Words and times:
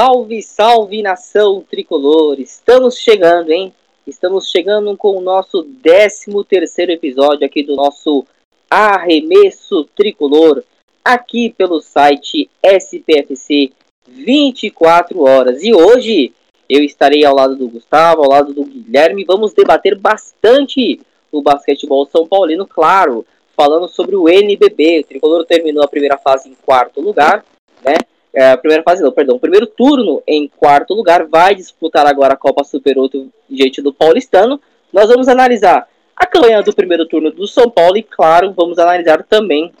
Salve, 0.00 0.40
salve 0.42 1.02
nação 1.02 1.60
tricolor! 1.68 2.38
Estamos 2.38 2.98
chegando, 2.98 3.50
hein? 3.50 3.74
Estamos 4.06 4.48
chegando 4.48 4.96
com 4.96 5.16
o 5.16 5.20
nosso 5.20 5.64
13 5.82 6.26
terceiro 6.48 6.92
episódio 6.92 7.44
aqui 7.44 7.64
do 7.64 7.74
nosso 7.74 8.24
Arremesso 8.70 9.82
Tricolor, 9.96 10.62
aqui 11.04 11.50
pelo 11.50 11.80
site 11.80 12.48
SPFC 12.62 13.72
24 14.06 15.20
horas. 15.20 15.64
E 15.64 15.74
hoje 15.74 16.32
eu 16.70 16.84
estarei 16.84 17.24
ao 17.24 17.34
lado 17.34 17.56
do 17.56 17.68
Gustavo, 17.68 18.22
ao 18.22 18.30
lado 18.30 18.54
do 18.54 18.64
Guilherme, 18.64 19.24
vamos 19.24 19.52
debater 19.52 19.98
bastante 19.98 21.00
o 21.32 21.42
basquetebol 21.42 22.06
São 22.06 22.24
Paulino, 22.24 22.68
claro, 22.68 23.26
falando 23.56 23.88
sobre 23.88 24.14
o 24.14 24.28
NBB. 24.28 25.00
O 25.00 25.04
Tricolor 25.04 25.44
terminou 25.44 25.82
a 25.82 25.88
primeira 25.88 26.16
fase 26.16 26.48
em 26.48 26.54
quarto 26.64 27.00
lugar, 27.00 27.44
né? 27.84 27.96
É, 28.32 28.56
primeira 28.56 28.82
fase 28.82 29.02
não, 29.02 29.10
perdão, 29.10 29.38
primeiro 29.38 29.66
turno 29.66 30.22
em 30.26 30.48
quarto 30.48 30.94
lugar, 30.94 31.26
vai 31.26 31.54
disputar 31.54 32.06
agora 32.06 32.34
a 32.34 32.36
Copa 32.36 32.62
Super 32.62 32.98
8 32.98 33.30
diante 33.48 33.80
do 33.80 33.92
Paulistano. 33.92 34.60
Nós 34.92 35.08
vamos 35.08 35.28
analisar 35.28 35.88
a 36.14 36.26
campanha 36.26 36.62
do 36.62 36.74
primeiro 36.74 37.06
turno 37.06 37.30
do 37.30 37.46
São 37.46 37.70
Paulo 37.70 37.96
e, 37.96 38.02
claro, 38.02 38.52
vamos 38.52 38.78
analisar 38.78 39.22
também 39.22 39.72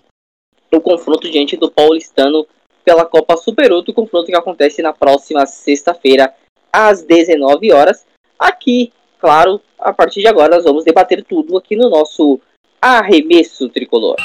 o 0.72 0.80
confronto 0.80 1.30
diante 1.30 1.56
do 1.56 1.70
Paulistano 1.70 2.46
pela 2.84 3.04
Copa 3.04 3.36
Super 3.36 3.72
8, 3.72 3.90
o 3.90 3.94
confronto 3.94 4.26
que 4.26 4.36
acontece 4.36 4.80
na 4.80 4.92
próxima 4.92 5.44
sexta-feira, 5.44 6.32
às 6.72 7.02
19 7.02 7.72
horas. 7.72 8.06
Aqui, 8.38 8.92
claro, 9.18 9.60
a 9.78 9.92
partir 9.92 10.20
de 10.20 10.28
agora 10.28 10.56
nós 10.56 10.64
vamos 10.64 10.84
debater 10.84 11.22
tudo 11.22 11.56
aqui 11.56 11.76
no 11.76 11.90
nosso 11.90 12.40
arremesso 12.80 13.68
tricolor. 13.68 14.16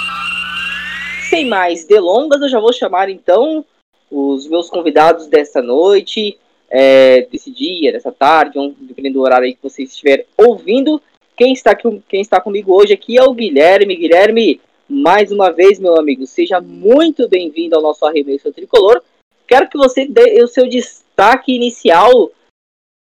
Sem 1.29 1.45
mais 1.45 1.83
delongas, 1.83 2.41
eu 2.41 2.49
já 2.49 2.59
vou 2.59 2.71
chamar 2.71 3.09
então 3.09 3.65
os 4.13 4.47
meus 4.47 4.69
convidados 4.69 5.25
desta 5.25 5.59
noite, 5.59 6.37
é, 6.69 7.23
desse 7.31 7.51
dia, 7.51 7.91
dessa 7.91 8.11
tarde, 8.11 8.59
um, 8.59 8.75
dependendo 8.79 9.15
do 9.15 9.21
horário 9.21 9.45
aí 9.45 9.55
que 9.55 9.63
você 9.63 9.83
estiver 9.83 10.27
ouvindo. 10.37 11.01
Quem 11.35 11.51
está, 11.51 11.71
aqui, 11.71 12.01
quem 12.07 12.21
está 12.21 12.39
comigo 12.39 12.71
hoje 12.71 12.93
aqui 12.93 13.17
é 13.17 13.23
o 13.23 13.33
Guilherme. 13.33 13.95
Guilherme, 13.95 14.61
mais 14.87 15.31
uma 15.31 15.51
vez, 15.51 15.79
meu 15.79 15.97
amigo, 15.97 16.27
seja 16.27 16.61
muito 16.61 17.27
bem-vindo 17.27 17.75
ao 17.75 17.81
nosso 17.81 18.05
arremesso 18.05 18.53
tricolor. 18.53 19.01
Quero 19.47 19.67
que 19.67 19.77
você 19.77 20.05
dê 20.05 20.43
o 20.43 20.47
seu 20.47 20.69
destaque 20.69 21.55
inicial 21.55 22.29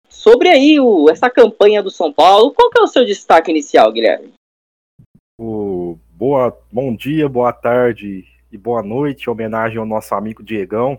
sobre 0.08 0.48
aí 0.48 0.80
o, 0.80 1.08
essa 1.08 1.30
campanha 1.30 1.84
do 1.84 1.90
São 1.90 2.12
Paulo. 2.12 2.52
Qual 2.52 2.68
que 2.68 2.80
é 2.80 2.82
o 2.82 2.88
seu 2.88 3.04
destaque 3.04 3.52
inicial, 3.52 3.92
Guilherme? 3.92 4.32
O, 5.38 5.96
boa, 6.10 6.58
bom 6.72 6.96
dia, 6.96 7.28
boa 7.28 7.52
tarde 7.52 8.24
e 8.56 8.58
boa 8.58 8.82
noite, 8.82 9.26
em 9.26 9.30
homenagem 9.30 9.78
ao 9.78 9.84
nosso 9.84 10.14
amigo 10.14 10.42
Diegão. 10.42 10.98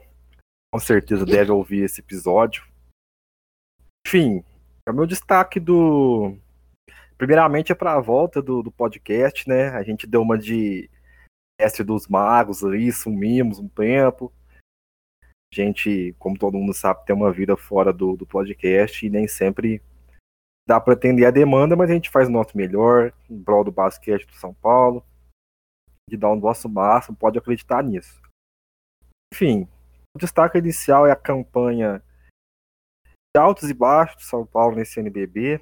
Com 0.71 0.79
certeza 0.79 1.25
deve 1.25 1.51
ouvir 1.51 1.83
esse 1.83 2.01
episódio. 2.01 2.63
Enfim, 4.05 4.43
é 4.87 4.91
o 4.91 4.93
meu 4.93 5.07
destaque 5.07 5.59
do. 5.59 6.37
Primeiramente 7.17 7.71
é 7.71 7.75
para 7.75 7.93
a 7.93 7.99
volta 7.99 8.41
do, 8.41 8.61
do 8.61 8.71
podcast, 8.71 9.49
né? 9.49 9.69
A 9.69 9.81
gente 9.81 10.05
deu 10.05 10.21
uma 10.21 10.37
de 10.37 10.87
mestre 11.59 11.83
dos 11.83 12.07
magos 12.07 12.63
ali, 12.63 12.91
sumimos 12.91 13.57
um 13.57 13.67
tempo. 13.67 14.31
A 15.23 15.55
gente, 15.55 16.15
como 16.19 16.37
todo 16.37 16.57
mundo 16.57 16.75
sabe, 16.75 17.05
tem 17.05 17.15
uma 17.15 17.31
vida 17.31 17.57
fora 17.57 17.91
do, 17.91 18.15
do 18.15 18.25
podcast 18.25 19.03
e 19.03 19.09
nem 19.09 19.27
sempre 19.27 19.81
dá 20.67 20.79
para 20.79 20.93
atender 20.93 21.25
a 21.25 21.31
demanda, 21.31 21.75
mas 21.75 21.89
a 21.89 21.93
gente 21.93 22.11
faz 22.11 22.27
o 22.27 22.31
nosso 22.31 22.55
melhor 22.55 23.11
em 23.27 23.41
prol 23.41 23.63
do 23.63 23.71
basquete 23.71 24.27
do 24.27 24.35
São 24.35 24.53
Paulo 24.53 25.03
de 26.09 26.17
dar 26.17 26.29
o 26.29 26.35
nosso 26.35 26.69
máximo, 26.69 27.17
pode 27.17 27.37
acreditar 27.37 27.83
nisso. 27.83 28.21
Enfim, 29.33 29.67
o 30.15 30.19
destaque 30.19 30.57
inicial 30.57 31.05
é 31.05 31.11
a 31.11 31.15
campanha 31.15 32.01
de 33.05 33.39
altos 33.39 33.69
e 33.69 33.73
baixos 33.73 34.15
do 34.17 34.21
São 34.23 34.45
Paulo 34.45 34.75
nesse 34.75 34.99
NBB. 34.99 35.61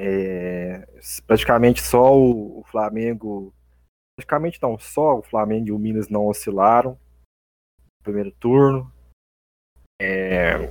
É, 0.00 0.86
praticamente 1.26 1.82
só 1.82 2.16
o, 2.16 2.60
o, 2.60 2.64
Flamengo, 2.64 3.54
praticamente 4.16 4.60
não, 4.60 4.78
só 4.78 5.18
o 5.18 5.22
Flamengo 5.22 5.68
e 5.68 5.72
o 5.72 5.78
Minas 5.78 6.08
não 6.08 6.26
oscilaram 6.26 6.92
no 6.92 8.02
primeiro 8.02 8.32
turno. 8.32 8.92
É, 10.00 10.68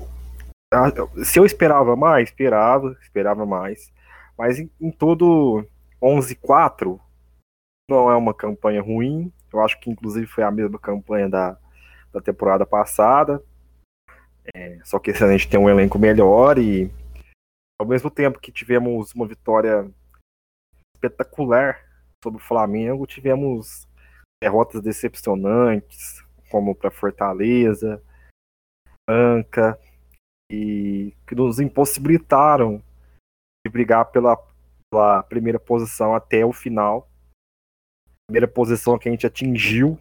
se 1.23 1.39
eu 1.39 1.45
esperava 1.45 1.95
mais, 1.95 2.29
esperava, 2.29 2.97
esperava 3.01 3.45
mais. 3.45 3.93
Mas 4.37 4.59
em, 4.59 4.69
em 4.79 4.91
todo 4.91 5.65
11-4, 6.01 6.99
não 7.93 8.11
é 8.11 8.15
uma 8.15 8.33
campanha 8.33 8.81
ruim. 8.81 9.31
Eu 9.51 9.61
acho 9.61 9.79
que 9.79 9.89
inclusive 9.89 10.27
foi 10.27 10.43
a 10.43 10.51
mesma 10.51 10.79
campanha 10.79 11.29
da, 11.29 11.57
da 12.11 12.21
temporada 12.21 12.65
passada. 12.65 13.43
É, 14.53 14.79
só 14.83 14.99
que 14.99 15.11
ano 15.11 15.27
a 15.27 15.31
gente 15.31 15.49
tem 15.49 15.59
um 15.59 15.69
elenco 15.69 15.97
melhor 15.97 16.57
e 16.57 16.91
ao 17.79 17.87
mesmo 17.87 18.09
tempo 18.09 18.39
que 18.39 18.51
tivemos 18.51 19.13
uma 19.13 19.27
vitória 19.27 19.89
espetacular 20.95 21.79
sobre 22.23 22.41
o 22.41 22.45
Flamengo, 22.45 23.07
tivemos 23.07 23.87
derrotas 24.41 24.81
decepcionantes, 24.81 26.23
como 26.49 26.75
para 26.75 26.91
Fortaleza, 26.91 28.01
Anca, 29.09 29.77
e 30.51 31.13
que 31.27 31.35
nos 31.35 31.59
impossibilitaram 31.59 32.81
de 33.65 33.71
brigar 33.71 34.05
pela, 34.11 34.37
pela 34.91 35.23
primeira 35.23 35.59
posição 35.59 36.13
até 36.13 36.45
o 36.45 36.53
final 36.53 37.09
primeira 38.33 38.47
posição 38.47 38.97
que 38.97 39.07
a 39.07 39.11
gente 39.11 39.27
atingiu, 39.27 39.99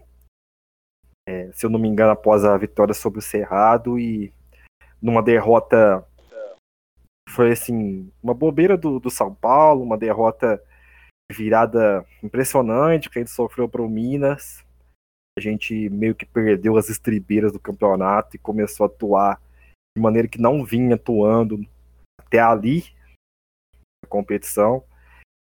é, 1.29 1.53
se 1.53 1.67
eu 1.67 1.71
não 1.71 1.79
me 1.79 1.87
engano, 1.87 2.13
após 2.13 2.47
a 2.47 2.57
vitória 2.57 2.95
sobre 2.95 3.19
o 3.19 3.23
Cerrado 3.23 3.99
e 3.99 4.33
numa 5.03 5.23
derrota 5.23 6.03
foi 7.29 7.53
assim, 7.53 8.11
uma 8.23 8.33
bobeira 8.33 8.75
do, 8.75 8.99
do 8.99 9.11
São 9.11 9.35
Paulo, 9.35 9.83
uma 9.83 9.99
derrota 9.99 10.63
virada 11.31 12.07
impressionante 12.23 13.11
que 13.11 13.19
a 13.19 13.23
gente 13.23 13.31
sofreu 13.31 13.69
para 13.69 13.83
o 13.83 13.89
Minas. 13.89 14.65
A 15.39 15.41
gente 15.41 15.91
meio 15.91 16.15
que 16.15 16.25
perdeu 16.25 16.79
as 16.79 16.89
estribeiras 16.89 17.53
do 17.53 17.61
campeonato 17.61 18.35
e 18.35 18.39
começou 18.39 18.85
a 18.85 18.87
atuar 18.87 19.43
de 19.95 20.03
maneira 20.03 20.27
que 20.27 20.41
não 20.41 20.65
vinha 20.65 20.95
atuando 20.95 21.61
até 22.19 22.39
ali 22.39 22.85
na 24.03 24.09
competição. 24.09 24.83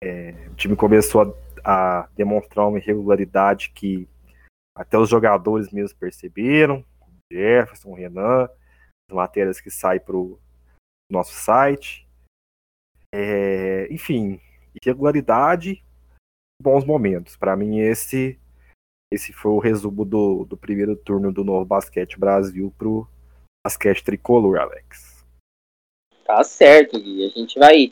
É, 0.03 0.47
o 0.51 0.55
time 0.55 0.75
começou 0.75 1.21
a 1.21 1.48
a 1.69 2.09
demonstrar 2.15 2.67
uma 2.67 2.79
irregularidade 2.79 3.69
que 3.69 4.09
até 4.75 4.97
os 4.97 5.07
jogadores 5.07 5.71
mesmos 5.71 5.93
perceberam, 5.93 6.83
Jefferson, 7.31 7.93
Renan, 7.93 8.49
as 9.07 9.15
matérias 9.15 9.61
que 9.61 9.69
saem 9.69 9.99
para 9.99 10.17
o 10.17 10.39
nosso 11.11 11.33
site. 11.33 12.07
É, 13.13 13.87
enfim, 13.93 14.41
irregularidade, 14.81 15.83
bons 16.59 16.83
momentos. 16.83 17.35
Para 17.37 17.55
mim, 17.55 17.77
esse 17.77 18.39
esse 19.13 19.31
foi 19.31 19.51
o 19.51 19.59
resumo 19.59 20.03
do, 20.03 20.45
do 20.45 20.57
primeiro 20.57 20.95
turno 20.95 21.31
do 21.31 21.43
Novo 21.43 21.65
Basquete 21.65 22.19
Brasil 22.19 22.73
para 22.77 22.87
o 22.87 23.07
basquete 23.63 24.03
tricolor, 24.03 24.59
Alex. 24.59 25.23
Tá 26.25 26.43
certo, 26.43 26.99
Gui. 26.99 27.25
A 27.25 27.29
gente 27.29 27.59
vai 27.59 27.91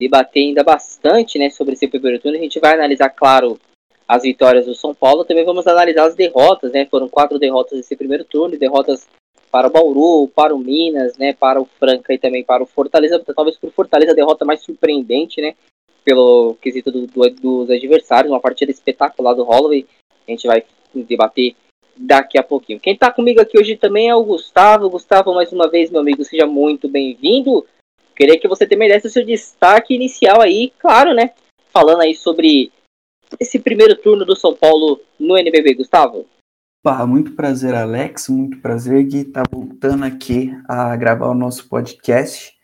debater 0.00 0.42
ainda 0.42 0.62
bastante 0.62 1.38
né, 1.38 1.50
sobre 1.50 1.74
esse 1.74 1.88
primeiro 1.88 2.20
turno. 2.20 2.38
A 2.38 2.40
gente 2.40 2.60
vai 2.60 2.74
analisar, 2.74 3.10
claro, 3.10 3.58
as 4.06 4.22
vitórias 4.22 4.66
do 4.66 4.74
São 4.74 4.94
Paulo. 4.94 5.24
Também 5.24 5.44
vamos 5.44 5.66
analisar 5.66 6.06
as 6.06 6.14
derrotas, 6.14 6.72
né? 6.72 6.86
Foram 6.86 7.08
quatro 7.08 7.38
derrotas 7.38 7.76
nesse 7.78 7.96
primeiro 7.96 8.24
turno, 8.24 8.56
derrotas 8.56 9.08
para 9.50 9.66
o 9.66 9.70
Bauru, 9.70 10.28
para 10.28 10.54
o 10.54 10.58
Minas, 10.58 11.16
né? 11.16 11.32
Para 11.32 11.60
o 11.60 11.64
Franca 11.64 12.12
e 12.12 12.18
também 12.18 12.44
para 12.44 12.62
o 12.62 12.66
Fortaleza. 12.66 13.22
Talvez 13.34 13.56
por 13.56 13.70
Fortaleza 13.72 14.12
a 14.12 14.14
derrota 14.14 14.44
mais 14.44 14.62
surpreendente, 14.62 15.40
né? 15.40 15.54
Pelo 16.04 16.56
quesito 16.60 16.92
do, 16.92 17.06
do, 17.06 17.30
dos 17.30 17.70
adversários, 17.70 18.30
uma 18.30 18.40
partida 18.40 18.70
espetacular 18.70 19.34
do 19.34 19.44
Holloway. 19.44 19.86
A 20.26 20.30
gente 20.30 20.46
vai 20.46 20.62
debater 20.94 21.56
daqui 21.96 22.38
a 22.38 22.42
pouquinho. 22.42 22.78
Quem 22.78 22.92
está 22.92 23.10
comigo 23.10 23.40
aqui 23.40 23.58
hoje 23.58 23.76
também 23.76 24.08
é 24.08 24.14
o 24.14 24.22
Gustavo. 24.22 24.90
Gustavo, 24.90 25.34
mais 25.34 25.52
uma 25.52 25.68
vez, 25.68 25.90
meu 25.90 26.00
amigo, 26.00 26.24
seja 26.24 26.46
muito 26.46 26.88
bem-vindo. 26.88 27.66
Queria 28.16 28.40
que 28.40 28.48
você 28.48 28.66
também 28.66 28.88
desse 28.88 29.06
o 29.06 29.10
seu 29.10 29.24
destaque 29.24 29.94
inicial 29.94 30.40
aí, 30.40 30.72
claro, 30.78 31.12
né? 31.12 31.32
Falando 31.70 32.00
aí 32.00 32.14
sobre 32.14 32.72
esse 33.38 33.58
primeiro 33.58 33.94
turno 33.94 34.24
do 34.24 34.34
São 34.34 34.54
Paulo 34.54 35.00
no 35.20 35.36
NBB, 35.36 35.74
Gustavo. 35.74 36.24
Pá, 36.82 37.06
muito 37.06 37.32
prazer, 37.32 37.74
Alex. 37.74 38.28
Muito 38.28 38.58
prazer, 38.58 39.02
Gui, 39.04 39.18
estar 39.18 39.42
tá 39.42 39.50
voltando 39.52 40.04
aqui 40.04 40.56
a 40.66 40.96
gravar 40.96 41.28
o 41.28 41.34
nosso 41.34 41.68
podcast. 41.68 42.54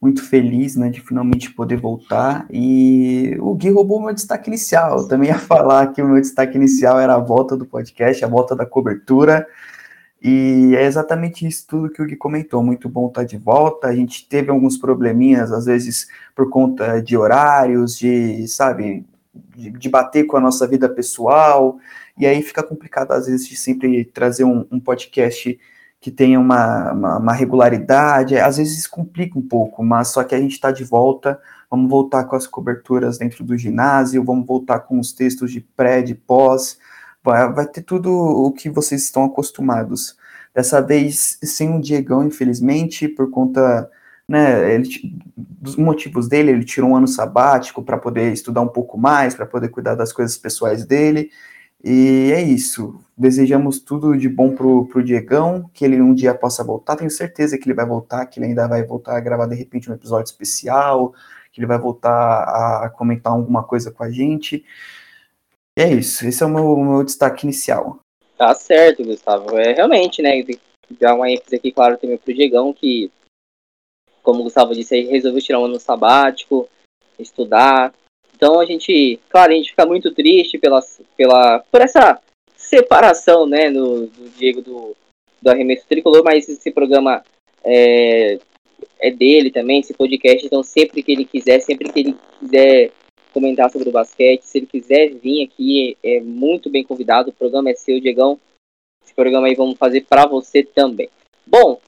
Muito 0.00 0.22
feliz, 0.22 0.76
né, 0.76 0.88
de 0.88 1.00
finalmente 1.00 1.52
poder 1.52 1.76
voltar. 1.76 2.46
E 2.50 3.36
o 3.40 3.54
Gui 3.54 3.70
roubou 3.70 4.00
meu 4.00 4.14
destaque 4.14 4.48
inicial. 4.48 5.00
Eu 5.00 5.08
também 5.08 5.28
ia 5.28 5.36
falar 5.40 5.92
que 5.92 6.00
o 6.00 6.08
meu 6.08 6.20
destaque 6.20 6.56
inicial 6.56 6.98
era 6.98 7.14
a 7.14 7.18
volta 7.18 7.56
do 7.56 7.66
podcast, 7.66 8.24
a 8.24 8.28
volta 8.28 8.56
da 8.56 8.64
cobertura. 8.64 9.46
E 10.26 10.74
é 10.74 10.86
exatamente 10.86 11.46
isso 11.46 11.66
tudo 11.68 11.90
que 11.90 12.00
o 12.00 12.06
Gui 12.06 12.16
comentou. 12.16 12.62
Muito 12.62 12.88
bom 12.88 13.08
estar 13.08 13.24
de 13.24 13.36
volta. 13.36 13.88
A 13.88 13.94
gente 13.94 14.26
teve 14.26 14.50
alguns 14.50 14.78
probleminhas, 14.78 15.52
às 15.52 15.66
vezes 15.66 16.08
por 16.34 16.48
conta 16.48 17.02
de 17.02 17.14
horários, 17.14 17.98
de, 17.98 18.48
sabe, 18.48 19.04
de, 19.54 19.70
de 19.70 19.88
bater 19.90 20.24
com 20.24 20.38
a 20.38 20.40
nossa 20.40 20.66
vida 20.66 20.88
pessoal. 20.88 21.76
E 22.16 22.26
aí 22.26 22.40
fica 22.40 22.62
complicado, 22.62 23.12
às 23.12 23.26
vezes, 23.26 23.46
de 23.46 23.54
sempre 23.54 24.02
trazer 24.06 24.44
um, 24.44 24.64
um 24.70 24.80
podcast 24.80 25.58
que 26.00 26.10
tenha 26.10 26.40
uma, 26.40 26.92
uma, 26.92 27.18
uma, 27.18 27.32
regularidade, 27.32 28.36
às 28.36 28.58
vezes 28.58 28.86
complica 28.86 29.38
um 29.38 29.42
pouco, 29.42 29.82
mas 29.82 30.08
só 30.08 30.22
que 30.22 30.34
a 30.34 30.38
gente 30.38 30.52
está 30.52 30.70
de 30.70 30.84
volta, 30.84 31.40
vamos 31.70 31.90
voltar 31.90 32.24
com 32.24 32.36
as 32.36 32.46
coberturas 32.46 33.16
dentro 33.16 33.42
do 33.42 33.56
ginásio, 33.56 34.22
vamos 34.22 34.46
voltar 34.46 34.80
com 34.80 34.98
os 34.98 35.12
textos 35.12 35.50
de 35.50 35.62
pré, 35.62 36.02
de 36.02 36.14
pós, 36.14 36.78
vai, 37.24 37.52
vai 37.52 37.66
ter 37.66 37.82
tudo 37.82 38.12
o 38.12 38.52
que 38.52 38.68
vocês 38.68 39.02
estão 39.02 39.24
acostumados. 39.24 40.16
Dessa 40.54 40.80
vez, 40.80 41.38
sem 41.42 41.74
o 41.76 41.80
Diegão, 41.80 42.24
infelizmente, 42.24 43.08
por 43.08 43.30
conta 43.30 43.90
né, 44.28 44.74
ele, 44.74 44.88
dos 45.36 45.76
motivos 45.76 46.28
dele, 46.28 46.50
ele 46.50 46.64
tirou 46.64 46.90
um 46.90 46.96
ano 46.96 47.08
sabático 47.08 47.82
para 47.82 47.98
poder 47.98 48.32
estudar 48.32 48.60
um 48.60 48.68
pouco 48.68 48.96
mais, 48.98 49.34
para 49.34 49.46
poder 49.46 49.68
cuidar 49.68 49.94
das 49.94 50.12
coisas 50.12 50.36
pessoais 50.36 50.84
dele. 50.86 51.30
E 51.82 52.32
é 52.32 52.42
isso. 52.42 52.98
Desejamos 53.16 53.78
tudo 53.78 54.16
de 54.16 54.28
bom 54.28 54.54
pro, 54.54 54.86
pro 54.86 55.04
Diegão, 55.04 55.68
que 55.74 55.84
ele 55.84 56.00
um 56.00 56.14
dia 56.14 56.34
possa 56.34 56.64
voltar. 56.64 56.96
Tenho 56.96 57.10
certeza 57.10 57.58
que 57.58 57.66
ele 57.66 57.74
vai 57.74 57.84
voltar, 57.84 58.24
que 58.26 58.38
ele 58.38 58.46
ainda 58.46 58.66
vai 58.66 58.82
voltar 58.84 59.16
a 59.16 59.20
gravar 59.20 59.46
de 59.46 59.54
repente 59.54 59.90
um 59.90 59.94
episódio 59.94 60.30
especial, 60.30 61.12
que 61.52 61.60
ele 61.60 61.66
vai 61.66 61.78
voltar 61.78 62.84
a 62.84 62.90
comentar 62.90 63.32
alguma 63.32 63.62
coisa 63.62 63.90
com 63.90 64.02
a 64.02 64.10
gente. 64.10 64.64
E 65.78 65.82
é 65.82 65.92
isso. 65.92 66.26
Esse 66.26 66.42
é 66.42 66.46
o 66.46 66.50
meu, 66.50 66.76
meu 66.76 67.04
destaque 67.04 67.44
inicial. 67.44 67.98
Tá 68.36 68.54
certo, 68.54 69.04
Gustavo. 69.04 69.56
É 69.58 69.72
realmente, 69.72 70.22
né? 70.22 70.42
Dar 70.90 71.14
uma 71.14 71.30
ênfase 71.30 71.56
aqui, 71.56 71.72
claro, 71.72 71.96
também 71.96 72.18
pro 72.18 72.34
Diegão, 72.34 72.72
que, 72.72 73.10
como 74.22 74.40
o 74.40 74.44
Gustavo 74.44 74.74
disse, 74.74 75.00
resolveu 75.02 75.40
tirar 75.40 75.60
um 75.60 75.64
ano 75.64 75.80
sabático, 75.80 76.68
estudar, 77.18 77.92
então 78.36 78.60
a 78.60 78.66
gente, 78.66 79.18
claro, 79.28 79.52
a 79.52 79.54
gente 79.54 79.70
fica 79.70 79.86
muito 79.86 80.12
triste 80.12 80.58
pela, 80.58 80.80
pela, 81.16 81.60
por 81.70 81.80
essa 81.80 82.20
separação, 82.56 83.46
né, 83.46 83.70
no, 83.70 84.06
do 84.06 84.28
Diego 84.30 84.60
do, 84.60 84.96
do 85.40 85.50
arremesso 85.50 85.86
tricolor, 85.88 86.22
mas 86.24 86.48
esse 86.48 86.70
programa 86.70 87.22
é, 87.62 88.38
é 89.00 89.10
dele 89.10 89.50
também, 89.50 89.80
esse 89.80 89.94
podcast, 89.94 90.44
então 90.44 90.62
sempre 90.62 91.02
que 91.02 91.12
ele 91.12 91.24
quiser, 91.24 91.60
sempre 91.60 91.90
que 91.90 92.00
ele 92.00 92.16
quiser 92.40 92.90
comentar 93.34 93.68
sobre 93.68 93.88
o 93.88 93.92
basquete, 93.92 94.44
se 94.44 94.58
ele 94.58 94.66
quiser 94.66 95.12
vir 95.12 95.42
aqui, 95.44 95.98
é 96.02 96.20
muito 96.20 96.70
bem 96.70 96.84
convidado, 96.84 97.30
o 97.30 97.32
programa 97.32 97.68
é 97.68 97.74
seu, 97.74 98.00
Diegão, 98.00 98.38
esse 99.04 99.12
programa 99.12 99.48
aí 99.48 99.56
vamos 99.56 99.76
fazer 99.76 100.06
para 100.08 100.24
você 100.24 100.62
também. 100.62 101.10
Bom, 101.44 101.80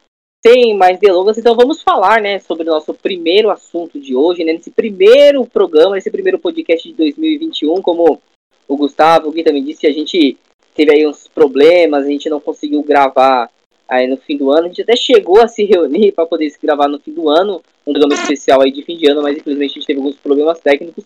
sem 0.45 0.77
mais 0.77 0.99
delongas, 0.99 1.39
então 1.39 1.55
vamos 1.55 1.83
falar, 1.83 2.21
né, 2.21 2.41
sobre 2.41 2.69
o 2.69 2.73
nosso 2.73 2.93
primeiro 2.93 3.49
assunto 3.49 3.99
de 4.01 4.15
hoje, 4.15 4.45
né, 4.45 4.53
nesse 4.53 4.73
primeiro 4.73 5.47
programa, 5.47 5.95
nesse 5.95 6.11
primeiro 6.11 6.39
podcast 6.39 6.87
de 6.89 6.95
2021, 6.95 7.81
como 7.81 8.21
o 8.67 8.77
Gustavo, 8.77 9.29
o 9.29 9.33
Gui 9.33 9.45
também 9.45 9.65
disse, 9.65 9.87
a 9.87 9.93
gente 9.93 10.37
teve 10.75 10.93
aí 10.93 11.07
uns 11.07 11.29
problemas, 11.29 12.05
a 12.05 12.09
gente 12.09 12.29
não 12.29 12.41
conseguiu 12.41 12.83
gravar 12.83 13.49
aí 13.89 14.09
no 14.09 14.17
fim 14.17 14.37
do 14.37 14.51
ano, 14.51 14.65
a 14.65 14.69
gente 14.69 14.83
até 14.83 14.97
chegou 14.97 15.41
a 15.41 15.47
se 15.47 15.65
reunir 15.65 16.11
para 16.11 16.27
poder 16.27 16.51
se 16.51 16.59
gravar 16.61 16.89
no 16.89 16.99
fim 16.99 17.13
do 17.13 17.29
ano, 17.29 17.63
um 17.87 17.93
programa 17.93 18.15
especial 18.15 18.61
aí 18.61 18.73
de 18.73 18.83
fim 18.83 18.97
de 18.97 19.09
ano, 19.09 19.23
mas 19.23 19.37
infelizmente 19.37 19.71
a 19.71 19.75
gente 19.75 19.87
teve 19.87 20.01
alguns 20.01 20.17
problemas 20.17 20.61
técnicos, 20.61 21.05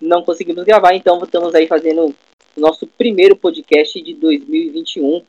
não 0.00 0.22
conseguimos 0.22 0.64
gravar, 0.64 0.94
então 0.94 1.22
estamos 1.22 1.54
aí 1.54 1.66
fazendo 1.66 2.06
o 2.06 2.60
nosso 2.60 2.86
primeiro 2.86 3.36
podcast 3.36 4.00
de 4.00 4.14
2021, 4.14 5.22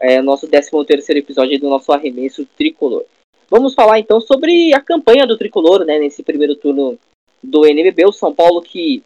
é, 0.00 0.20
nosso 0.20 0.48
13 0.48 0.70
terceiro 0.86 1.20
episódio 1.20 1.58
do 1.58 1.68
nosso 1.68 1.92
arremesso 1.92 2.44
tricolor. 2.56 3.04
Vamos 3.48 3.74
falar 3.74 3.98
então 3.98 4.20
sobre 4.20 4.74
a 4.74 4.80
campanha 4.80 5.26
do 5.26 5.36
tricolor, 5.36 5.84
né, 5.84 5.98
nesse 5.98 6.22
primeiro 6.22 6.56
turno 6.56 6.98
do 7.42 7.66
NBB, 7.66 8.06
o 8.06 8.12
São 8.12 8.34
Paulo 8.34 8.62
que 8.62 9.02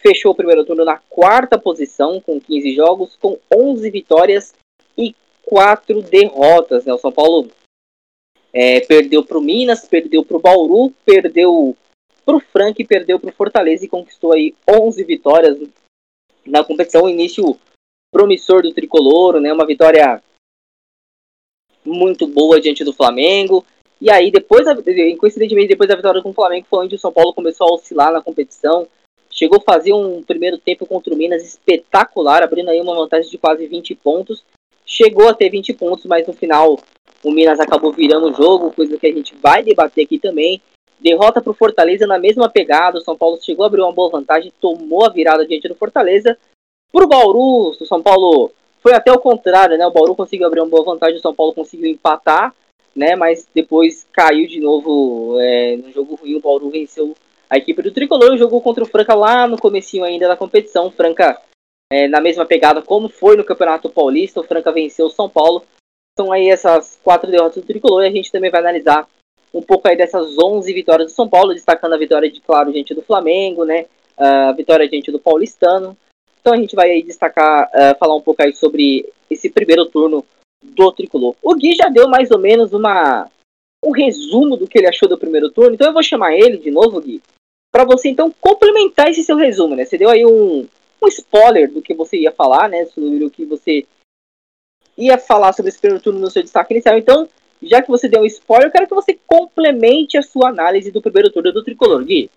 fechou 0.00 0.32
o 0.32 0.34
primeiro 0.34 0.64
turno 0.64 0.84
na 0.84 0.98
quarta 1.08 1.58
posição 1.58 2.20
com 2.20 2.40
15 2.40 2.74
jogos, 2.74 3.16
com 3.16 3.38
11 3.54 3.90
vitórias 3.90 4.54
e 4.96 5.14
4 5.44 6.02
derrotas, 6.02 6.84
né? 6.84 6.92
O 6.92 6.98
São 6.98 7.12
Paulo 7.12 7.48
é, 8.52 8.80
perdeu 8.80 9.24
para 9.24 9.38
o 9.38 9.42
Minas, 9.42 9.86
perdeu 9.86 10.24
para 10.24 10.36
o 10.36 10.40
Bauru, 10.40 10.92
perdeu 11.04 11.76
para 12.26 12.36
o 12.36 12.40
Frank, 12.40 12.84
perdeu 12.84 13.20
para 13.20 13.30
o 13.30 13.32
Fortaleza 13.32 13.84
e 13.84 13.88
conquistou 13.88 14.34
aí 14.34 14.52
11 14.68 15.04
vitórias 15.04 15.56
na 16.44 16.64
competição. 16.64 17.08
Início 17.08 17.56
promissor 18.12 18.62
do 18.62 18.74
tricolor, 18.74 19.40
né? 19.40 19.52
Uma 19.52 19.64
vitória 19.64 20.20
muito 21.84 22.26
boa 22.26 22.60
diante 22.60 22.82
do 22.82 22.92
Flamengo. 22.92 23.64
E 24.00 24.10
aí, 24.10 24.30
depois, 24.30 24.66
coincidentemente, 25.18 25.68
depois 25.68 25.88
da 25.88 25.96
vitória 25.96 26.20
com 26.20 26.30
o 26.30 26.34
Flamengo, 26.34 26.66
foi 26.68 26.84
onde 26.84 26.96
o 26.96 26.98
São 26.98 27.12
Paulo 27.12 27.32
começou 27.32 27.68
a 27.68 27.74
oscilar 27.74 28.12
na 28.12 28.20
competição. 28.20 28.86
Chegou 29.30 29.58
a 29.58 29.72
fazer 29.72 29.92
um 29.92 30.22
primeiro 30.22 30.58
tempo 30.58 30.84
contra 30.84 31.14
o 31.14 31.16
Minas 31.16 31.46
espetacular, 31.46 32.42
abrindo 32.42 32.70
aí 32.70 32.80
uma 32.80 32.94
vantagem 32.94 33.30
de 33.30 33.38
quase 33.38 33.66
20 33.66 33.94
pontos. 33.94 34.44
Chegou 34.84 35.28
a 35.28 35.34
ter 35.34 35.48
20 35.48 35.74
pontos, 35.74 36.04
mas 36.06 36.26
no 36.26 36.32
final 36.32 36.78
o 37.22 37.30
Minas 37.30 37.60
acabou 37.60 37.92
virando 37.92 38.30
o 38.30 38.34
jogo, 38.34 38.72
coisa 38.72 38.98
que 38.98 39.06
a 39.06 39.12
gente 39.12 39.34
vai 39.36 39.62
debater 39.62 40.04
aqui 40.04 40.18
também. 40.18 40.60
Derrota 41.00 41.40
para 41.40 41.50
o 41.50 41.54
Fortaleza 41.54 42.06
na 42.06 42.18
mesma 42.18 42.48
pegada. 42.48 42.98
O 42.98 43.02
São 43.02 43.16
Paulo 43.16 43.38
chegou 43.40 43.64
a 43.64 43.66
abrir 43.66 43.80
uma 43.80 43.92
boa 43.92 44.10
vantagem, 44.10 44.52
tomou 44.60 45.04
a 45.04 45.10
virada 45.10 45.46
diante 45.46 45.68
do 45.68 45.74
Fortaleza. 45.74 46.36
Para 46.92 47.04
o 47.04 47.08
Bauru, 47.08 47.70
o 47.70 47.86
São 47.86 48.02
Paulo 48.02 48.50
foi 48.80 48.94
até 48.94 49.12
o 49.12 49.18
contrário, 49.18 49.76
né? 49.76 49.86
O 49.86 49.90
Bauru 49.90 50.14
conseguiu 50.14 50.46
abrir 50.46 50.60
uma 50.60 50.70
boa 50.70 50.84
vantagem, 50.84 51.18
o 51.18 51.22
São 51.22 51.34
Paulo 51.34 51.52
conseguiu 51.52 51.90
empatar, 51.90 52.54
né? 52.94 53.14
Mas 53.16 53.48
depois 53.54 54.06
caiu 54.12 54.46
de 54.46 54.60
novo 54.60 55.36
é, 55.40 55.76
no 55.76 55.92
jogo 55.92 56.14
ruim. 56.14 56.36
O 56.36 56.40
Bauru 56.40 56.70
venceu 56.70 57.14
a 57.48 57.56
equipe 57.56 57.82
do 57.82 57.92
Tricolor, 57.92 58.36
jogou 58.36 58.60
contra 58.60 58.82
o 58.82 58.86
Franca 58.86 59.14
lá 59.14 59.46
no 59.46 59.58
comecinho 59.58 60.04
ainda 60.04 60.28
da 60.28 60.36
competição. 60.36 60.90
Franca 60.90 61.40
é, 61.90 62.08
na 62.08 62.20
mesma 62.20 62.44
pegada 62.44 62.82
como 62.82 63.08
foi 63.08 63.36
no 63.36 63.44
Campeonato 63.44 63.88
Paulista, 63.88 64.40
o 64.40 64.44
Franca 64.44 64.72
venceu 64.72 65.06
o 65.06 65.10
São 65.10 65.28
Paulo. 65.28 65.62
São 66.18 66.32
aí 66.32 66.48
essas 66.48 66.98
quatro 67.04 67.30
derrotas 67.30 67.62
do 67.62 67.66
Tricolor 67.66 68.02
e 68.02 68.06
a 68.06 68.10
gente 68.10 68.32
também 68.32 68.50
vai 68.50 68.60
analisar 68.60 69.06
um 69.56 69.62
pouco 69.62 69.88
aí 69.88 69.96
dessas 69.96 70.36
11 70.38 70.72
vitórias 70.72 71.10
do 71.10 71.14
São 71.14 71.28
Paulo, 71.28 71.54
destacando 71.54 71.94
a 71.94 71.98
vitória 71.98 72.30
de, 72.30 72.40
claro, 72.40 72.72
gente 72.72 72.94
do 72.94 73.02
Flamengo, 73.02 73.64
né? 73.64 73.86
A 74.16 74.52
vitória 74.52 74.88
gente 74.88 75.10
do 75.10 75.18
Paulistano, 75.18 75.96
então 76.40 76.52
a 76.52 76.56
gente 76.56 76.76
vai 76.76 76.90
aí 76.90 77.02
destacar, 77.02 77.68
uh, 77.68 77.98
falar 77.98 78.14
um 78.14 78.20
pouco 78.20 78.42
aí 78.42 78.54
sobre 78.54 79.10
esse 79.28 79.50
primeiro 79.50 79.86
turno 79.86 80.24
do 80.62 80.92
Tricolor. 80.92 81.34
O 81.42 81.54
Gui 81.54 81.74
já 81.74 81.88
deu 81.88 82.08
mais 82.08 82.30
ou 82.30 82.38
menos 82.38 82.72
uma, 82.72 83.28
um 83.84 83.90
resumo 83.90 84.56
do 84.56 84.68
que 84.68 84.78
ele 84.78 84.86
achou 84.86 85.08
do 85.08 85.18
primeiro 85.18 85.50
turno, 85.50 85.74
então 85.74 85.88
eu 85.88 85.92
vou 85.92 86.02
chamar 86.02 86.34
ele 86.34 86.56
de 86.56 86.70
novo, 86.70 87.00
Gui, 87.00 87.20
para 87.72 87.84
você 87.84 88.08
então 88.08 88.32
complementar 88.40 89.08
esse 89.08 89.22
seu 89.22 89.36
resumo, 89.36 89.74
né? 89.74 89.84
Você 89.84 89.98
deu 89.98 90.08
aí 90.08 90.24
um, 90.24 90.66
um 91.02 91.08
spoiler 91.08 91.70
do 91.70 91.82
que 91.82 91.94
você 91.94 92.16
ia 92.16 92.32
falar, 92.32 92.68
né? 92.68 92.84
Sobre 92.86 93.24
o 93.24 93.30
que 93.30 93.44
você 93.44 93.84
ia 94.96 95.18
falar 95.18 95.52
sobre 95.52 95.70
esse 95.70 95.78
primeiro 95.78 96.02
turno 96.02 96.20
no 96.20 96.30
seu 96.30 96.42
destaque 96.42 96.72
inicial. 96.72 96.96
Então, 96.96 97.28
já 97.62 97.82
que 97.82 97.88
você 97.88 98.08
deu 98.08 98.22
um 98.22 98.26
spoiler, 98.26 98.68
eu 98.68 98.72
quero 98.72 98.86
que 98.86 98.94
você 98.94 99.18
complemente 99.26 100.16
a 100.16 100.22
sua 100.22 100.48
análise 100.48 100.90
do 100.90 101.02
primeiro 101.02 101.30
turno 101.30 101.52
do 101.52 101.64
Tricolor, 101.64 102.04
Gui 102.04 102.30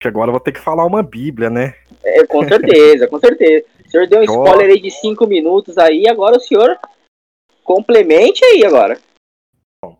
que 0.00 0.08
agora 0.08 0.28
eu 0.28 0.32
vou 0.32 0.40
ter 0.40 0.52
que 0.52 0.60
falar 0.60 0.84
uma 0.84 1.02
bíblia, 1.02 1.50
né? 1.50 1.74
É, 2.04 2.26
com 2.26 2.46
certeza, 2.46 3.08
com 3.08 3.18
certeza. 3.18 3.66
O 3.84 3.90
senhor 3.90 4.06
deu 4.06 4.20
um 4.20 4.24
spoiler 4.24 4.70
aí 4.70 4.80
de 4.80 4.90
cinco 4.90 5.26
minutos 5.26 5.78
aí, 5.78 6.08
agora 6.08 6.36
o 6.36 6.40
senhor 6.40 6.78
complemente 7.64 8.44
aí 8.44 8.64
agora. 8.64 8.98
Bom, 9.82 9.98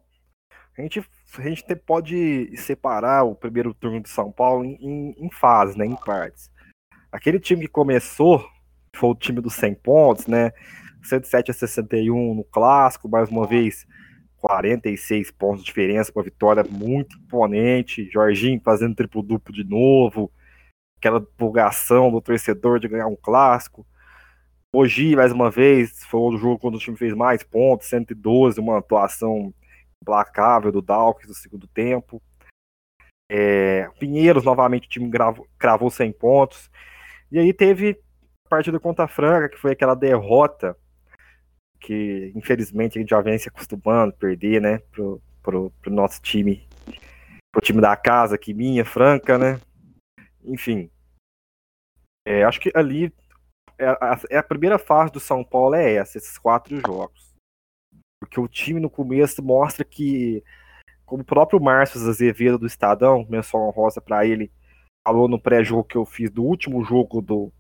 a 0.77 0.83
gente, 0.83 1.05
a 1.39 1.43
gente 1.43 1.65
pode 1.77 2.57
separar 2.57 3.25
o 3.25 3.35
primeiro 3.35 3.75
turno 3.75 4.01
de 4.01 4.09
São 4.09 4.31
Paulo 4.31 4.65
em, 4.65 4.77
em, 4.81 5.17
em 5.19 5.31
fases, 5.31 5.77
né? 5.77 5.87
Em 5.87 5.97
partes. 5.97 6.51
Aquele 7.11 7.41
time 7.41 7.63
que 7.63 7.73
começou 7.73 8.47
foi 8.95 9.11
o 9.11 9.15
time 9.15 9.41
dos 9.41 9.55
100 9.55 9.75
pontos, 9.77 10.27
né? 10.27 10.53
107 11.07 11.51
a 11.51 11.55
61 11.55 12.35
no 12.35 12.45
clássico, 12.45 13.09
mais 13.09 13.29
uma 13.29 13.47
vez 13.47 13.87
46 14.47 15.31
pontos 15.33 15.61
de 15.61 15.67
diferença, 15.67 16.13
uma 16.15 16.23
vitória 16.23 16.63
muito 16.63 17.17
imponente. 17.19 18.09
Jorginho 18.11 18.61
fazendo 18.63 18.95
triplo-duplo 18.95 19.53
de 19.53 19.65
novo. 19.65 20.31
Aquela 20.99 21.21
divulgação 21.21 22.11
do 22.11 22.21
torcedor 22.21 22.79
de 22.79 22.89
ganhar 22.89 23.07
um 23.07 23.17
clássico. 23.17 23.87
Mogi, 24.75 25.17
mais 25.17 25.33
uma 25.33 25.51
vez, 25.51 26.05
foi 26.05 26.21
o 26.21 26.37
jogo 26.37 26.59
quando 26.59 26.77
o 26.77 26.79
time 26.79 26.97
fez 26.97 27.15
mais 27.15 27.43
pontos, 27.43 27.89
112, 27.89 28.61
uma 28.61 28.79
atuação 28.79 29.55
implacável 30.03 30.71
do 30.71 30.83
Dawkins 30.83 31.29
no 31.29 31.35
segundo 31.35 31.67
tempo. 31.67 32.23
É, 33.31 33.89
Pinheiros, 33.99 34.45
novamente, 34.45 34.87
o 34.87 34.91
time 34.91 35.11
cravou 35.59 35.91
100 35.91 36.13
pontos. 36.13 36.71
E 37.33 37.39
aí 37.39 37.53
teve 37.53 37.99
a 38.47 38.49
partida 38.49 38.79
contra 38.79 39.07
a 39.07 39.09
Franca, 39.09 39.49
que 39.49 39.59
foi 39.59 39.73
aquela 39.73 39.95
derrota 39.95 40.77
que 41.81 42.33
infelizmente 42.35 42.99
a 42.99 43.01
gente 43.01 43.11
já 43.11 43.21
vem 43.21 43.39
se 43.39 43.49
acostumando 43.49 44.11
a 44.11 44.17
perder, 44.17 44.61
né, 44.61 44.79
pro, 44.91 45.23
pro, 45.43 45.71
pro 45.81 45.93
nosso 45.93 46.21
time, 46.21 46.67
pro 47.53 47.63
time 47.63 47.81
da 47.81 47.97
casa 47.97 48.35
aqui, 48.35 48.53
minha, 48.55 48.85
Franca, 48.85 49.39
né, 49.39 49.61
enfim. 50.45 50.91
É, 52.27 52.43
acho 52.45 52.61
que 52.61 52.73
ali 52.75 53.13
é 53.79 53.87
a, 53.87 54.21
é 54.31 54.39
a, 54.39 54.43
primeira 54.43 54.79
fase 54.79 55.13
do 55.13 55.21
São 55.21 55.45
Paulo 55.45 55.75
é 55.75 55.95
essa, 55.95 56.19
esses 56.19 56.39
quatro 56.39 56.77
jogos. 56.85 57.35
Porque 58.21 58.41
o 58.41 58.49
time 58.49 58.81
no 58.81 58.91
começo 58.91 59.43
mostra 59.43 59.85
que, 59.85 60.43
como 61.05 61.23
o 61.23 61.27
próprio 61.27 61.61
Márcio 61.61 62.01
Azevedo 62.09 62.59
do 62.59 62.67
Estadão, 62.67 63.27
menção 63.29 63.69
rosa 63.71 64.01
para 64.01 64.27
ele, 64.27 64.51
falou 65.07 65.29
no 65.29 65.41
pré-jogo 65.41 65.85
que 65.85 65.97
eu 65.97 66.05
fiz 66.05 66.31
do 66.31 66.43
último 66.43 66.83
jogo 66.85 67.21
do, 67.21 67.53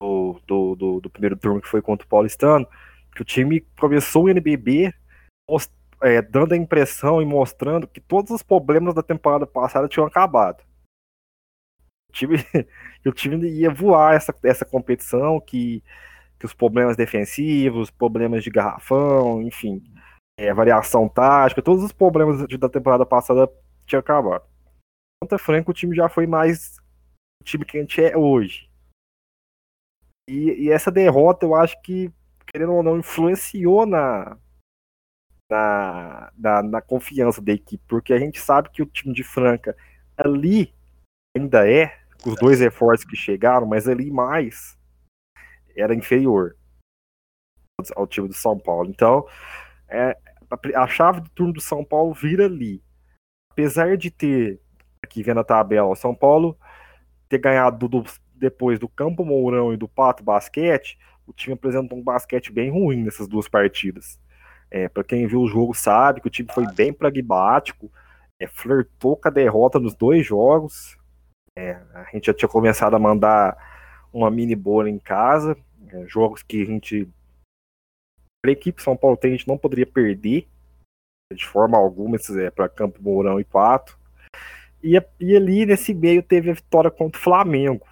do, 0.00 0.40
do, 0.76 1.00
do, 1.00 1.10
primeiro 1.10 1.36
turno 1.36 1.60
que 1.60 1.68
foi 1.68 1.82
contra 1.82 2.06
o 2.06 2.08
Paulistano, 2.08 2.66
que 3.14 3.22
o 3.22 3.24
time 3.24 3.60
começou 3.78 4.24
o 4.24 4.28
NBB 4.28 4.94
é, 6.02 6.22
dando 6.22 6.52
a 6.52 6.56
impressão 6.56 7.20
e 7.20 7.24
mostrando 7.24 7.88
que 7.88 8.00
todos 8.00 8.30
os 8.30 8.42
problemas 8.42 8.94
da 8.94 9.02
temporada 9.02 9.46
passada 9.46 9.88
tinham 9.88 10.06
acabado. 10.06 10.62
O 12.10 12.12
time, 12.12 12.36
o 13.06 13.12
time 13.12 13.48
ia 13.48 13.70
voar 13.70 14.14
essa, 14.14 14.34
essa 14.44 14.64
competição, 14.64 15.40
que, 15.40 15.82
que 16.38 16.46
os 16.46 16.54
problemas 16.54 16.96
defensivos, 16.96 17.90
problemas 17.90 18.44
de 18.44 18.50
garrafão, 18.50 19.42
enfim, 19.42 19.82
é, 20.38 20.54
variação 20.54 21.08
tática, 21.08 21.60
todos 21.60 21.82
os 21.82 21.92
problemas 21.92 22.46
da 22.46 22.68
temporada 22.68 23.04
passada 23.04 23.50
tinham 23.84 24.00
acabado. 24.00 24.44
Contra 25.20 25.38
Franco, 25.38 25.72
o 25.72 25.74
time 25.74 25.96
já 25.96 26.08
foi 26.08 26.26
mais 26.26 26.78
o 27.42 27.44
time 27.44 27.64
que 27.64 27.76
a 27.76 27.80
gente 27.80 28.00
é 28.00 28.16
hoje. 28.16 28.67
E, 30.28 30.64
e 30.64 30.70
essa 30.70 30.90
derrota, 30.90 31.46
eu 31.46 31.54
acho 31.54 31.80
que, 31.80 32.12
querendo 32.46 32.74
ou 32.74 32.82
não, 32.82 32.98
influenciou 32.98 33.86
na, 33.86 34.36
na, 35.50 36.30
na, 36.36 36.62
na, 36.62 36.82
confiança 36.82 37.40
da 37.40 37.52
equipe, 37.52 37.82
porque 37.88 38.12
a 38.12 38.18
gente 38.18 38.38
sabe 38.38 38.68
que 38.68 38.82
o 38.82 38.86
time 38.86 39.14
de 39.14 39.24
Franca 39.24 39.74
ali 40.18 40.74
ainda 41.34 41.66
é, 41.66 41.98
com 42.22 42.30
os 42.30 42.36
dois 42.36 42.60
reforços 42.60 43.06
que 43.06 43.16
chegaram, 43.16 43.66
mas 43.66 43.88
ali 43.88 44.10
mais 44.10 44.76
era 45.74 45.94
inferior 45.94 46.54
ao 47.96 48.06
time 48.06 48.28
do 48.28 48.34
São 48.34 48.58
Paulo. 48.58 48.90
Então, 48.90 49.26
é, 49.88 50.14
a 50.74 50.86
chave 50.86 51.20
do 51.20 51.30
turno 51.30 51.54
do 51.54 51.60
São 51.60 51.82
Paulo 51.82 52.12
vira 52.12 52.44
ali. 52.44 52.82
Apesar 53.52 53.96
de 53.96 54.10
ter, 54.10 54.60
aqui 55.02 55.22
vendo 55.22 55.40
a 55.40 55.44
tabela, 55.44 55.88
o 55.88 55.96
São 55.96 56.14
Paulo 56.14 56.58
ter 57.28 57.38
ganhado 57.38 57.88
do, 57.88 58.04
depois 58.38 58.78
do 58.78 58.88
Campo 58.88 59.24
Mourão 59.24 59.72
e 59.72 59.76
do 59.76 59.88
Pato 59.88 60.22
Basquete, 60.22 60.98
o 61.26 61.32
time 61.32 61.54
apresentou 61.54 61.98
um 61.98 62.02
basquete 62.02 62.50
bem 62.50 62.70
ruim 62.70 63.04
nessas 63.04 63.28
duas 63.28 63.48
partidas. 63.48 64.18
É, 64.70 64.88
para 64.88 65.04
quem 65.04 65.26
viu 65.26 65.40
o 65.42 65.48
jogo 65.48 65.74
sabe 65.74 66.20
que 66.20 66.26
o 66.26 66.30
time 66.30 66.48
foi 66.52 66.66
bem 66.72 66.92
pragmático, 66.92 67.90
é, 68.40 68.46
flertou 68.46 69.16
com 69.16 69.28
a 69.28 69.30
derrota 69.30 69.78
nos 69.78 69.94
dois 69.94 70.26
jogos. 70.26 70.96
É, 71.56 71.72
a 71.92 72.04
gente 72.12 72.26
já 72.26 72.34
tinha 72.34 72.48
começado 72.48 72.94
a 72.94 72.98
mandar 72.98 73.56
uma 74.12 74.30
mini 74.30 74.54
bola 74.54 74.88
em 74.88 74.98
casa, 74.98 75.56
é, 75.88 76.06
jogos 76.06 76.42
que 76.42 76.62
a 76.62 76.64
gente, 76.64 77.08
para 78.42 78.50
a 78.50 78.52
equipe 78.52 78.82
São 78.82 78.96
Paulo 78.96 79.16
tem, 79.16 79.32
a 79.32 79.36
gente 79.36 79.48
não 79.48 79.58
poderia 79.58 79.86
perder 79.86 80.48
de 81.34 81.46
forma 81.46 81.76
alguma 81.76 82.16
é, 82.16 82.50
para 82.50 82.68
Campo 82.68 83.02
Mourão 83.02 83.38
e 83.38 83.44
Pato. 83.44 83.98
E, 84.82 84.94
e 85.20 85.36
ali 85.36 85.66
nesse 85.66 85.92
meio 85.92 86.22
teve 86.22 86.50
a 86.50 86.54
vitória 86.54 86.90
contra 86.90 87.18
o 87.18 87.22
Flamengo 87.22 87.86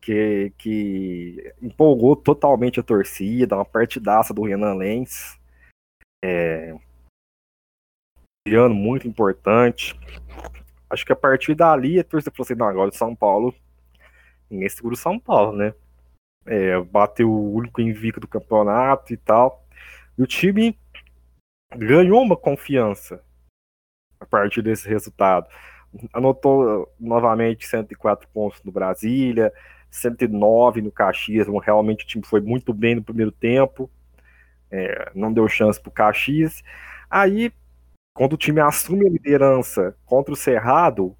que, 0.00 0.52
que 0.58 1.54
empolgou 1.60 2.16
totalmente 2.16 2.80
a 2.80 2.82
torcida, 2.82 3.56
uma 3.56 3.64
partidaça 3.64 4.32
do 4.32 4.42
Renan 4.42 4.74
Lenz. 4.74 5.38
É, 6.24 6.74
ano 8.48 8.74
muito 8.74 9.06
importante. 9.06 9.98
Acho 10.88 11.04
que 11.04 11.12
a 11.12 11.16
partir 11.16 11.54
dali 11.54 12.00
a 12.00 12.04
torcida 12.04 12.34
falou 12.34 12.44
assim, 12.44 12.54
não, 12.54 12.66
agora 12.66 12.90
o 12.90 12.94
São 12.94 13.14
Paulo, 13.14 13.54
ninguém 14.50 14.68
segura 14.68 14.94
o 14.94 14.98
São 14.98 15.18
Paulo, 15.18 15.56
né? 15.56 15.74
É, 16.46 16.80
bateu 16.80 17.30
o 17.30 17.54
único 17.54 17.80
invicto 17.80 18.18
do 18.18 18.26
campeonato 18.26 19.12
e 19.12 19.16
tal. 19.16 19.64
E 20.18 20.22
o 20.22 20.26
time 20.26 20.76
ganhou 21.76 22.20
uma 22.22 22.36
confiança 22.36 23.22
a 24.18 24.26
partir 24.26 24.62
desse 24.62 24.88
resultado. 24.88 25.48
Anotou 26.12 26.92
novamente 26.98 27.66
104 27.66 28.28
pontos 28.28 28.62
no 28.62 28.72
Brasília, 28.72 29.52
109 29.90 30.82
no 30.82 30.92
Caxias, 30.92 31.46
realmente 31.62 32.04
o 32.04 32.06
time 32.06 32.24
foi 32.24 32.40
muito 32.40 32.72
bem 32.72 32.94
no 32.94 33.02
primeiro 33.02 33.32
tempo, 33.32 33.90
é, 34.70 35.10
não 35.14 35.32
deu 35.32 35.48
chance 35.48 35.80
para 35.80 35.90
o 35.90 35.92
Caxias. 35.92 36.62
Aí, 37.10 37.52
quando 38.14 38.34
o 38.34 38.36
time 38.36 38.60
assume 38.60 39.06
a 39.06 39.10
liderança 39.10 39.96
contra 40.06 40.32
o 40.32 40.36
Cerrado, 40.36 41.16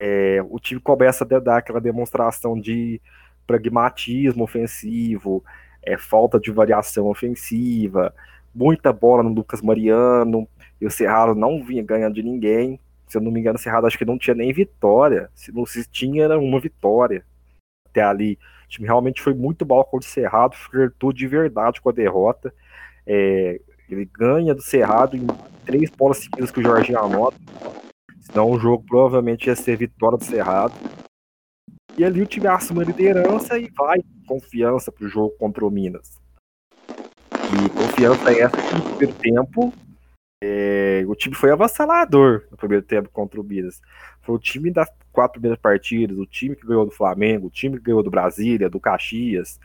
é, 0.00 0.42
o 0.48 0.58
time 0.58 0.80
começa 0.80 1.24
a 1.24 1.38
dar 1.38 1.58
aquela 1.58 1.80
demonstração 1.80 2.58
de 2.58 3.00
pragmatismo 3.46 4.44
ofensivo, 4.44 5.44
é, 5.82 5.96
falta 5.96 6.40
de 6.40 6.50
variação 6.50 7.06
ofensiva, 7.06 8.14
muita 8.54 8.92
bola 8.92 9.22
no 9.22 9.30
Lucas 9.30 9.62
Mariano, 9.62 10.48
e 10.80 10.86
o 10.86 10.90
Cerrado 10.90 11.34
não 11.34 11.64
vinha 11.64 11.82
ganhando 11.82 12.14
de 12.14 12.22
ninguém 12.22 12.80
se 13.06 13.16
eu 13.16 13.22
não 13.22 13.30
me 13.30 13.40
engano, 13.40 13.58
Cerrado 13.58 13.86
acho 13.86 13.98
que 13.98 14.04
não 14.04 14.18
tinha 14.18 14.34
nem 14.34 14.52
vitória. 14.52 15.30
Se 15.34 15.52
não 15.52 15.64
se 15.64 15.88
tinha, 15.88 16.24
era 16.24 16.38
uma 16.38 16.60
vitória. 16.60 17.24
Até 17.88 18.02
ali. 18.02 18.38
O 18.64 18.68
time 18.68 18.86
realmente 18.86 19.22
foi 19.22 19.32
muito 19.32 19.64
mal 19.64 19.84
contra 19.84 20.08
o 20.08 20.10
Cerrado, 20.10 20.56
flertou 20.56 21.12
de 21.12 21.26
verdade 21.26 21.80
com 21.80 21.88
a 21.88 21.92
derrota. 21.92 22.52
É, 23.06 23.60
ele 23.88 24.04
ganha 24.04 24.54
do 24.54 24.62
Cerrado 24.62 25.16
em 25.16 25.26
três 25.64 25.88
bolas 25.90 26.18
seguidas 26.18 26.50
que 26.50 26.58
o 26.58 26.62
Jorginho 26.62 26.98
anota. 26.98 27.36
Senão 28.20 28.50
o 28.50 28.58
jogo 28.58 28.84
provavelmente 28.88 29.46
ia 29.46 29.54
ser 29.54 29.76
vitória 29.76 30.18
do 30.18 30.24
Cerrado. 30.24 30.74
E 31.96 32.04
ali 32.04 32.20
o 32.20 32.26
time 32.26 32.48
assume 32.48 32.82
a 32.82 32.86
liderança 32.86 33.56
e 33.58 33.70
vai 33.70 34.02
confiança 34.26 34.90
pro 34.90 35.08
jogo 35.08 35.34
contra 35.38 35.64
o 35.64 35.70
Minas. 35.70 36.20
E 36.82 37.70
confiança 37.70 38.32
é 38.32 38.40
essa 38.40 38.56
que 38.56 38.74
no 38.74 38.82
primeiro 38.82 39.14
tempo 39.14 39.72
é, 40.42 41.04
o 41.06 41.14
time 41.14 41.34
foi 41.34 41.50
avassalador 41.50 42.46
no 42.50 42.56
primeiro 42.56 42.84
tempo 42.84 43.08
contra 43.10 43.40
o 43.40 43.44
Minas. 43.44 43.80
Foi 44.22 44.34
o 44.34 44.38
time 44.38 44.70
das 44.70 44.90
quatro 45.12 45.34
primeiras 45.40 45.60
partidas, 45.60 46.18
o 46.18 46.26
time 46.26 46.54
que 46.54 46.66
ganhou 46.66 46.84
do 46.84 46.90
Flamengo, 46.90 47.46
o 47.46 47.50
time 47.50 47.78
que 47.78 47.84
ganhou 47.84 48.02
do 48.02 48.10
Brasília, 48.10 48.68
do 48.68 48.80
Caxias, 48.80 49.58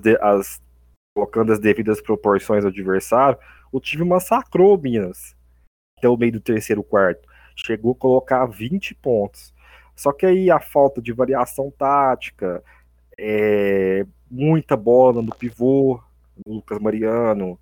de, 0.00 0.16
as, 0.20 0.62
colocando 1.14 1.52
as 1.52 1.58
devidas 1.58 2.00
proporções 2.00 2.64
ao 2.64 2.70
adversário, 2.70 3.38
o 3.72 3.80
time 3.80 4.04
massacrou 4.04 4.76
o 4.76 4.80
Minas 4.80 5.36
até 5.98 6.08
o 6.08 6.16
meio 6.16 6.32
do 6.32 6.40
terceiro 6.40 6.82
quarto. 6.82 7.28
Chegou 7.54 7.92
a 7.92 7.96
colocar 7.96 8.46
20 8.46 8.94
pontos. 8.94 9.52
Só 9.94 10.12
que 10.12 10.24
aí 10.24 10.50
a 10.50 10.58
falta 10.58 11.02
de 11.02 11.12
variação 11.12 11.70
tática, 11.70 12.62
é, 13.18 14.06
muita 14.30 14.76
bola 14.76 15.20
no 15.20 15.34
pivô, 15.34 16.00
no 16.46 16.54
Lucas 16.54 16.78
Mariano, 16.78 17.58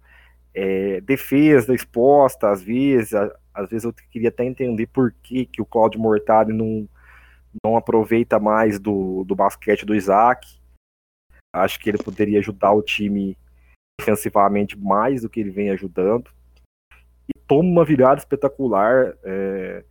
é, 0.54 1.00
defesa 1.00 1.74
exposta, 1.74 2.50
às 2.50 2.62
vezes, 2.62 3.12
às 3.54 3.68
vezes 3.68 3.84
eu 3.84 3.92
queria 3.92 4.28
até 4.28 4.44
entender 4.44 4.86
por 4.86 5.12
que, 5.22 5.46
que 5.46 5.62
o 5.62 5.66
Claudio 5.66 6.00
Mortari 6.00 6.52
não, 6.52 6.88
não 7.64 7.76
aproveita 7.76 8.38
mais 8.38 8.78
do, 8.78 9.24
do 9.24 9.34
basquete 9.34 9.84
do 9.84 9.94
Isaac. 9.94 10.58
Acho 11.54 11.80
que 11.80 11.88
ele 11.88 11.98
poderia 11.98 12.38
ajudar 12.38 12.72
o 12.72 12.82
time 12.82 13.36
defensivamente 14.00 14.78
mais 14.78 15.22
do 15.22 15.28
que 15.28 15.40
ele 15.40 15.50
vem 15.50 15.70
ajudando. 15.70 16.30
E 16.92 17.38
toma 17.46 17.68
uma 17.68 17.84
virada 17.84 18.20
espetacular. 18.20 19.16
É, 19.24 19.84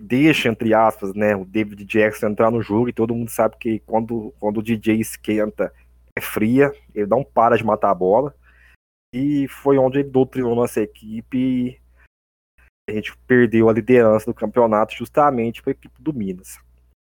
deixa, 0.00 0.48
entre 0.48 0.74
aspas, 0.74 1.14
né, 1.14 1.36
o 1.36 1.44
David 1.44 1.84
Jackson 1.84 2.28
entrar 2.28 2.50
no 2.50 2.62
jogo 2.62 2.88
e 2.88 2.92
todo 2.92 3.14
mundo 3.14 3.30
sabe 3.30 3.56
que 3.58 3.78
quando, 3.80 4.34
quando 4.40 4.58
o 4.58 4.62
DJ 4.62 5.00
esquenta 5.00 5.72
é 6.16 6.20
fria, 6.20 6.72
ele 6.94 7.06
não 7.06 7.24
para 7.24 7.56
de 7.56 7.64
matar 7.64 7.90
a 7.90 7.94
bola. 7.94 8.34
E 9.12 9.46
foi 9.48 9.76
onde 9.76 9.98
ele 9.98 10.10
doutrinou 10.10 10.54
nossa 10.54 10.80
equipe 10.80 11.36
e 11.36 11.82
a 12.88 12.92
gente 12.92 13.16
perdeu 13.26 13.68
a 13.68 13.72
liderança 13.72 14.26
do 14.26 14.34
campeonato 14.34 14.94
justamente 14.94 15.62
para 15.62 15.70
a 15.70 15.72
equipe 15.72 16.02
do 16.02 16.12
Minas. 16.12 16.58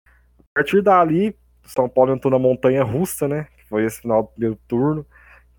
A 0.05 0.43
partir 0.55 0.81
dali, 0.81 1.35
o 1.63 1.69
São 1.69 1.87
Paulo 1.87 2.13
entrou 2.13 2.31
na 2.31 2.39
montanha 2.39 2.83
russa, 2.83 3.27
né? 3.27 3.47
Foi 3.67 3.83
esse 3.83 4.01
final 4.01 4.23
do 4.23 4.29
primeiro 4.29 4.55
turno, 4.67 5.05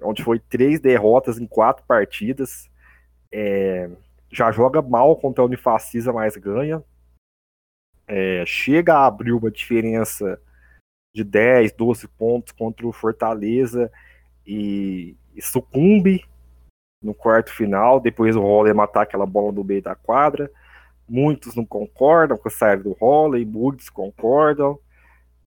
onde 0.03 0.25
foi 0.25 0.41
três 0.41 0.81
derrotas 0.81 1.39
em 1.39 1.47
quatro 1.47 1.85
partidas. 1.87 2.71
É, 3.31 3.91
já 4.31 4.51
joga 4.51 4.81
mal 4.83 5.15
contra 5.17 5.43
a 5.43 5.47
Unifacisa, 5.47 6.13
mas 6.13 6.37
ganha. 6.37 6.83
É, 8.07 8.45
chega 8.47 8.95
a 8.95 9.07
abrir 9.07 9.33
uma 9.33 9.51
diferença 9.51 10.41
de 11.15 11.23
10, 11.23 11.73
12 11.73 12.09
pontos 12.09 12.53
contra 12.53 12.87
o 12.87 12.93
Fortaleza 12.93 13.93
e, 14.47 15.15
e 15.35 15.43
sucumbe 15.43 16.25
no 17.03 17.15
quarto 17.15 17.53
final, 17.53 18.01
depois 18.01 18.35
o 18.37 18.43
Holler 18.43 18.75
matar 18.75 19.03
aquela 19.03 19.27
bola 19.27 19.53
no 19.53 19.65
meio 19.65 19.83
da 19.83 19.95
quadra. 19.95 20.51
Muitos 21.09 21.55
não 21.55 21.65
concordam 21.65 22.37
com 22.37 22.49
a 22.49 22.51
saída 22.51 22.83
do 22.83 22.97
Holler, 23.01 23.47
muitos 23.47 23.89
concordam. 23.89 24.79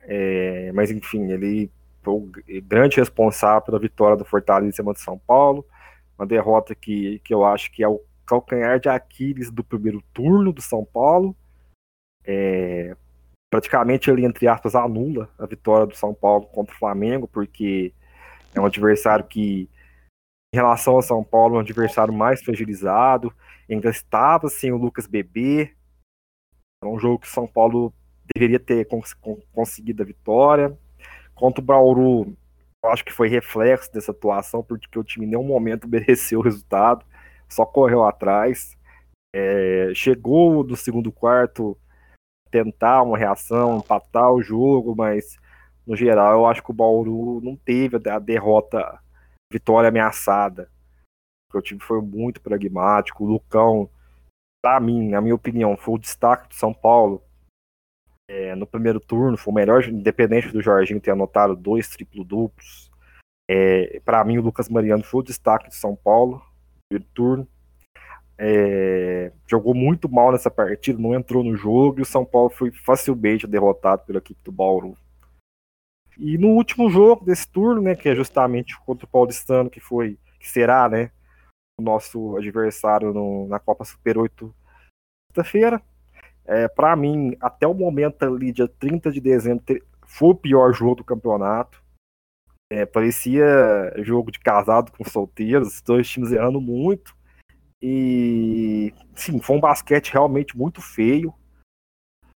É, 0.02 0.72
mas 0.74 0.90
enfim, 0.90 1.32
ele 1.32 1.70
foi 2.02 2.14
o 2.14 2.32
grande 2.64 2.98
responsável 2.98 3.62
pela 3.62 3.80
vitória 3.80 4.18
do 4.18 4.26
Fortaleza 4.26 4.70
em 4.70 4.76
cima 4.76 4.94
de 4.94 5.02
São 5.02 5.18
Paulo. 5.20 5.66
Uma 6.18 6.26
derrota 6.26 6.74
que, 6.74 7.20
que 7.20 7.34
eu 7.34 7.46
acho 7.46 7.72
que 7.72 7.84
é 7.84 7.88
o 7.88 8.02
calcanhar 8.26 8.80
de 8.80 8.90
Aquiles 8.90 9.52
do 9.52 9.64
primeiro 9.64 10.02
turno 10.14 10.52
do 10.52 10.62
São 10.62 10.86
Paulo. 10.86 11.36
É, 12.26 12.96
praticamente 13.50 14.10
ele, 14.10 14.26
entre 14.26 14.48
aspas, 14.48 14.74
anula 14.74 15.30
a 15.38 15.46
vitória 15.46 15.86
do 15.86 15.96
São 15.96 16.14
Paulo 16.14 16.46
contra 16.48 16.74
o 16.74 16.78
Flamengo, 16.78 17.28
porque 17.28 17.94
é 18.56 18.60
um 18.60 18.66
adversário 18.66 19.26
que 19.26 19.70
em 20.54 20.58
relação 20.58 20.96
ao 20.96 21.02
São 21.02 21.24
Paulo, 21.24 21.56
um 21.56 21.60
adversário 21.60 22.14
mais 22.14 22.42
fragilizado, 22.42 23.34
ainda 23.70 23.90
estava 23.90 24.50
sem 24.50 24.72
o 24.72 24.78
Lucas 24.78 25.08
Bebê. 25.08 25.74
É 26.84 26.88
um 26.88 27.00
jogo 27.00 27.20
que 27.20 27.28
o 27.28 27.32
São 27.32 27.48
Paulo 27.48 27.94
deveria 28.36 28.60
ter 28.60 28.86
cons 28.86 29.14
conseguido 29.54 30.04
a 30.04 30.06
vitória. 30.06 30.78
Contra 31.34 31.62
o 31.62 31.66
Bauru, 31.66 32.38
acho 32.86 33.06
que 33.06 33.14
foi 33.14 33.30
reflexo 33.30 33.92
dessa 33.94 34.12
atuação, 34.12 34.62
porque 34.62 35.00
o 35.00 35.04
time 35.04 35.26
em 35.26 35.30
nenhum 35.30 35.44
momento 35.44 35.88
mereceu 35.90 36.40
o 36.40 36.44
resultado, 36.44 37.06
só 37.48 37.66
correu 37.66 38.04
atrás. 38.04 38.78
É, 39.34 39.94
chegou 39.96 40.64
no 40.66 40.76
segundo 40.76 41.12
quarto 41.12 41.78
tentar 42.52 43.02
uma 43.04 43.18
reação, 43.18 43.78
empatar 43.78 44.30
o 44.34 44.42
jogo, 44.42 44.94
mas 44.94 45.38
no 45.88 45.96
geral 45.96 46.34
eu 46.34 46.46
acho 46.46 46.62
que 46.62 46.72
o 46.72 46.74
Bauru 46.74 47.40
não 47.42 47.56
teve 47.56 47.96
a 48.10 48.20
derrota, 48.20 49.00
vitória 49.52 49.90
ameaçada. 49.90 50.72
O 51.54 51.62
time 51.62 51.82
foi 51.82 52.02
muito 52.02 52.42
pragmático. 52.42 53.24
O 53.24 53.28
Lucão, 53.28 53.90
para 54.64 54.80
mim, 54.80 55.10
na 55.10 55.20
minha 55.20 55.36
opinião, 55.36 55.76
foi 55.76 55.96
o 55.96 56.00
destaque 56.00 56.48
do 56.48 56.56
São 56.56 56.74
Paulo 56.74 57.22
é, 58.30 58.56
no 58.56 58.66
primeiro 58.66 59.00
turno. 59.00 59.38
Foi 59.38 59.52
o 59.52 59.56
melhor, 59.56 59.84
independente 59.84 60.50
do 60.50 60.62
Jorginho 60.62 61.02
ter 61.02 61.12
anotado 61.12 61.56
dois 61.56 61.90
triplo-duplos. 61.90 62.90
É, 63.50 64.00
para 64.06 64.24
mim, 64.24 64.38
o 64.38 64.42
Lucas 64.42 64.70
Mariano 64.70 65.04
foi 65.04 65.20
o 65.20 65.24
destaque 65.24 65.68
do 65.68 65.76
São 65.76 65.96
Paulo 65.96 66.42
primeiro 66.92 67.06
turno. 67.14 67.48
É, 68.38 69.32
jogou 69.48 69.74
muito 69.74 70.10
mal 70.10 70.32
nessa 70.32 70.50
partida, 70.50 71.00
não 71.00 71.14
entrou 71.14 71.44
no 71.44 71.56
jogo 71.56 72.00
e 72.00 72.02
o 72.02 72.06
São 72.06 72.26
Paulo 72.26 72.50
foi 72.50 72.72
facilmente 72.72 73.48
derrotado 73.48 74.04
pela 74.06 74.20
equipe 74.20 74.42
do 74.44 74.52
Bauru. 74.52 74.98
E 76.24 76.38
no 76.38 76.50
último 76.50 76.88
jogo 76.88 77.26
desse 77.26 77.52
turno, 77.52 77.82
né, 77.82 77.96
que 77.96 78.08
é 78.08 78.14
justamente 78.14 78.80
contra 78.82 79.08
o 79.08 79.10
Paulistano, 79.10 79.72
que 79.72 79.80
foi, 79.80 80.20
que 80.40 80.48
será, 80.48 80.88
né, 80.88 81.10
o 81.80 81.82
nosso 81.82 82.38
adversário 82.38 83.12
no, 83.12 83.48
na 83.48 83.60
Copa 83.60 83.84
Super 83.84 84.20
8 84.20 84.54
sexta-feira. 85.32 85.82
É, 86.46 86.68
para 86.68 86.96
mim, 86.96 87.36
até 87.42 87.66
o 87.66 87.74
momento 87.74 88.22
ali, 88.22 88.52
dia 88.52 88.68
30 88.68 89.12
de 89.12 89.20
dezembro, 89.20 89.64
foi 90.06 90.30
o 90.30 90.36
pior 90.36 90.72
jogo 90.74 90.98
do 90.98 91.04
campeonato. 91.04 91.82
É, 92.72 92.86
parecia 92.86 93.92
jogo 94.04 94.32
de 94.32 94.40
casado 94.40 94.92
com 94.92 95.04
solteiros, 95.04 95.76
os 95.76 95.82
dois 95.82 96.08
times 96.08 96.32
errando 96.32 96.62
muito. 96.62 97.16
E 97.82 98.94
sim, 99.16 99.42
foi 99.42 99.56
um 99.56 99.60
basquete 99.60 100.14
realmente 100.14 100.56
muito 100.56 100.82
feio. 100.82 101.34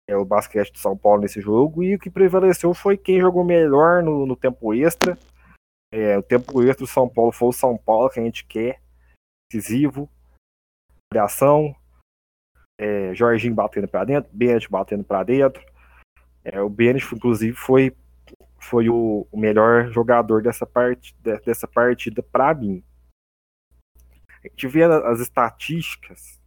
É 0.07 0.15
o 0.15 0.25
basquete 0.25 0.71
do 0.71 0.77
São 0.77 0.97
Paulo 0.97 1.21
nesse 1.21 1.41
jogo. 1.41 1.83
E 1.83 1.95
o 1.95 1.99
que 1.99 2.09
prevaleceu 2.09 2.73
foi 2.73 2.97
quem 2.97 3.19
jogou 3.19 3.43
melhor 3.43 4.03
no, 4.03 4.25
no 4.25 4.35
tempo 4.35 4.73
extra. 4.73 5.17
É, 5.91 6.17
o 6.17 6.23
tempo 6.23 6.61
extra 6.61 6.85
do 6.85 6.87
São 6.87 7.09
Paulo 7.09 7.31
foi 7.31 7.49
o 7.49 7.53
São 7.53 7.77
Paulo 7.77 8.09
que 8.09 8.19
a 8.19 8.23
gente 8.23 8.45
quer. 8.45 8.81
Decisivo. 9.51 10.09
Criação. 11.11 11.75
É, 12.79 13.13
Jorginho 13.15 13.55
batendo 13.55 13.87
para 13.87 14.05
dentro. 14.05 14.31
Bennett 14.33 14.69
batendo 14.69 15.03
para 15.03 15.23
dentro. 15.23 15.65
É, 16.43 16.61
o 16.61 16.69
Bennett, 16.69 17.15
inclusive, 17.15 17.55
foi, 17.55 17.95
foi 18.59 18.89
o, 18.89 19.27
o 19.31 19.37
melhor 19.37 19.89
jogador 19.91 20.43
dessa, 20.43 20.65
part, 20.65 21.15
dessa 21.43 21.67
partida 21.67 22.21
para 22.21 22.53
mim 22.53 22.83
a 24.45 24.47
gente 24.47 24.67
vê 24.67 24.83
as 24.83 25.19
estatísticas 25.19 26.39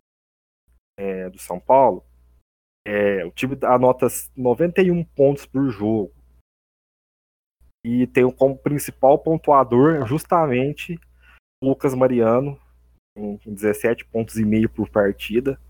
é, 0.97 1.29
do 1.29 1.39
São 1.39 1.59
Paulo, 1.59 2.05
é, 2.89 3.23
o 3.23 3.31
time 3.31 3.55
anota 3.65 4.07
91 4.35 5.05
pontos 5.05 5.45
por 5.45 5.69
jogo. 5.69 6.11
E 7.85 8.07
tem 8.07 8.31
como 8.33 8.57
principal 8.57 9.19
pontuador 9.19 10.07
justamente 10.07 10.99
Lucas 11.63 11.95
Mariano, 11.95 12.59
com 13.15 13.39
17 13.45 14.07
pontos 14.07 14.37
e 14.37 14.45
meio 14.45 14.71
por 14.71 14.89
partida. 14.89 15.61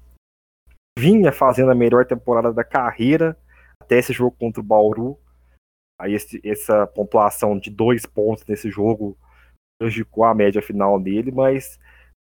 Vinha 0.96 1.32
fazendo 1.32 1.72
a 1.72 1.74
melhor 1.74 2.06
temporada 2.06 2.52
da 2.52 2.62
carreira 2.62 3.36
até 3.82 3.98
esse 3.98 4.12
jogo 4.12 4.36
contra 4.38 4.60
o 4.60 4.64
Bauru. 4.64 5.18
Aí 6.00 6.14
esse, 6.14 6.40
essa 6.44 6.86
pontuação 6.86 7.58
de 7.58 7.68
dois 7.68 8.06
pontos 8.06 8.46
nesse 8.46 8.70
jogo 8.70 9.18
prejudicou 9.80 10.22
a 10.22 10.34
média 10.34 10.62
final 10.62 11.00
dele, 11.00 11.32
mas 11.32 11.80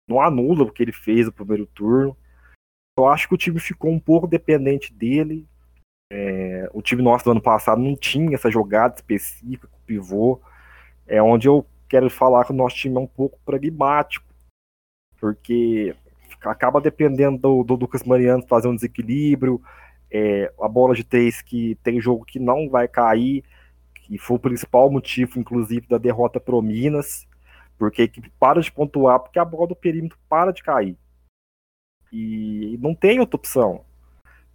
não 0.08 0.22
anula 0.22 0.64
o 0.64 0.72
que 0.72 0.84
ele 0.84 0.94
fez 0.94 1.26
no 1.26 1.34
primeiro 1.34 1.66
turno. 1.66 2.16
Eu 2.98 3.08
acho 3.08 3.28
que 3.28 3.34
o 3.34 3.38
time 3.38 3.60
ficou 3.60 3.92
um 3.92 4.00
pouco 4.00 4.28
dependente 4.28 4.94
dele. 4.94 5.48
É, 6.12 6.70
o 6.74 6.82
time 6.82 7.02
nosso 7.02 7.26
do 7.26 7.32
ano 7.32 7.42
passado 7.42 7.82
não 7.82 7.96
tinha 7.96 8.36
essa 8.36 8.52
jogada 8.52 8.96
específica 8.96 9.68
o 9.74 9.86
pivô. 9.86 10.40
É 11.08 11.22
onde 11.22 11.48
eu 11.48 11.66
quero 11.90 12.10
falar 12.10 12.46
que 12.46 12.52
o 12.52 12.56
nosso 12.56 12.76
time 12.76 12.96
é 12.96 13.00
um 13.00 13.08
pouco 13.08 13.40
pragmático, 13.46 14.26
porque 15.20 15.96
acaba 16.42 16.82
dependendo 16.82 17.38
do, 17.38 17.64
do 17.64 17.76
Lucas 17.76 18.04
Mariano 18.04 18.46
fazer 18.48 18.68
um 18.68 18.76
desequilíbrio, 18.76 19.62
é, 20.12 20.52
a 20.62 20.68
bola 20.68 20.94
de 20.94 21.04
três 21.04 21.42
que 21.42 21.76
tem 21.84 22.00
jogo 22.00 22.26
que 22.26 22.40
não 22.40 22.70
vai 22.70 22.88
cair, 22.88 23.44
que 23.96 24.18
foi 24.18 24.38
o 24.38 24.40
principal 24.40 24.92
motivo, 24.92 25.40
inclusive, 25.40 25.88
da 25.88 25.98
derrota 25.98 26.40
pro 26.40 26.62
Minas 26.62 27.28
porque 27.78 28.02
a 28.02 28.06
equipe 28.06 28.32
para 28.40 28.62
de 28.62 28.72
pontuar 28.72 29.20
porque 29.20 29.40
a 29.40 29.46
bola 29.46 29.68
do 29.68 29.76
perímetro 29.76 30.18
para 30.30 30.52
de 30.52 30.64
cair. 30.64 30.98
E 32.14 32.78
não 32.80 32.94
tem 32.94 33.20
outra 33.20 33.38
opção. 33.38 33.84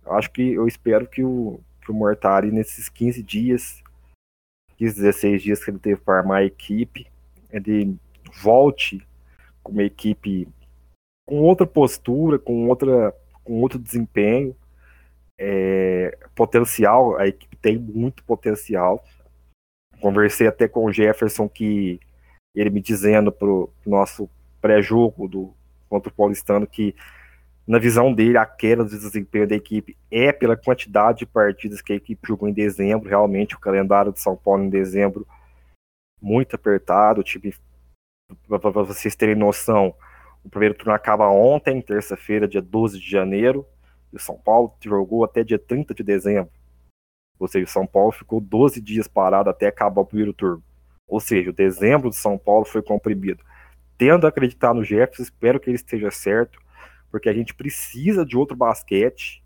Eu 0.07 0.13
acho 0.13 0.31
que 0.31 0.53
eu 0.53 0.69
espero 0.69 1.09
que 1.09 1.25
o, 1.25 1.61
que 1.83 1.91
o 1.91 1.95
Mortari, 1.95 2.53
nesses 2.53 2.89
15 2.89 3.21
dias, 3.21 3.83
15, 4.77 4.95
16 4.95 5.43
dias 5.43 5.65
que 5.65 5.73
ele 5.73 5.81
teve 5.81 6.01
para 6.01 6.19
armar 6.19 6.39
a 6.39 6.45
equipe, 6.45 7.09
ele 7.51 7.97
volte 8.41 9.05
com 9.61 9.73
uma 9.73 9.83
equipe 9.83 10.47
com 11.27 11.41
outra 11.41 11.67
postura, 11.67 12.39
com, 12.39 12.69
outra, 12.69 13.13
com 13.43 13.61
outro 13.61 13.79
desempenho. 13.79 14.57
É, 15.37 16.17
potencial, 16.35 17.19
a 17.19 17.27
equipe 17.27 17.57
tem 17.57 17.77
muito 17.77 18.23
potencial. 18.23 19.05
Conversei 20.01 20.47
até 20.47 20.69
com 20.69 20.85
o 20.85 20.93
Jefferson 20.93 21.49
que 21.49 21.99
ele 22.55 22.71
me 22.71 22.81
dizendo 22.81 23.33
pro 23.33 23.69
nosso 23.85 24.31
pré-jogo 24.61 25.29
do 25.29 25.55
contra 25.89 26.11
o 26.11 26.15
Paulistano 26.15 26.67
que 26.67 26.95
na 27.69 27.79
visão 27.79 28.15
dele 28.15 28.39
a 28.39 28.47
queda 28.47 28.83
do 28.83 28.89
desempenho 28.89 29.47
da 29.47 29.55
equipe 29.55 29.95
é 30.11 30.33
pela 30.33 30.57
quantidade 30.57 31.19
de 31.19 31.27
partidas 31.27 31.83
que 31.83 31.93
a 31.93 31.97
equipe 31.97 32.27
jogou 32.27 32.49
em 32.49 32.53
dezembro, 32.53 33.11
realmente 33.11 33.55
o 33.55 33.61
calendário 33.61 34.11
de 34.11 34.21
São 34.21 34.35
Paulo 34.35 34.65
em 34.65 34.71
dezembro 34.71 35.27
muito 36.21 36.57
apertado, 36.57 37.21
o 37.21 37.25
time 37.25 37.55
para 38.49 38.71
vocês 38.71 39.15
terem 39.15 39.35
noção, 39.35 39.95
o 40.43 40.49
primeiro 40.49 40.75
turno 40.75 40.95
acaba 40.95 41.29
ontem, 41.29 41.83
terça-feira, 41.83 42.49
dia 42.49 42.63
12 42.63 42.99
de 42.99 43.09
janeiro, 43.09 43.67
e 44.13 44.17
o 44.17 44.21
São 44.21 44.37
Paulo 44.37 44.75
jogou 44.83 45.23
até 45.23 45.45
dia 45.45 45.59
30 45.59 45.93
de 45.93 46.03
dezembro. 46.03 46.51
Ou 47.39 47.47
seja, 47.47 47.67
o 47.67 47.71
São 47.71 47.87
Paulo 47.87 48.13
ficou 48.13 48.41
12 48.41 48.81
dias 48.81 49.07
parado 49.07 49.51
até 49.51 49.67
acabar 49.67 50.01
o 50.01 50.07
primeiro 50.07 50.33
turno. 50.33 50.63
Ou 51.07 51.21
seja, 51.21 51.51
o 51.51 51.53
dezembro 51.53 52.09
de 52.11 52.17
São 52.17 52.37
Paulo 52.39 52.65
foi 52.65 52.83
comprimido. 52.83 53.45
Tendo 53.97 54.27
a 54.27 54.31
acreditar 54.31 54.75
no 54.75 54.83
Jefferson, 54.83 55.23
espero 55.23 55.61
que 55.61 55.71
ele 55.71 55.77
esteja 55.77 56.11
certo, 56.11 56.59
porque 57.11 57.29
a 57.29 57.33
gente 57.33 57.55
precisa 57.55 58.25
de 58.25 58.37
outro 58.37 58.57
basquete 58.57 59.43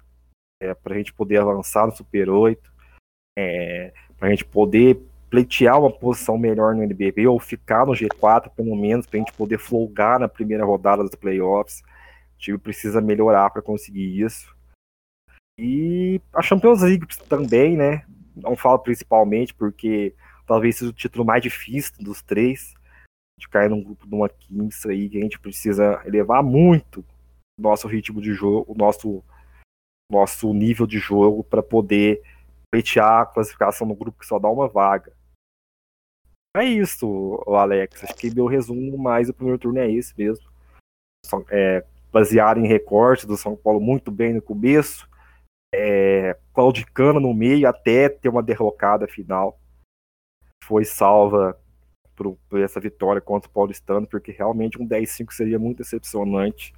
é, 0.62 0.75
para 0.75 0.94
a 0.94 0.98
gente 0.98 1.12
poder 1.12 1.38
avançar 1.38 1.87
no 1.87 1.94
Super 1.94 2.31
8, 2.31 2.72
é, 3.38 3.92
para 4.16 4.29
a 4.29 4.31
gente 4.31 4.44
poder 4.44 5.01
pleitear 5.29 5.81
uma 5.81 5.90
posição 5.90 6.37
melhor 6.37 6.75
no 6.75 6.83
NBB 6.83 7.27
ou 7.27 7.40
ficar 7.40 7.87
no 7.87 7.92
G4, 7.92 8.51
pelo 8.51 8.77
menos, 8.77 9.07
para 9.07 9.16
a 9.16 9.20
gente 9.20 9.33
poder 9.33 9.59
folgar 9.59 10.20
na 10.20 10.29
primeira 10.29 10.64
rodada 10.64 11.03
dos 11.03 11.14
playoffs. 11.14 11.81
O 12.35 12.38
time 12.38 12.59
precisa 12.59 13.01
melhorar 13.01 13.48
para 13.51 13.62
conseguir 13.62 14.20
isso. 14.20 14.55
E 15.59 16.20
a 16.35 16.42
Champions 16.42 16.83
League 16.83 17.07
também, 17.29 17.77
né? 17.77 18.05
Não 18.37 18.55
falo 18.57 18.79
principalmente 18.79 19.55
porque 19.55 20.14
talvez 20.46 20.77
seja 20.77 20.90
o 20.90 20.94
título 20.94 21.25
mais 21.25 21.42
difícil 21.42 21.94
dos 22.01 22.22
três, 22.22 22.75
de 23.38 23.48
cair 23.48 23.70
num 23.70 23.83
grupo 23.83 24.07
de 24.07 24.14
uma 24.14 24.29
Kings 24.29 24.88
aí 24.88 25.09
que 25.09 25.18
a 25.18 25.22
gente 25.22 25.38
precisa 25.38 26.03
elevar 26.05 26.42
muito 26.42 27.05
nosso 27.62 27.88
ritmo 27.88 28.20
de 28.20 28.33
jogo, 28.33 28.70
o 28.72 28.75
nosso, 28.77 29.22
nosso 30.11 30.53
nível 30.53 30.87
de 30.87 30.98
jogo 30.98 31.44
para 31.44 31.62
poder 31.62 32.22
pleitear 32.70 33.22
a 33.22 33.27
classificação 33.27 33.87
no 33.87 33.94
grupo 33.94 34.18
que 34.18 34.27
só 34.27 34.38
dá 34.38 34.48
uma 34.48 34.68
vaga. 34.68 35.12
É 36.57 36.64
isso, 36.64 37.42
Alex. 37.46 38.05
Acho 38.05 38.14
que 38.14 38.35
meu 38.35 38.46
resumo 38.46 38.98
mais 38.98 39.29
do 39.29 39.35
primeiro 39.35 39.59
turno 39.59 39.79
é 39.79 39.90
esse 39.90 40.16
mesmo. 40.16 40.51
É, 41.51 41.85
baseado 42.12 42.59
em 42.59 42.66
recortes 42.66 43.25
do 43.25 43.37
São 43.37 43.57
Paulo 43.57 43.81
muito 43.81 44.11
bem 44.11 44.35
no 44.35 44.42
começo, 44.42 45.09
é, 45.75 46.37
claudicando 46.53 47.18
no 47.18 47.33
meio 47.33 47.66
até 47.66 48.09
ter 48.09 48.29
uma 48.29 48.42
derrocada 48.42 49.09
final 49.09 49.59
foi 50.62 50.85
salva 50.85 51.59
por, 52.14 52.37
por, 52.48 52.61
essa 52.61 52.79
vitória 52.79 53.20
contra 53.20 53.48
o 53.48 53.53
Paulistano, 53.53 54.07
porque 54.07 54.31
realmente 54.31 54.81
um 54.81 54.87
10-5 54.87 55.33
seria 55.33 55.59
muito 55.59 55.79
decepcionante. 55.79 56.72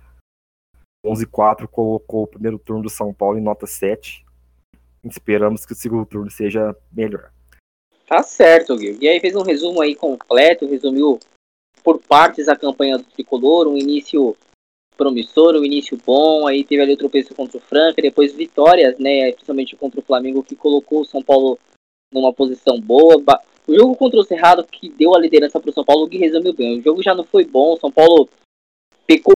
11-4 1.05 1.69
colocou 1.69 2.23
o 2.23 2.27
primeiro 2.27 2.59
turno 2.59 2.83
do 2.83 2.91
São 2.91 3.13
Paulo 3.13 3.39
em 3.39 3.43
nota 3.43 3.67
7. 3.67 4.25
Esperamos 5.05 5.67
que 5.67 5.73
o 5.73 5.77
segundo 5.77 6.07
turno 6.07 6.31
seja 6.31 6.75
melhor. 6.91 7.31
Tá 8.07 8.23
certo, 8.23 8.77
Gui. 8.77 8.99
E 9.01 9.09
aí 9.09 9.21
fez 9.21 9.37
um 9.37 9.43
resumo 9.43 9.81
aí 9.81 9.95
completo, 9.95 10.67
resumiu 10.67 11.19
por 11.83 11.99
partes 12.01 12.49
a 12.49 12.57
campanha 12.57 12.97
do 12.97 13.05
Tricolor, 13.05 13.69
um 13.69 13.77
início 13.77 14.35
promissor, 14.97 15.55
um 15.57 15.65
início 15.65 15.99
bom, 16.05 16.47
aí 16.47 16.65
teve 16.65 16.83
ali 16.83 16.95
o 16.95 16.97
tropeço 16.97 17.35
contra 17.35 17.59
o 17.59 17.61
Franca, 17.61 18.01
depois 18.01 18.33
vitórias, 18.33 18.99
né, 18.99 19.33
principalmente 19.33 19.77
contra 19.77 20.01
o 20.01 20.03
Flamengo, 20.03 20.43
que 20.43 20.55
colocou 20.55 21.01
o 21.01 21.05
São 21.05 21.23
Paulo 21.23 21.59
numa 22.13 22.33
posição 22.33 22.81
boa, 22.81 23.23
O 23.67 23.75
jogo 23.75 23.97
contra 23.97 24.21
o 24.21 24.25
Cerrado 24.25 24.65
que 24.65 24.89
deu 24.89 25.15
a 25.15 25.19
liderança 25.19 25.59
para 25.59 25.71
o 25.71 25.73
São 25.73 25.85
Paulo, 25.85 26.07
Gui 26.07 26.19
resumiu 26.19 26.55
bem. 26.55 26.79
O 26.79 26.83
jogo 26.83 27.03
já 27.03 27.15
não 27.15 27.25
foi 27.25 27.45
bom, 27.45 27.75
o 27.75 27.79
São 27.79 27.91
Paulo 27.91 28.29
pecou 29.07 29.35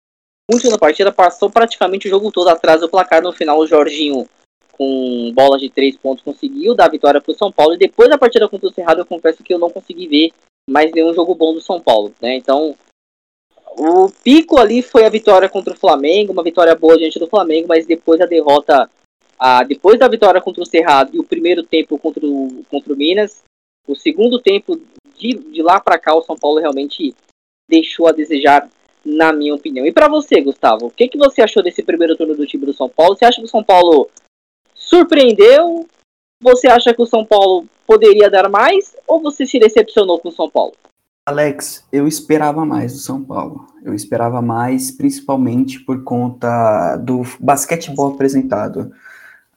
muito 0.50 0.70
na 0.70 0.78
partida, 0.78 1.12
passou 1.12 1.50
praticamente 1.50 2.08
o 2.08 2.10
jogo 2.10 2.32
todo 2.32 2.48
atrás 2.50 2.82
do 2.82 2.90
placar. 2.90 3.22
No 3.22 3.34
final, 3.34 3.60
o 3.60 3.68
Jorginho, 3.68 4.28
com 4.72 5.32
bola 5.34 5.58
de 5.58 5.70
três 5.70 5.98
pontos, 5.98 6.24
conseguiu 6.24 6.74
dar 6.74 6.86
a 6.86 6.92
vitória 6.92 7.22
para 7.22 7.32
o 7.32 7.36
São 7.36 7.52
Paulo. 7.52 7.74
E 7.74 7.78
depois 7.78 8.10
da 8.10 8.18
partida 8.18 8.48
contra 8.48 8.70
o 8.70 8.74
Cerrado, 8.74 9.02
eu 9.02 9.06
confesso 9.06 9.44
que 9.44 9.54
eu 9.54 9.60
não 9.60 9.70
consegui 9.70 10.08
ver 10.08 10.32
mais 10.70 10.92
nenhum 10.92 11.14
jogo 11.14 11.36
bom 11.36 11.54
do 11.54 11.62
São 11.62 11.80
Paulo. 11.80 12.14
Né? 12.22 12.36
Então, 12.36 12.76
o 13.78 14.10
pico 14.24 14.58
ali 14.58 14.82
foi 14.82 15.06
a 15.06 15.10
vitória 15.10 15.48
contra 15.48 15.74
o 15.74 15.78
Flamengo, 15.78 16.34
uma 16.34 16.44
vitória 16.44 16.74
boa 16.76 16.98
diante 16.98 17.20
do 17.20 17.28
Flamengo, 17.28 17.68
mas 17.68 17.86
depois 17.86 18.20
a 18.20 18.26
derrota, 18.26 18.90
a, 19.38 19.64
depois 19.64 20.00
da 20.00 20.08
vitória 20.08 20.42
contra 20.42 20.64
o 20.64 20.66
Cerrado 20.66 21.16
e 21.16 21.20
o 21.20 21.24
primeiro 21.24 21.64
tempo 21.64 22.00
contra 22.00 22.26
o, 22.26 22.66
contra 22.70 22.94
o 22.94 22.98
Minas, 22.98 23.44
o 23.88 23.96
segundo 23.96 24.42
tempo 24.42 24.82
de, 25.16 25.34
de 25.34 25.62
lá 25.62 25.80
para 25.80 26.00
cá, 26.00 26.16
o 26.16 26.24
São 26.24 26.36
Paulo 26.36 26.60
realmente 26.60 27.14
deixou 27.70 28.08
a 28.08 28.12
desejar, 28.12 28.68
na 29.08 29.32
minha 29.32 29.56
opinião. 29.56 29.86
E 29.86 29.92
para 29.92 30.10
você, 30.10 30.42
Gustavo, 30.42 30.88
o 30.88 30.92
que, 30.92 31.08
que 31.08 31.18
você 31.18 31.42
achou 31.42 31.64
desse 31.64 31.82
primeiro 31.82 32.18
turno 32.18 32.36
do 32.36 32.46
time 32.46 32.66
do 32.66 32.74
São 32.74 32.90
Paulo? 32.90 33.16
Você 33.16 33.26
acha 33.26 33.40
que 33.40 33.46
o 33.46 33.50
São 33.50 33.64
Paulo 33.64 34.10
surpreendeu? 34.76 35.88
Você 36.44 36.68
acha 36.68 36.94
que 36.94 37.02
o 37.02 37.06
São 37.06 37.26
Paulo 37.26 37.66
poderia 37.86 38.30
dar 38.30 38.50
mais? 38.50 38.96
Ou 39.08 39.22
você 39.22 39.46
se 39.46 39.58
decepcionou 39.60 40.20
com 40.20 40.30
o 40.30 40.32
São 40.32 40.50
Paulo? 40.50 40.74
Alex, 41.26 41.86
eu 41.92 42.08
esperava 42.08 42.66
mais 42.66 42.94
do 42.94 43.00
São 43.00 43.24
Paulo. 43.24 43.68
Eu 43.84 43.94
esperava 43.94 44.42
mais, 44.42 44.92
principalmente 44.92 45.80
por 45.80 46.04
conta 46.04 46.98
do 46.98 47.22
basquetebol 47.40 48.14
apresentado. 48.14 48.92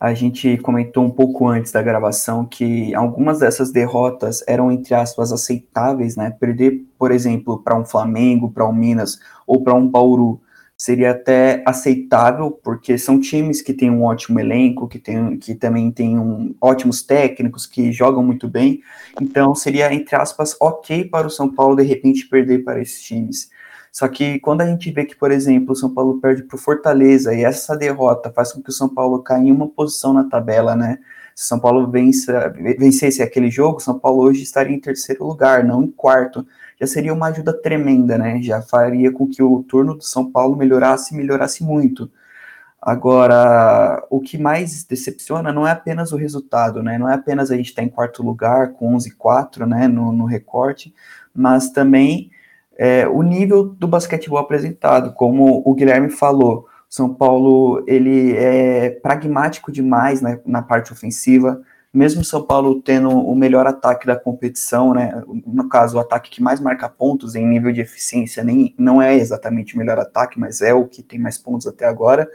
A 0.00 0.14
gente 0.14 0.56
comentou 0.56 1.04
um 1.04 1.10
pouco 1.10 1.46
antes 1.46 1.72
da 1.72 1.82
gravação 1.82 2.46
que 2.46 2.94
algumas 2.94 3.40
dessas 3.40 3.70
derrotas 3.70 4.42
eram, 4.48 4.72
entre 4.72 4.94
aspas, 4.94 5.30
aceitáveis, 5.30 6.16
né? 6.16 6.30
Perder, 6.30 6.86
por 6.98 7.12
exemplo, 7.12 7.62
para 7.62 7.76
um 7.76 7.84
Flamengo, 7.84 8.50
para 8.50 8.66
um 8.66 8.72
Minas 8.72 9.20
ou 9.46 9.62
para 9.62 9.74
um 9.74 9.86
Bauru 9.86 10.40
seria 10.74 11.10
até 11.10 11.62
aceitável, 11.66 12.50
porque 12.50 12.96
são 12.96 13.20
times 13.20 13.60
que 13.60 13.74
têm 13.74 13.90
um 13.90 14.02
ótimo 14.02 14.40
elenco, 14.40 14.88
que, 14.88 14.98
tem, 14.98 15.36
que 15.36 15.54
também 15.54 15.90
têm 15.90 16.18
um, 16.18 16.54
ótimos 16.58 17.02
técnicos, 17.02 17.66
que 17.66 17.92
jogam 17.92 18.22
muito 18.22 18.48
bem. 18.48 18.80
Então, 19.20 19.54
seria, 19.54 19.92
entre 19.92 20.16
aspas, 20.16 20.56
ok 20.58 21.04
para 21.04 21.26
o 21.26 21.30
São 21.30 21.54
Paulo 21.54 21.76
de 21.76 21.82
repente 21.82 22.26
perder 22.26 22.64
para 22.64 22.80
esses 22.80 23.02
times. 23.02 23.50
Só 23.92 24.08
que 24.08 24.38
quando 24.40 24.60
a 24.60 24.66
gente 24.66 24.90
vê 24.90 25.04
que, 25.04 25.16
por 25.16 25.32
exemplo, 25.32 25.72
o 25.72 25.76
São 25.76 25.92
Paulo 25.92 26.20
perde 26.20 26.44
para 26.44 26.56
o 26.56 26.58
Fortaleza 26.58 27.34
e 27.34 27.44
essa 27.44 27.76
derrota 27.76 28.30
faz 28.32 28.52
com 28.52 28.62
que 28.62 28.70
o 28.70 28.72
São 28.72 28.88
Paulo 28.88 29.22
caia 29.22 29.48
em 29.48 29.52
uma 29.52 29.68
posição 29.68 30.12
na 30.12 30.24
tabela, 30.24 30.76
né? 30.76 30.98
Se 31.34 31.46
São 31.48 31.58
Paulo 31.58 31.90
vence, 31.90 32.30
vencesse 32.78 33.22
aquele 33.22 33.50
jogo, 33.50 33.80
São 33.80 33.98
Paulo 33.98 34.22
hoje 34.22 34.42
estaria 34.42 34.74
em 34.74 34.80
terceiro 34.80 35.26
lugar, 35.26 35.64
não 35.64 35.82
em 35.82 35.90
quarto 35.90 36.46
já 36.80 36.86
seria 36.86 37.12
uma 37.12 37.26
ajuda 37.26 37.52
tremenda, 37.52 38.16
né? 38.16 38.40
Já 38.42 38.62
faria 38.62 39.12
com 39.12 39.28
que 39.28 39.42
o 39.42 39.62
turno 39.62 39.94
do 39.94 40.02
São 40.02 40.30
Paulo 40.30 40.56
melhorasse, 40.56 41.14
melhorasse 41.14 41.62
muito. 41.62 42.10
Agora, 42.80 44.02
o 44.08 44.20
que 44.20 44.38
mais 44.38 44.84
decepciona 44.84 45.52
não 45.52 45.66
é 45.68 45.72
apenas 45.72 46.12
o 46.12 46.16
resultado, 46.16 46.82
né? 46.82 46.96
Não 46.96 47.08
é 47.08 47.14
apenas 47.14 47.50
a 47.50 47.56
gente 47.56 47.68
estar 47.68 47.82
tá 47.82 47.86
em 47.86 47.90
quarto 47.90 48.22
lugar 48.22 48.72
com 48.72 48.96
11-4, 48.96 49.66
né, 49.66 49.86
no, 49.86 50.10
no 50.12 50.24
recorte, 50.24 50.94
mas 51.34 51.70
também 51.70 52.30
é, 52.82 53.06
o 53.06 53.20
nível 53.20 53.62
do 53.62 53.86
basquetebol 53.86 54.38
apresentado, 54.38 55.12
como 55.12 55.62
o 55.66 55.74
Guilherme 55.74 56.08
falou. 56.08 56.66
São 56.88 57.12
Paulo 57.12 57.84
ele 57.86 58.34
é 58.34 58.88
pragmático 58.88 59.70
demais 59.70 60.22
né, 60.22 60.40
na 60.46 60.62
parte 60.62 60.90
ofensiva, 60.90 61.60
mesmo 61.92 62.24
São 62.24 62.42
Paulo 62.42 62.80
tendo 62.80 63.10
o 63.10 63.36
melhor 63.36 63.66
ataque 63.66 64.06
da 64.06 64.16
competição, 64.16 64.94
né, 64.94 65.22
no 65.46 65.68
caso, 65.68 65.98
o 65.98 66.00
ataque 66.00 66.30
que 66.30 66.42
mais 66.42 66.58
marca 66.58 66.88
pontos 66.88 67.34
em 67.34 67.46
nível 67.46 67.70
de 67.70 67.82
eficiência, 67.82 68.42
nem, 68.42 68.74
não 68.78 69.02
é 69.02 69.14
exatamente 69.14 69.74
o 69.74 69.78
melhor 69.78 69.98
ataque, 69.98 70.40
mas 70.40 70.62
é 70.62 70.72
o 70.72 70.86
que 70.86 71.02
tem 71.02 71.18
mais 71.18 71.36
pontos 71.36 71.66
até 71.66 71.84
agora. 71.84 72.26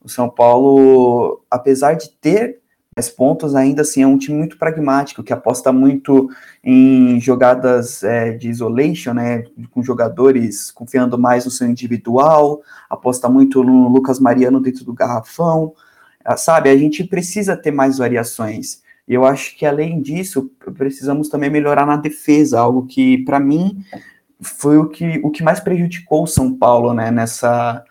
O 0.00 0.08
São 0.08 0.30
Paulo, 0.30 1.42
apesar 1.50 1.94
de 1.94 2.10
ter 2.10 2.59
mais 3.00 3.08
pontos, 3.08 3.54
ainda 3.54 3.80
assim 3.80 4.02
é 4.02 4.06
um 4.06 4.18
time 4.18 4.36
muito 4.36 4.58
pragmático, 4.58 5.22
que 5.22 5.32
aposta 5.32 5.72
muito 5.72 6.28
em 6.62 7.18
jogadas 7.18 8.02
é, 8.02 8.32
de 8.32 8.50
isolation, 8.50 9.14
né, 9.14 9.44
com 9.70 9.82
jogadores 9.82 10.70
confiando 10.70 11.16
mais 11.18 11.46
no 11.46 11.50
seu 11.50 11.66
individual, 11.66 12.60
aposta 12.90 13.26
muito 13.28 13.64
no 13.64 13.88
Lucas 13.88 14.20
Mariano 14.20 14.60
dentro 14.60 14.84
do 14.84 14.92
garrafão, 14.92 15.72
sabe? 16.36 16.68
A 16.68 16.76
gente 16.76 17.02
precisa 17.04 17.56
ter 17.56 17.70
mais 17.70 17.96
variações. 17.96 18.82
Eu 19.08 19.24
acho 19.24 19.56
que, 19.56 19.64
além 19.64 20.02
disso, 20.02 20.50
precisamos 20.76 21.30
também 21.30 21.48
melhorar 21.48 21.86
na 21.86 21.96
defesa, 21.96 22.60
algo 22.60 22.86
que, 22.86 23.24
para 23.24 23.40
mim, 23.40 23.82
foi 24.40 24.76
o 24.76 24.88
que, 24.88 25.20
o 25.24 25.30
que 25.30 25.42
mais 25.42 25.58
prejudicou 25.58 26.24
o 26.24 26.26
São 26.26 26.54
Paulo 26.54 26.92
né, 26.92 27.10
nessa, 27.10 27.82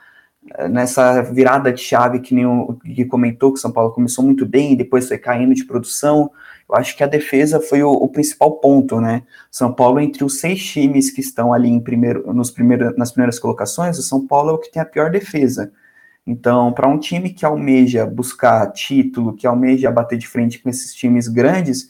nessa 0.69 1.21
virada 1.21 1.71
de 1.71 1.81
chave 1.81 2.19
que 2.19 2.33
nem 2.33 2.45
o 2.45 2.73
que 2.83 3.05
comentou, 3.05 3.51
que 3.51 3.59
o 3.59 3.61
São 3.61 3.71
Paulo 3.71 3.91
começou 3.91 4.23
muito 4.23 4.45
bem 4.45 4.73
e 4.73 4.75
depois 4.75 5.07
foi 5.07 5.17
caindo 5.17 5.53
de 5.53 5.65
produção. 5.65 6.31
Eu 6.69 6.75
acho 6.75 6.95
que 6.95 7.03
a 7.03 7.07
defesa 7.07 7.59
foi 7.59 7.81
o, 7.83 7.91
o 7.91 8.07
principal 8.07 8.53
ponto, 8.53 9.01
né? 9.01 9.23
São 9.49 9.73
Paulo, 9.73 9.99
entre 9.99 10.23
os 10.23 10.39
seis 10.39 10.63
times 10.63 11.11
que 11.11 11.21
estão 11.21 11.51
ali 11.51 11.69
em 11.69 11.79
primeiro, 11.79 12.31
nos 12.33 12.51
primeiro, 12.51 12.95
nas 12.97 13.11
primeiras 13.11 13.39
colocações, 13.39 13.97
o 13.97 14.03
São 14.03 14.25
Paulo 14.25 14.51
é 14.51 14.53
o 14.53 14.57
que 14.57 14.71
tem 14.71 14.81
a 14.81 14.85
pior 14.85 15.09
defesa. 15.09 15.71
Então, 16.25 16.71
para 16.71 16.87
um 16.87 16.99
time 16.99 17.31
que 17.31 17.43
almeja 17.45 18.05
buscar 18.05 18.71
título, 18.71 19.33
que 19.35 19.47
almeja 19.47 19.91
bater 19.91 20.17
de 20.17 20.27
frente 20.27 20.59
com 20.59 20.69
esses 20.69 20.93
times 20.93 21.27
grandes, 21.27 21.89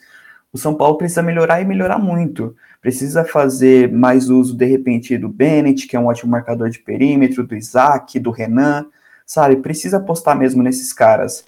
o 0.52 0.58
São 0.58 0.74
Paulo 0.76 0.98
precisa 0.98 1.22
melhorar 1.22 1.62
e 1.62 1.66
melhorar 1.66 2.00
muito. 2.00 2.56
Precisa 2.82 3.26
fazer 3.26 3.92
mais 3.92 4.30
uso, 4.30 4.56
de 4.56 4.66
repente, 4.66 5.18
do 5.18 5.28
Bennett, 5.28 5.88
que 5.88 5.96
é 5.96 6.00
um 6.00 6.06
ótimo 6.06 6.32
marcador 6.32 6.70
de 6.70 6.80
perímetro, 6.80 7.46
do 7.46 7.56
Isaac, 7.56 8.20
do 8.20 8.32
Renan, 8.32 8.86
sabe? 9.26 9.58
Precisa 9.58 9.98
apostar 9.98 10.38
mesmo 10.38 10.64
nesses 10.64 10.94
caras. 10.94 11.46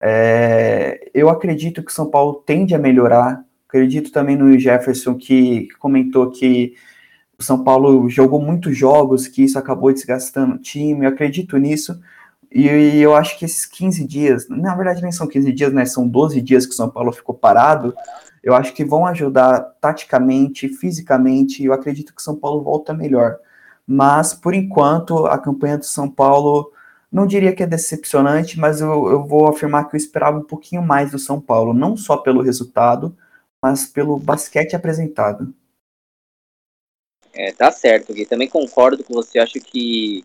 É, 0.00 1.10
eu 1.12 1.28
acredito 1.28 1.82
que 1.82 1.90
o 1.90 1.94
São 1.94 2.10
Paulo 2.10 2.42
tende 2.46 2.74
a 2.74 2.78
melhorar. 2.78 3.44
Acredito 3.68 4.12
também 4.12 4.36
no 4.36 4.58
Jefferson, 4.58 5.14
que 5.16 5.68
comentou 5.78 6.30
que 6.30 6.74
o 7.38 7.42
São 7.42 7.64
Paulo 7.64 8.08
jogou 8.08 8.40
muitos 8.40 8.76
jogos, 8.76 9.26
que 9.26 9.42
isso 9.42 9.58
acabou 9.58 9.92
desgastando 9.92 10.54
o 10.54 10.58
time, 10.58 11.04
eu 11.04 11.10
acredito 11.10 11.56
nisso. 11.56 12.00
E, 12.54 12.68
eu 13.00 13.16
acho 13.16 13.38
que 13.38 13.44
esses 13.44 13.64
15 13.64 14.06
dias, 14.06 14.48
na 14.48 14.74
verdade 14.74 15.02
nem 15.02 15.10
são 15.10 15.26
15 15.26 15.52
dias, 15.52 15.72
né? 15.72 15.84
São 15.84 16.06
12 16.06 16.40
dias 16.40 16.66
que 16.66 16.72
o 16.72 16.76
São 16.76 16.88
Paulo 16.88 17.10
ficou 17.12 17.34
parado. 17.34 17.94
Eu 18.42 18.54
acho 18.54 18.72
que 18.72 18.84
vão 18.84 19.06
ajudar 19.06 19.60
taticamente, 19.80 20.68
fisicamente, 20.68 21.62
e 21.62 21.66
eu 21.66 21.72
acredito 21.72 22.14
que 22.14 22.22
São 22.22 22.36
Paulo 22.36 22.62
volta 22.62 22.92
melhor. 22.92 23.38
Mas, 23.86 24.34
por 24.34 24.54
enquanto, 24.54 25.26
a 25.26 25.38
campanha 25.38 25.78
do 25.78 25.84
São 25.84 26.10
Paulo, 26.10 26.72
não 27.10 27.26
diria 27.26 27.54
que 27.54 27.62
é 27.62 27.66
decepcionante, 27.66 28.58
mas 28.58 28.80
eu, 28.80 29.10
eu 29.10 29.24
vou 29.24 29.46
afirmar 29.46 29.88
que 29.88 29.94
eu 29.94 29.98
esperava 29.98 30.38
um 30.38 30.44
pouquinho 30.44 30.82
mais 30.82 31.10
do 31.10 31.18
São 31.18 31.40
Paulo, 31.40 31.72
não 31.72 31.96
só 31.96 32.16
pelo 32.16 32.42
resultado, 32.42 33.16
mas 33.62 33.86
pelo 33.86 34.18
basquete 34.18 34.74
apresentado. 34.74 35.54
É, 37.34 37.52
tá 37.52 37.70
certo, 37.70 38.12
Gui. 38.12 38.26
Também 38.26 38.48
concordo 38.48 39.04
com 39.04 39.14
você. 39.14 39.38
Acho 39.38 39.60
que 39.60 40.24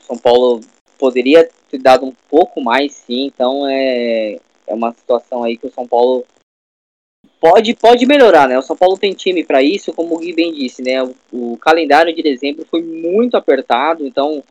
São 0.00 0.16
Paulo 0.16 0.60
poderia 0.98 1.48
ter 1.68 1.78
dado 1.78 2.06
um 2.06 2.14
pouco 2.28 2.60
mais, 2.60 2.92
sim. 2.94 3.26
Então 3.26 3.66
é, 3.68 4.38
é 4.66 4.74
uma 4.74 4.92
situação 4.92 5.44
aí 5.44 5.56
que 5.56 5.66
o 5.66 5.72
São 5.72 5.86
Paulo 5.86 6.24
pode, 7.42 7.74
pode 7.74 8.06
melhorar, 8.06 8.48
né? 8.48 8.56
O 8.56 8.62
São 8.62 8.76
Paulo 8.76 8.96
tem 8.96 9.12
time 9.12 9.42
para 9.42 9.60
isso, 9.60 9.92
como 9.92 10.14
o 10.14 10.18
Gui 10.18 10.32
bem 10.32 10.54
disse, 10.54 10.80
né? 10.80 11.02
O, 11.02 11.14
o, 11.32 11.58
calendário 11.58 12.14
de 12.14 12.22
dezembro 12.22 12.64
foi 12.64 12.80
muito 12.80 13.36
apertado, 13.36 14.06
então 14.06 14.44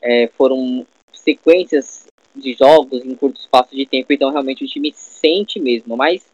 é, 0.00 0.28
foram 0.28 0.86
sequências 1.12 2.06
de 2.34 2.54
jogos 2.54 3.04
em 3.04 3.14
curto 3.14 3.38
espaço 3.38 3.76
de 3.76 3.84
tempo, 3.84 4.10
então 4.10 4.30
realmente 4.30 4.64
o 4.64 4.66
time 4.66 4.90
sente 4.94 5.60
mesmo. 5.60 5.94
Mas 5.94 6.32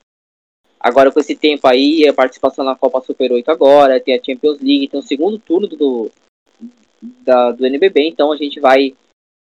Agora 0.80 1.10
com 1.10 1.18
esse 1.18 1.34
tempo 1.34 1.66
aí, 1.66 2.06
a 2.06 2.14
participação 2.14 2.64
na 2.64 2.76
Copa 2.76 3.00
Super 3.00 3.32
8 3.32 3.50
agora, 3.50 4.00
tem 4.00 4.14
a 4.14 4.22
Champions 4.24 4.60
League, 4.60 4.86
tem 4.86 5.00
o 5.00 5.02
segundo 5.02 5.36
turno 5.36 5.66
do, 5.66 6.08
da, 7.02 7.50
do 7.50 7.66
NBB, 7.66 8.06
então 8.06 8.30
a 8.30 8.36
gente 8.36 8.60
vai 8.60 8.94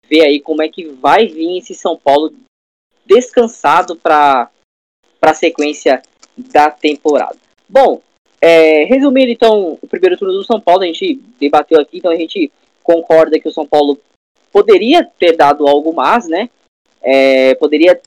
ver 0.07 0.25
aí 0.25 0.41
como 0.41 0.61
é 0.61 0.67
que 0.67 0.89
vai 0.89 1.27
vir 1.27 1.57
esse 1.57 1.73
São 1.73 1.97
Paulo 1.97 2.33
descansado 3.05 3.95
para 3.95 4.51
a 5.21 5.33
sequência 5.33 6.01
da 6.37 6.69
temporada. 6.71 7.37
Bom, 7.67 8.01
é, 8.39 8.83
resumindo 8.85 9.31
então 9.31 9.77
o 9.81 9.87
primeiro 9.87 10.17
turno 10.17 10.33
do 10.33 10.43
São 10.43 10.59
Paulo, 10.59 10.83
a 10.83 10.87
gente 10.87 11.21
debateu 11.39 11.79
aqui, 11.79 11.97
então 11.97 12.11
a 12.11 12.15
gente 12.15 12.51
concorda 12.83 13.39
que 13.39 13.47
o 13.47 13.53
São 13.53 13.65
Paulo 13.65 13.99
poderia 14.51 15.03
ter 15.03 15.37
dado 15.37 15.67
algo 15.67 15.93
mais, 15.93 16.27
né? 16.27 16.49
É, 17.01 17.55
poderia 17.55 17.99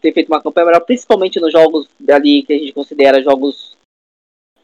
ter 0.00 0.12
feito 0.12 0.28
uma 0.28 0.42
campanha 0.42 0.66
melhor, 0.66 0.80
principalmente 0.80 1.40
nos 1.40 1.52
jogos 1.52 1.88
ali 2.08 2.42
que 2.42 2.52
a 2.52 2.58
gente 2.58 2.72
considera 2.72 3.22
jogos 3.22 3.76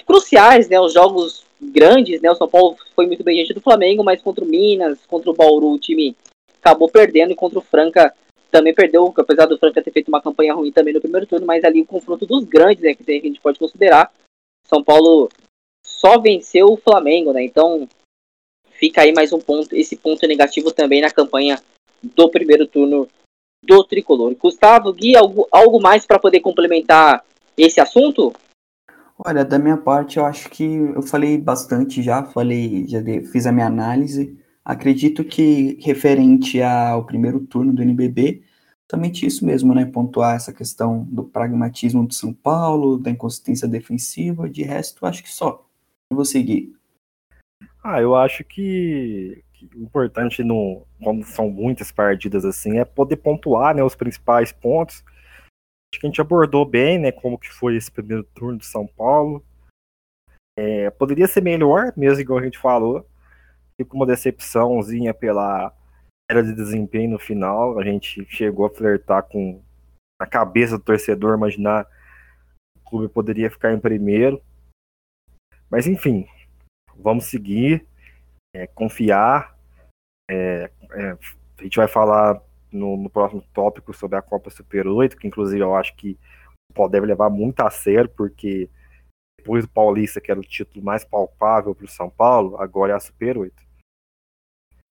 cruciais, 0.07 0.69
né? 0.69 0.81
Os 0.81 0.93
jogos 0.93 1.45
grandes, 1.61 2.21
né? 2.21 2.31
O 2.31 2.35
São 2.35 2.49
Paulo 2.49 2.77
foi 2.95 3.07
muito 3.07 3.23
bem 3.23 3.37
diante 3.37 3.55
do 3.55 3.61
Flamengo, 3.61 4.03
mas 4.03 4.23
contra 4.23 4.45
o 4.45 4.49
Minas, 4.49 4.99
contra 5.07 5.31
o 5.31 5.35
Bauru, 5.35 5.73
o 5.73 5.79
time 5.79 6.17
acabou 6.61 6.89
perdendo 6.89 7.33
e 7.33 7.37
contra 7.37 7.59
o 7.59 7.63
Franca 7.63 8.15
também 8.53 8.75
perdeu, 8.75 9.13
apesar 9.17 9.47
do 9.47 9.59
Franca 9.59 9.83
ter 9.83 9.91
feito 9.91 10.09
uma 10.09 10.21
campanha 10.21 10.53
ruim 10.53 10.71
também 10.71 10.93
no 10.93 11.01
primeiro 11.01 11.27
turno, 11.27 11.47
mas 11.47 11.65
ali 11.65 11.81
o 11.81 11.87
confronto 11.87 12.27
dos 12.27 12.45
grandes, 12.45 12.85
né, 12.85 12.95
que 12.95 13.11
a 13.11 13.15
gente 13.15 13.41
pode 13.41 13.59
considerar. 13.59 14.13
São 14.67 14.85
Paulo 14.85 15.31
só 15.85 16.21
venceu 16.21 16.67
o 16.67 16.77
Flamengo, 16.77 17.33
né? 17.33 17.43
Então 17.43 17.89
fica 18.73 19.01
aí 19.01 19.13
mais 19.13 19.33
um 19.33 19.41
ponto, 19.41 19.75
esse 19.75 19.97
ponto 19.97 20.27
negativo 20.27 20.71
também 20.71 21.01
na 21.01 21.11
campanha 21.11 21.59
do 22.03 22.29
primeiro 22.29 22.67
turno 22.67 23.09
do 23.65 23.85
tricolor. 23.85 24.35
Gustavo, 24.35 24.93
Gui, 24.93 25.17
algo, 25.17 25.49
algo 25.51 25.81
mais 25.81 26.05
para 26.05 26.19
poder 26.19 26.41
complementar 26.41 27.25
esse 27.57 27.81
assunto? 27.81 28.33
Olha, 29.19 29.45
da 29.45 29.59
minha 29.59 29.77
parte, 29.77 30.19
eu 30.19 30.27
acho 30.27 30.51
que 30.51 30.65
eu 30.65 31.03
falei 31.03 31.39
bastante 31.39 32.03
já, 32.03 32.25
falei, 32.25 32.87
já 32.87 33.01
fiz 33.31 33.47
a 33.47 33.53
minha 33.53 33.67
análise. 33.67 34.37
Acredito 34.65 35.25
que 35.25 35.77
referente 35.81 36.63
ao 36.63 37.05
primeiro 37.05 37.41
turno 37.41 37.73
do 37.73 37.83
NBB, 37.83 38.43
somente 38.89 39.27
isso 39.27 39.45
mesmo, 39.45 39.75
né? 39.75 39.85
Pontuar 39.85 40.37
essa 40.37 40.53
questão 40.53 41.05
do 41.05 41.25
pragmatismo 41.25 42.07
do 42.07 42.15
São 42.15 42.33
Paulo, 42.33 42.97
da 42.97 43.11
inconsistência 43.11 43.67
defensiva, 43.67 44.49
de 44.49 44.63
resto, 44.63 45.05
acho 45.05 45.23
que 45.23 45.31
só. 45.31 45.67
Eu 46.11 46.17
vou 46.17 46.25
seguir. 46.25 46.73
Ah, 47.83 48.01
eu 48.01 48.15
acho 48.15 48.45
que, 48.45 49.43
que 49.53 49.69
importante 49.77 50.45
no, 50.45 50.87
quando 51.03 51.25
são 51.25 51.51
muitas 51.51 51.91
partidas 51.91 52.45
assim 52.45 52.79
é 52.79 52.85
poder 52.85 53.17
pontuar 53.17 53.75
né, 53.75 53.83
os 53.83 53.97
principais 53.97 54.53
pontos. 54.53 55.03
Acho 55.93 56.01
que 56.01 56.07
a 56.07 56.09
gente 56.09 56.21
abordou 56.21 56.65
bem, 56.65 56.99
né, 56.99 57.11
como 57.11 57.39
que 57.39 57.49
foi 57.49 57.77
esse 57.77 57.91
primeiro 57.91 58.23
turno 58.23 58.59
de 58.59 58.67
São 58.67 58.87
Paulo. 58.87 59.45
É, 60.57 60.91
poderia 60.91 61.27
ser 61.27 61.43
melhor, 61.43 61.93
mesmo 61.97 62.21
igual 62.21 62.39
a 62.39 62.45
gente 62.45 62.59
falou. 62.59 63.05
Fica 63.77 63.95
uma 63.95 64.07
decepçãozinha 64.07 65.15
pela 65.15 65.75
era 66.31 66.43
de 66.43 66.55
desempenho 66.55 67.11
no 67.11 67.19
final. 67.19 67.79
A 67.79 67.85
gente 67.85 68.25
chegou 68.29 68.67
a 68.67 68.71
flertar 68.71 69.23
com 69.25 69.63
a 70.21 70.27
cabeça 70.27 70.79
do 70.79 70.85
torcedor, 70.85 71.37
imaginar 71.37 71.85
que 71.85 72.81
o 72.81 72.91
clube 72.91 73.09
poderia 73.09 73.51
ficar 73.51 73.73
em 73.73 73.81
primeiro. 73.81 74.43
Mas 75.71 75.87
enfim, 75.87 76.27
vamos 76.97 77.27
seguir, 77.27 77.87
é, 78.55 78.67
confiar. 78.67 79.57
É, 80.31 80.71
é, 80.93 81.19
a 81.59 81.63
gente 81.63 81.77
vai 81.77 81.89
falar 81.89 82.41
no, 82.71 82.97
no, 82.97 83.11
próximo 83.11 83.43
tópico 83.53 83.93
sobre 83.93 84.17
a 84.17 84.23
Copa 84.23 84.51
Super 84.51 84.87
8, 84.87 85.17
que 85.17 85.27
inclusive 85.27 85.61
eu 85.61 85.75
acho 85.75 85.95
que 85.97 86.19
o 86.75 86.89
deve 86.89 87.07
levar 87.07 87.29
muito 87.29 87.61
a 87.61 87.71
sério, 87.71 88.09
porque 88.09 88.71
depois 89.39 89.65
do 89.65 89.71
Paulista, 89.71 90.21
que 90.21 90.31
era 90.31 90.41
o 90.41 90.45
título 90.45 90.85
mais 90.85 91.05
palpável 91.05 91.75
para 91.75 91.85
o 91.85 91.89
São 91.89 92.09
Paulo, 92.09 92.57
agora 92.61 92.93
é 92.93 92.97
a 92.97 93.01
Super 93.01 93.39
8. 93.39 93.55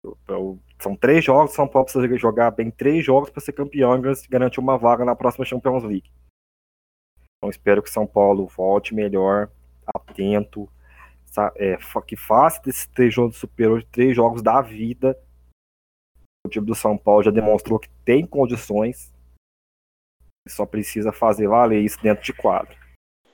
Então, 0.04 0.60
são 0.82 0.96
três 0.96 1.24
jogos, 1.24 1.54
São 1.54 1.68
Paulo 1.68 1.86
precisa 1.86 2.18
jogar 2.18 2.52
bem 2.52 2.72
três 2.72 3.06
jogos 3.06 3.30
para 3.30 3.42
ser 3.42 3.54
campeão 3.54 3.96
e 3.96 4.28
garantir 4.30 4.60
uma 4.60 4.78
vaga 4.78 5.06
na 5.06 5.16
próxima 5.16 5.46
Champions 5.46 5.84
League. 5.84 6.12
Então 7.38 7.50
espero 7.50 7.82
que 7.82 7.90
São 7.90 8.06
Paulo 8.06 8.48
volte 8.48 8.94
melhor, 8.94 9.52
atento, 9.96 10.70
é, 11.56 11.78
que 12.06 12.16
faça 12.16 12.62
desses 12.62 12.88
três 12.88 13.14
jogos 13.14 13.38
superiores 13.38 13.88
três 13.92 14.16
jogos 14.16 14.42
da 14.42 14.62
vida. 14.62 15.18
O 16.46 16.50
time 16.50 16.66
do 16.66 16.76
São 16.76 16.98
Paulo 16.98 17.24
já 17.24 17.32
demonstrou 17.32 17.80
que 17.80 17.90
tem 18.04 18.26
condições, 18.26 19.14
só 20.48 20.66
precisa 20.66 21.12
fazer 21.12 21.48
valer 21.48 21.82
isso 21.82 22.02
dentro 22.02 22.24
de 22.24 22.34
quadro. 22.34 22.81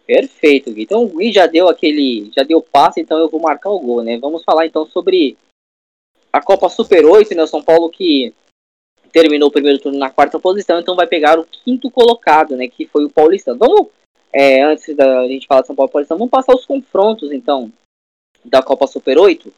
Perfeito, 0.08 0.72
Gui. 0.72 0.84
Então 0.84 1.04
o 1.04 1.10
Gui 1.10 1.34
já 1.34 1.46
deu 1.46 1.68
aquele, 1.68 2.32
já 2.34 2.42
deu 2.42 2.62
passe, 2.62 3.02
então 3.02 3.18
eu 3.18 3.28
vou 3.28 3.42
marcar 3.42 3.70
o 3.70 3.80
gol, 3.80 4.02
né? 4.02 4.18
Vamos 4.18 4.42
falar 4.42 4.66
então 4.66 4.88
sobre 4.88 5.38
a 6.32 6.42
Copa 6.42 6.70
Super 6.70 7.06
8, 7.06 7.36
né? 7.36 7.44
O 7.44 7.48
São 7.48 7.62
Paulo 7.62 7.90
que 7.90 8.34
terminou 9.12 9.50
o 9.50 9.52
primeiro 9.52 9.80
turno 9.80 10.00
na 10.00 10.10
quarta 10.10 10.40
posição, 10.40 10.80
então 10.80 10.96
vai 10.96 11.08
pegar 11.08 11.38
o 11.38 11.46
quinto 11.46 11.92
colocado, 11.92 12.56
né? 12.56 12.70
Que 12.70 12.86
foi 12.86 13.04
o 13.04 13.10
Paulistano. 13.10 13.60
Vamos, 13.60 13.88
é, 14.32 14.64
antes 14.64 14.96
da 14.96 15.28
gente 15.28 15.46
falar 15.46 15.62
de 15.62 15.68
São 15.68 15.76
Paulo 15.76 15.90
e 15.90 15.92
Paulistano, 15.92 16.20
vamos 16.20 16.32
passar 16.32 16.56
os 16.56 16.66
confrontos, 16.66 17.34
então 17.34 17.70
da 18.46 18.62
Copa 18.62 18.88
Super 18.88 19.18
8, 19.18 19.52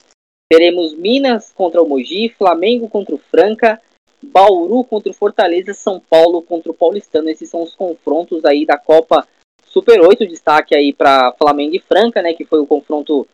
teremos 0.51 0.95
Minas 0.95 1.53
contra 1.53 1.79
o 1.79 1.87
Mogi, 1.87 2.29
Flamengo 2.29 2.89
contra 2.89 3.13
o 3.13 3.19
Franca, 3.19 3.79
Bauru 4.19 4.83
contra 4.83 5.11
o 5.11 5.13
Fortaleza, 5.13 5.75
São 5.75 5.99
Paulo 5.99 6.41
contra 6.41 6.71
o 6.71 6.75
Paulistano. 6.75 7.29
Esses 7.29 7.51
são 7.51 7.61
os 7.61 7.75
confrontos 7.75 8.43
aí 8.45 8.65
da 8.65 8.79
Copa 8.79 9.27
Super 9.69 10.01
8. 10.01 10.27
Destaque 10.27 10.75
aí 10.75 10.93
para 10.93 11.33
Flamengo 11.33 11.75
e 11.75 11.79
Franca, 11.79 12.21
né, 12.21 12.33
que 12.33 12.45
foi 12.45 12.59
o 12.59 12.67
confronto 12.67 13.27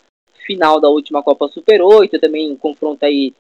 final 0.46 0.80
da 0.80 0.90
última 0.90 1.24
Copa 1.24 1.48
Super 1.48 1.82
8, 1.82 2.20
também 2.20 2.52
um 2.52 2.56
confronto 2.56 3.04
aí 3.04 3.34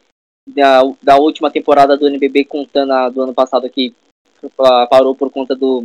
da, 0.47 0.81
da 1.01 1.17
última 1.17 1.51
temporada 1.51 1.95
do 1.95 2.07
NBB 2.07 2.45
contando 2.45 3.09
do 3.11 3.21
ano 3.21 3.33
passado 3.33 3.69
que 3.69 3.93
parou 4.89 5.15
por 5.15 5.31
conta 5.31 5.55
do 5.55 5.83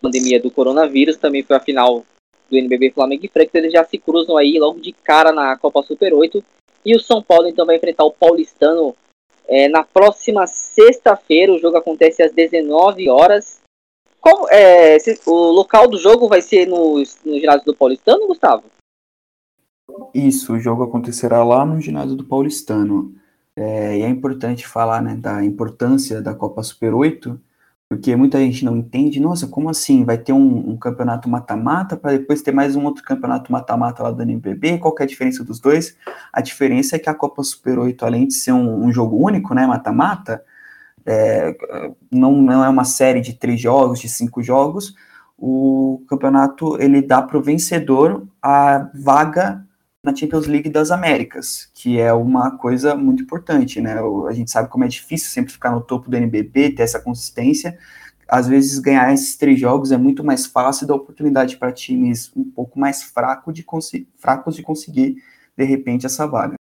pandemia 0.00 0.40
do 0.40 0.50
coronavírus, 0.50 1.16
também 1.16 1.42
foi 1.42 1.56
a 1.56 1.60
final 1.60 2.04
do 2.50 2.56
NBB 2.56 2.92
Flamengo 2.92 3.24
e 3.24 3.28
Franca, 3.28 3.58
eles 3.58 3.72
já 3.72 3.84
se 3.84 3.98
cruzam 3.98 4.36
aí 4.36 4.58
logo 4.58 4.78
de 4.80 4.92
cara 4.92 5.32
na 5.32 5.56
Copa 5.56 5.82
Super 5.82 6.12
8. 6.12 6.44
E 6.84 6.94
o 6.94 7.00
São 7.00 7.22
Paulo 7.22 7.48
então 7.48 7.64
vai 7.64 7.76
enfrentar 7.76 8.04
o 8.04 8.12
Paulistano 8.12 8.94
é, 9.48 9.68
na 9.68 9.82
próxima 9.82 10.46
sexta-feira. 10.46 11.52
O 11.52 11.58
jogo 11.58 11.78
acontece 11.78 12.22
às 12.22 12.32
19 12.32 13.08
horas. 13.08 13.60
Qual, 14.24 14.48
é, 14.48 14.98
se, 14.98 15.20
o 15.26 15.34
local 15.50 15.86
do 15.86 15.98
jogo 15.98 16.30
vai 16.30 16.40
ser 16.40 16.66
no, 16.66 16.94
no 16.96 17.38
ginásio 17.38 17.66
do 17.66 17.76
Paulistano, 17.76 18.26
Gustavo? 18.26 18.64
Isso, 20.14 20.54
o 20.54 20.58
jogo 20.58 20.82
acontecerá 20.82 21.44
lá 21.44 21.66
no 21.66 21.78
ginásio 21.78 22.16
do 22.16 22.24
Paulistano. 22.24 23.14
É, 23.54 23.98
e 23.98 24.02
é 24.02 24.08
importante 24.08 24.66
falar 24.66 25.02
né, 25.02 25.14
da 25.14 25.44
importância 25.44 26.22
da 26.22 26.34
Copa 26.34 26.62
Super 26.62 26.94
8, 26.94 27.38
porque 27.86 28.16
muita 28.16 28.38
gente 28.38 28.64
não 28.64 28.78
entende, 28.78 29.20
nossa, 29.20 29.46
como 29.46 29.68
assim? 29.68 30.06
Vai 30.06 30.16
ter 30.16 30.32
um, 30.32 30.70
um 30.70 30.76
campeonato 30.78 31.28
mata-mata 31.28 31.94
para 31.94 32.12
depois 32.12 32.40
ter 32.40 32.50
mais 32.50 32.74
um 32.74 32.86
outro 32.86 33.04
campeonato 33.04 33.52
mata-mata 33.52 34.02
lá 34.02 34.10
do 34.10 34.22
NBB? 34.22 34.78
Qual 34.78 34.94
é 35.00 35.02
a 35.02 35.06
diferença 35.06 35.44
dos 35.44 35.60
dois? 35.60 35.98
A 36.32 36.40
diferença 36.40 36.96
é 36.96 36.98
que 36.98 37.10
a 37.10 37.14
Copa 37.14 37.42
Super 37.42 37.78
8, 37.78 38.06
além 38.06 38.26
de 38.26 38.32
ser 38.32 38.52
um, 38.52 38.86
um 38.86 38.90
jogo 38.90 39.22
único, 39.22 39.52
né, 39.52 39.66
mata-mata, 39.66 40.42
é, 41.06 41.54
não, 42.10 42.32
não 42.32 42.64
é 42.64 42.68
uma 42.68 42.84
série 42.84 43.20
de 43.20 43.34
três 43.34 43.60
jogos, 43.60 44.00
de 44.00 44.08
cinco 44.08 44.42
jogos, 44.42 44.94
o 45.36 46.02
campeonato 46.08 46.80
ele 46.80 47.02
dá 47.02 47.20
para 47.20 47.36
o 47.36 47.42
vencedor 47.42 48.26
a 48.42 48.88
vaga 48.94 49.66
na 50.02 50.14
Champions 50.14 50.46
League 50.46 50.68
das 50.68 50.90
Américas, 50.90 51.70
que 51.74 51.98
é 51.98 52.12
uma 52.12 52.56
coisa 52.58 52.94
muito 52.94 53.22
importante, 53.22 53.80
né? 53.80 53.96
A 54.28 54.32
gente 54.32 54.50
sabe 54.50 54.68
como 54.68 54.84
é 54.84 54.88
difícil 54.88 55.30
sempre 55.30 55.52
ficar 55.52 55.70
no 55.70 55.80
topo 55.80 56.10
do 56.10 56.16
NBB, 56.16 56.72
ter 56.72 56.82
essa 56.82 57.00
consistência. 57.00 57.78
Às 58.28 58.46
vezes 58.46 58.78
ganhar 58.78 59.12
esses 59.12 59.36
três 59.36 59.58
jogos 59.58 59.92
é 59.92 59.96
muito 59.96 60.22
mais 60.22 60.46
fácil, 60.46 60.86
dá 60.86 60.94
oportunidade 60.94 61.56
para 61.56 61.72
times 61.72 62.30
um 62.36 62.44
pouco 62.44 62.78
mais 62.78 63.02
fraco 63.02 63.52
de 63.52 63.64
fracos 64.16 64.56
de 64.56 64.62
conseguir 64.62 65.16
de 65.56 65.64
repente 65.64 66.06
essa 66.06 66.26
vaga. 66.26 66.54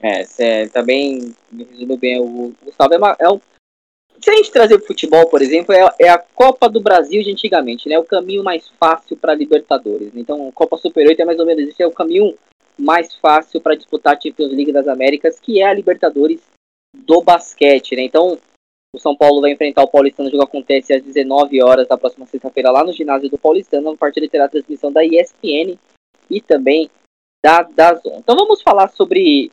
É, 0.00 0.24
você 0.24 0.68
também 0.68 1.34
resumiu 1.52 1.96
bem. 1.96 2.20
O 2.20 2.54
Gustavo 2.64 2.94
é, 2.94 2.98
uma, 2.98 3.16
é 3.18 3.28
um 3.28 3.40
se 4.20 4.30
a 4.30 4.34
gente 4.34 4.50
trazer 4.50 4.74
o 4.74 4.84
futebol, 4.84 5.26
por 5.28 5.40
exemplo, 5.40 5.72
é, 5.72 5.88
é, 6.00 6.08
a 6.08 6.18
Copa 6.18 6.68
do 6.68 6.80
Brasil 6.80 7.22
de 7.22 7.30
antigamente, 7.30 7.88
né? 7.88 7.98
O 7.98 8.04
caminho 8.04 8.42
mais 8.42 8.68
fácil 8.68 9.16
para 9.16 9.34
Libertadores. 9.34 10.10
Então, 10.14 10.48
a 10.48 10.52
Copa 10.52 10.76
Super 10.76 11.06
8 11.06 11.22
é 11.22 11.24
mais 11.24 11.38
ou 11.38 11.46
menos 11.46 11.68
isso, 11.68 11.82
é 11.82 11.86
o 11.86 11.92
caminho 11.92 12.36
mais 12.76 13.14
fácil 13.14 13.60
para 13.60 13.76
disputar 13.76 14.16
a 14.16 14.20
Champions 14.20 14.50
League 14.50 14.72
das 14.72 14.88
Américas, 14.88 15.38
que 15.38 15.60
é 15.60 15.66
a 15.66 15.72
Libertadores 15.72 16.40
do 16.94 17.22
basquete, 17.22 17.94
né? 17.94 18.02
Então, 18.02 18.38
o 18.94 18.98
São 18.98 19.16
Paulo 19.16 19.40
vai 19.40 19.52
enfrentar 19.52 19.82
o 19.82 19.88
Paulistano, 19.88 20.28
o 20.28 20.32
jogo 20.32 20.44
acontece 20.44 20.94
às 20.94 21.02
19 21.02 21.62
horas 21.62 21.86
da 21.86 21.98
próxima 21.98 22.26
sexta-feira 22.26 22.70
lá 22.70 22.82
no 22.82 22.92
ginásio 22.92 23.28
do 23.28 23.38
Paulistano, 23.38 23.90
a 23.90 23.96
partida 23.96 24.28
terá 24.28 24.48
transmissão 24.48 24.90
da 24.90 25.04
ESPN 25.04 25.78
e 26.30 26.40
também 26.40 26.90
da 27.44 27.62
DAZN. 27.62 28.18
Então 28.18 28.36
vamos 28.36 28.62
falar 28.62 28.88
sobre 28.88 29.52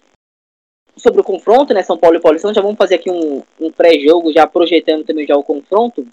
sobre 0.97 1.21
o 1.21 1.23
confronto, 1.23 1.73
né? 1.73 1.83
São 1.83 1.97
Paulo 1.97 2.17
e 2.17 2.21
Paulistão, 2.21 2.53
já 2.53 2.61
vamos 2.61 2.77
fazer 2.77 2.95
aqui 2.95 3.11
um, 3.11 3.43
um 3.59 3.71
pré-jogo, 3.71 4.31
já 4.31 4.47
projetando 4.47 5.03
também 5.03 5.25
já 5.25 5.35
o 5.35 5.43
confronto. 5.43 6.05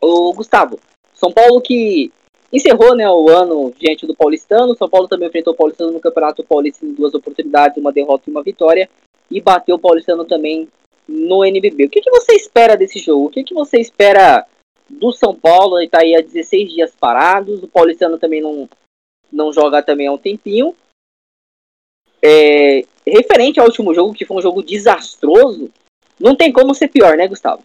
O 0.00 0.32
Gustavo, 0.32 0.78
São 1.14 1.32
Paulo 1.32 1.60
que 1.60 2.12
encerrou 2.52 2.94
né, 2.94 3.08
o 3.10 3.28
ano 3.28 3.72
diante 3.78 4.06
do 4.06 4.14
Paulistano. 4.14 4.76
São 4.76 4.88
Paulo 4.88 5.08
também 5.08 5.28
enfrentou 5.28 5.52
o 5.52 5.56
Paulistano 5.56 5.92
no 5.92 6.00
Campeonato 6.00 6.44
Paulista 6.44 6.84
em 6.84 6.92
duas 6.92 7.14
oportunidades, 7.14 7.76
uma 7.76 7.92
derrota 7.92 8.24
e 8.26 8.30
uma 8.30 8.42
vitória. 8.42 8.88
E 9.30 9.40
bateu 9.40 9.76
o 9.76 9.78
Paulistano 9.78 10.24
também 10.24 10.68
no 11.06 11.44
NBB. 11.44 11.86
O 11.86 11.90
que, 11.90 12.00
que 12.00 12.10
você 12.10 12.34
espera 12.34 12.76
desse 12.76 12.98
jogo? 12.98 13.26
O 13.26 13.30
que, 13.30 13.44
que 13.44 13.54
você 13.54 13.78
espera 13.78 14.46
do 14.88 15.12
São 15.12 15.34
Paulo? 15.34 15.78
Ele 15.78 15.86
está 15.86 16.00
aí 16.00 16.16
há 16.16 16.20
16 16.20 16.72
dias 16.72 16.96
parados. 16.98 17.62
O 17.62 17.68
Paulistano 17.68 18.18
também 18.18 18.40
não, 18.40 18.68
não 19.30 19.52
joga 19.52 19.82
também 19.82 20.06
há 20.06 20.12
um 20.12 20.18
tempinho. 20.18 20.74
É, 22.22 22.84
referente 23.06 23.60
ao 23.60 23.66
último 23.66 23.94
jogo, 23.94 24.14
que 24.14 24.24
foi 24.24 24.36
um 24.36 24.42
jogo 24.42 24.62
desastroso, 24.62 25.70
não 26.18 26.34
tem 26.34 26.52
como 26.52 26.74
ser 26.74 26.88
pior, 26.88 27.16
né, 27.16 27.26
Gustavo? 27.28 27.62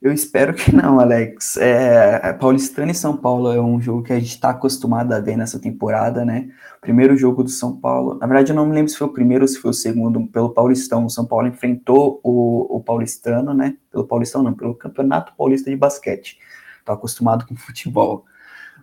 Eu 0.00 0.14
espero 0.14 0.54
que 0.54 0.74
não, 0.74 0.98
Alex. 0.98 1.58
É, 1.58 2.32
Paulistano 2.32 2.90
e 2.90 2.94
São 2.94 3.14
Paulo 3.14 3.52
é 3.52 3.60
um 3.60 3.78
jogo 3.78 4.02
que 4.02 4.14
a 4.14 4.18
gente 4.18 4.30
está 4.30 4.48
acostumado 4.48 5.12
a 5.12 5.20
ver 5.20 5.36
nessa 5.36 5.58
temporada, 5.58 6.24
né? 6.24 6.48
Primeiro 6.80 7.14
jogo 7.18 7.44
do 7.44 7.50
São 7.50 7.76
Paulo. 7.76 8.14
Na 8.14 8.26
verdade, 8.26 8.50
eu 8.50 8.56
não 8.56 8.64
me 8.64 8.74
lembro 8.74 8.90
se 8.90 8.96
foi 8.96 9.06
o 9.06 9.12
primeiro 9.12 9.44
ou 9.44 9.48
se 9.48 9.58
foi 9.58 9.70
o 9.70 9.74
segundo, 9.74 10.26
pelo 10.28 10.54
Paulistão. 10.54 11.04
O 11.04 11.10
São 11.10 11.26
Paulo 11.26 11.48
enfrentou 11.48 12.18
o, 12.22 12.76
o 12.76 12.80
Paulistano, 12.82 13.52
né? 13.52 13.76
Pelo 13.90 14.06
Paulistão, 14.06 14.42
não, 14.42 14.54
pelo 14.54 14.74
Campeonato 14.74 15.34
Paulista 15.36 15.68
de 15.68 15.76
Basquete. 15.76 16.38
Estou 16.78 16.94
acostumado 16.94 17.46
com 17.46 17.54
futebol. 17.60 18.24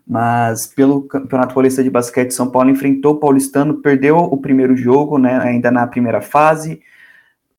Mas 0.07 0.67
pelo 0.67 1.01
Campeonato 1.03 1.53
Paulista 1.53 1.83
de 1.83 1.89
Basquete, 1.89 2.31
São 2.31 2.49
Paulo 2.49 2.69
enfrentou 2.69 3.13
o 3.15 3.19
Paulistano, 3.19 3.81
perdeu 3.81 4.17
o 4.17 4.37
primeiro 4.37 4.75
jogo, 4.75 5.17
né? 5.17 5.37
Ainda 5.39 5.69
na 5.69 5.85
primeira 5.85 6.21
fase 6.21 6.81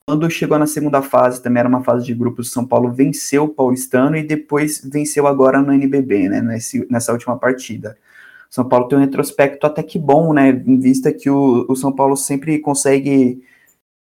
quando 0.09 0.27
chegou 0.27 0.57
na 0.57 0.65
segunda 0.65 1.03
fase, 1.03 1.39
também 1.39 1.59
era 1.59 1.69
uma 1.69 1.83
fase 1.83 2.03
de 2.03 2.15
grupos, 2.15 2.51
São 2.51 2.65
Paulo 2.65 2.91
venceu 2.91 3.43
o 3.43 3.47
Paulistano 3.47 4.17
e 4.17 4.23
depois 4.23 4.81
venceu 4.83 5.27
agora 5.27 5.61
no 5.61 5.71
NBB, 5.71 6.29
né, 6.29 6.41
nesse, 6.41 6.83
nessa 6.89 7.11
última 7.11 7.37
partida. 7.37 7.95
São 8.49 8.67
Paulo 8.67 8.87
tem 8.87 8.97
um 8.97 9.01
retrospecto 9.01 9.67
até 9.67 9.83
que 9.83 9.99
bom, 9.99 10.33
né, 10.33 10.49
em 10.49 10.79
vista 10.79 11.13
que 11.13 11.29
o, 11.29 11.63
o 11.69 11.75
São 11.75 11.93
Paulo 11.93 12.17
sempre 12.17 12.57
consegue, 12.57 13.43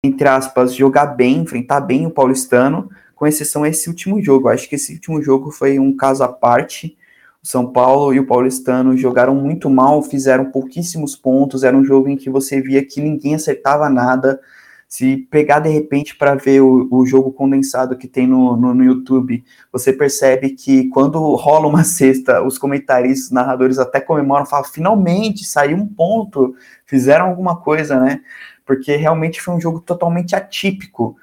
entre 0.04 0.28
aspas, 0.28 0.74
jogar 0.74 1.06
bem, 1.06 1.38
enfrentar 1.38 1.80
bem 1.80 2.04
o 2.04 2.10
Paulistano, 2.10 2.90
com 3.14 3.26
exceção 3.26 3.62
a 3.62 3.70
esse 3.70 3.88
último 3.88 4.22
jogo. 4.22 4.48
Acho 4.48 4.68
que 4.68 4.74
esse 4.74 4.92
último 4.92 5.22
jogo 5.22 5.50
foi 5.50 5.78
um 5.78 5.96
caso 5.96 6.22
à 6.22 6.28
parte. 6.28 6.98
São 7.44 7.70
Paulo 7.70 8.14
e 8.14 8.18
o 8.18 8.26
Paulistano 8.26 8.96
jogaram 8.96 9.34
muito 9.34 9.68
mal, 9.68 10.02
fizeram 10.02 10.46
pouquíssimos 10.46 11.14
pontos, 11.14 11.62
era 11.62 11.76
um 11.76 11.84
jogo 11.84 12.08
em 12.08 12.16
que 12.16 12.30
você 12.30 12.58
via 12.58 12.82
que 12.82 13.02
ninguém 13.02 13.34
acertava 13.34 13.90
nada, 13.90 14.40
se 14.88 15.18
pegar 15.30 15.58
de 15.58 15.68
repente 15.68 16.16
para 16.16 16.34
ver 16.36 16.62
o, 16.62 16.88
o, 16.90 17.04
jogo 17.04 17.30
condensado 17.30 17.98
que 17.98 18.08
tem 18.08 18.26
no, 18.26 18.56
no, 18.56 18.72
no, 18.72 18.82
YouTube, 18.82 19.44
você 19.70 19.92
percebe 19.92 20.50
que 20.50 20.88
quando 20.88 21.18
rola 21.34 21.66
uma 21.68 21.82
cesta, 21.84 22.42
os 22.42 22.56
comentaristas, 22.56 23.30
narradores 23.30 23.78
até 23.78 24.00
comemoram, 24.00 24.46
falam: 24.46 24.64
finalmente 24.64 25.44
saiu 25.44 25.76
um 25.76 25.86
ponto, 25.86 26.54
fizeram 26.86 27.26
alguma 27.26 27.56
coisa, 27.56 28.00
né? 28.00 28.22
Porque 28.64 28.96
realmente 28.96 29.42
foi 29.42 29.54
um 29.54 29.60
jogo 29.60 29.80
totalmente 29.80 30.34
atípico. 30.34 31.16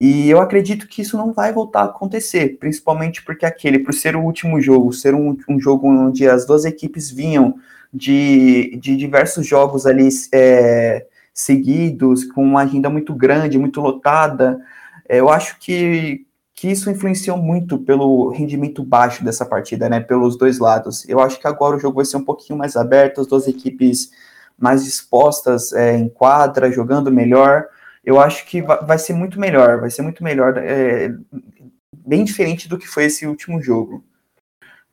E 0.00 0.30
eu 0.30 0.40
acredito 0.40 0.86
que 0.86 1.02
isso 1.02 1.16
não 1.16 1.32
vai 1.32 1.52
voltar 1.52 1.82
a 1.82 1.86
acontecer, 1.86 2.56
principalmente 2.58 3.22
porque 3.24 3.44
aquele, 3.44 3.80
por 3.80 3.92
ser 3.92 4.14
o 4.14 4.22
último 4.22 4.60
jogo, 4.60 4.92
ser 4.92 5.14
um, 5.14 5.36
um 5.48 5.58
jogo 5.58 5.88
onde 5.88 6.28
as 6.28 6.46
duas 6.46 6.64
equipes 6.64 7.10
vinham 7.10 7.56
de, 7.92 8.78
de 8.80 8.96
diversos 8.96 9.46
jogos 9.46 9.86
ali. 9.86 10.08
É, 10.32 11.06
seguidos, 11.38 12.24
com 12.24 12.42
uma 12.42 12.62
agenda 12.62 12.90
muito 12.90 13.14
grande, 13.14 13.58
muito 13.58 13.80
lotada. 13.80 14.60
É, 15.08 15.20
eu 15.20 15.30
acho 15.30 15.56
que, 15.60 16.26
que 16.52 16.68
isso 16.68 16.90
influenciou 16.90 17.36
muito 17.36 17.78
pelo 17.78 18.30
rendimento 18.30 18.82
baixo 18.82 19.24
dessa 19.24 19.46
partida, 19.46 19.88
né? 19.88 20.00
Pelos 20.00 20.36
dois 20.36 20.58
lados. 20.58 21.08
Eu 21.08 21.20
acho 21.20 21.38
que 21.38 21.46
agora 21.46 21.76
o 21.76 21.78
jogo 21.78 21.96
vai 21.96 22.04
ser 22.04 22.16
um 22.16 22.24
pouquinho 22.24 22.58
mais 22.58 22.74
aberto, 22.74 23.20
as 23.20 23.28
duas 23.28 23.46
equipes 23.46 24.10
mais 24.58 24.84
dispostas 24.84 25.72
é, 25.72 25.96
em 25.96 26.08
quadra, 26.08 26.72
jogando 26.72 27.12
melhor. 27.12 27.66
Eu 28.08 28.18
acho 28.18 28.46
que 28.46 28.62
vai 28.62 28.98
ser 28.98 29.12
muito 29.12 29.38
melhor, 29.38 29.80
vai 29.80 29.90
ser 29.90 30.00
muito 30.00 30.24
melhor, 30.24 30.56
é, 30.56 31.14
bem 31.92 32.24
diferente 32.24 32.66
do 32.66 32.78
que 32.78 32.88
foi 32.88 33.04
esse 33.04 33.26
último 33.26 33.60
jogo. 33.60 34.02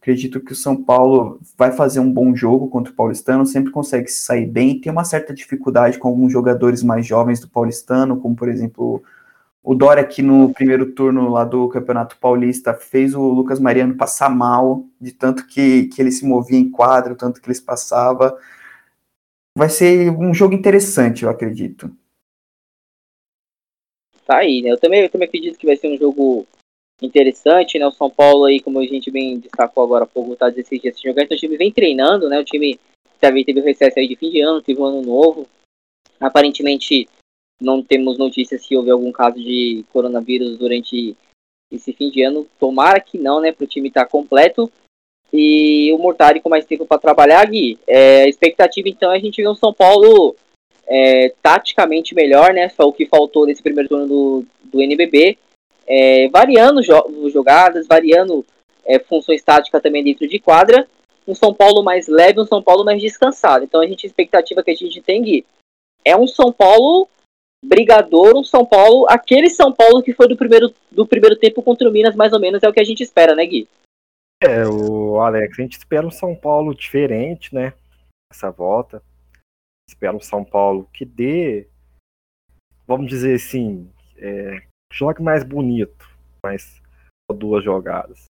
Acredito 0.02 0.42
que 0.42 0.52
o 0.52 0.56
São 0.56 0.84
Paulo 0.84 1.40
vai 1.58 1.72
fazer 1.72 2.02
um 2.02 2.12
bom 2.12 2.36
jogo 2.36 2.68
contra 2.68 2.92
o 2.92 2.96
Paulistano, 2.96 3.46
sempre 3.46 3.72
consegue 3.72 4.10
sair 4.10 4.46
bem. 4.46 4.82
Tem 4.82 4.92
uma 4.92 5.06
certa 5.06 5.34
dificuldade 5.34 5.98
com 5.98 6.10
alguns 6.10 6.30
jogadores 6.34 6.84
mais 6.84 7.08
jovens 7.08 7.40
do 7.40 7.48
Paulistano, 7.48 8.20
como 8.20 8.36
por 8.36 8.50
exemplo 8.50 9.02
o 9.64 9.74
Dória, 9.74 10.04
que 10.04 10.22
no 10.22 10.54
primeiro 10.54 10.92
turno 10.92 11.30
lá 11.30 11.46
do 11.46 11.70
Campeonato 11.70 12.18
Paulista 12.18 12.74
fez 12.74 13.16
o 13.16 13.22
Lucas 13.30 13.62
Mariano 13.62 13.96
passar 13.96 14.30
mal, 14.30 14.86
de 15.00 15.14
tanto 15.14 15.48
que, 15.48 15.86
que 15.86 16.02
ele 16.02 16.12
se 16.12 16.26
movia 16.26 16.60
em 16.60 16.70
quadro, 16.70 17.16
tanto 17.16 17.40
que 17.42 17.48
eles 17.48 17.62
passava. 17.62 18.38
Vai 19.58 19.70
ser 19.70 20.12
um 20.12 20.34
jogo 20.34 20.54
interessante, 20.54 21.24
eu 21.24 21.30
acredito. 21.30 21.90
Tá 24.26 24.38
aí, 24.38 24.62
né? 24.62 24.72
Eu 24.72 24.78
também, 24.78 25.02
eu 25.02 25.10
também 25.10 25.28
acredito 25.28 25.58
que 25.58 25.66
vai 25.66 25.78
ser 25.78 25.88
um 25.88 25.98
jogo 25.98 26.48
interessante, 27.02 27.78
né? 27.78 27.86
O 27.86 27.92
São 27.92 28.10
Paulo 28.10 28.46
aí, 28.46 28.60
como 28.60 28.80
a 28.80 28.86
gente 28.86 29.12
bem 29.12 29.40
destacou 29.40 29.84
agora 29.84 30.06
há 30.06 30.08
pouco, 30.08 30.36
tá 30.36 30.50
16 30.50 30.82
dias 30.82 30.96
sem 30.96 31.12
jogar, 31.12 31.24
então 31.24 31.36
o 31.36 31.40
time 31.40 31.58
vem 31.58 31.72
treinando, 31.72 32.28
né? 32.28 32.40
O 32.40 32.44
time 32.44 32.80
também 33.20 33.46
teve 33.46 33.60
o 33.60 33.64
recesso 33.64 34.00
aí 34.00 34.08
de 34.08 34.16
fim 34.16 34.30
de 34.30 34.42
ano, 34.42 34.62
teve 34.62 34.82
um 34.82 34.86
ano 34.86 35.02
novo. 35.02 35.48
Aparentemente 36.20 37.08
não 37.62 37.84
temos 37.84 38.18
notícias 38.18 38.66
se 38.66 38.76
houve 38.76 38.90
algum 38.90 39.12
caso 39.12 39.36
de 39.36 39.86
coronavírus 39.94 40.58
durante 40.58 41.16
esse 41.72 41.94
fim 41.94 42.10
de 42.10 42.24
ano. 42.24 42.48
Tomara 42.60 43.00
que 43.00 43.18
não, 43.18 43.40
né? 43.40 43.52
Para 43.52 43.66
o 43.66 43.68
time 43.68 43.90
estar 43.90 44.06
tá 44.06 44.10
completo. 44.10 44.72
E 45.32 45.92
o 45.92 45.98
Mortari 45.98 46.40
com 46.40 46.50
mais 46.50 46.66
tempo 46.66 46.86
para 46.86 47.02
trabalhar, 47.02 47.46
Gui. 47.46 47.78
É, 47.86 48.24
a 48.24 48.28
expectativa 48.28 48.88
então 48.88 49.12
é 49.12 49.18
a 49.18 49.20
gente 49.20 49.42
ver 49.42 49.50
um 49.50 49.56
São 49.56 49.74
Paulo 49.74 50.36
é, 50.88 51.34
taticamente 51.42 52.14
melhor, 52.14 52.54
né? 52.54 52.70
Foi 52.70 52.86
o 52.86 52.94
que 52.94 53.06
faltou 53.06 53.46
nesse 53.46 53.62
primeiro 53.62 53.90
turno 53.90 54.08
do, 54.08 54.46
do 54.64 54.82
NBB 54.82 55.38
é, 55.88 56.28
variando 56.30 56.82
jo 56.82 57.30
jogadas, 57.30 57.88
variando 57.88 58.46
é, 58.86 59.00
funções 59.00 59.44
táticas 59.44 59.82
também 59.82 60.04
dentro 60.04 60.28
de 60.28 60.40
quadra. 60.40 60.88
Um 61.28 61.36
São 61.36 61.54
Paulo 61.54 61.84
mais 61.84 62.08
leve, 62.08 62.40
um 62.40 62.46
São 62.46 62.62
Paulo 62.62 62.84
mais 62.84 63.02
descansado. 63.02 63.64
Então 63.64 63.82
a 63.82 63.88
gente 63.88 64.06
a 64.06 64.10
expectativa 64.10 64.64
que 64.64 64.72
a 64.72 64.76
gente 64.76 65.02
tem 65.02 65.24
Gui, 65.24 65.46
é 66.04 66.16
um 66.16 66.28
São 66.28 66.52
Paulo 66.52 67.08
brigador, 67.64 68.38
um 68.38 68.44
São 68.44 68.64
Paulo, 68.64 69.08
aquele 69.10 69.50
São 69.50 69.74
Paulo 69.74 70.04
que 70.04 70.14
foi 70.14 70.28
do 70.28 70.38
primeiro, 70.38 70.72
do 70.92 71.06
primeiro 71.06 71.36
tempo 71.36 71.64
contra 71.64 71.90
o 71.90 71.92
Minas, 71.92 72.16
mais 72.16 72.32
ou 72.32 72.40
menos, 72.40 72.62
é 72.62 72.70
o 72.70 72.74
que 72.74 72.80
a 72.80 72.84
gente 72.84 73.02
espera, 73.02 73.34
né, 73.34 73.44
Gui? 73.46 73.68
É, 74.44 74.68
o 74.68 75.20
Alex, 75.20 75.58
a 75.58 75.62
gente 75.62 75.78
espera 75.78 76.06
um 76.06 76.12
São 76.12 76.36
Paulo 76.36 76.76
diferente, 76.76 77.56
né? 77.56 77.74
Essa 78.32 78.52
volta. 78.52 79.02
Espera 79.90 80.16
um 80.16 80.22
São 80.22 80.44
Paulo 80.44 80.90
que 80.92 81.06
dê, 81.06 81.68
vamos 82.88 83.08
dizer 83.08 83.36
assim, 83.36 83.92
é, 84.18 84.66
jogue 84.92 85.22
mais 85.22 85.44
bonito, 85.44 86.08
mais 86.44 86.82
duas 87.34 87.64
jogadas. 87.64 88.26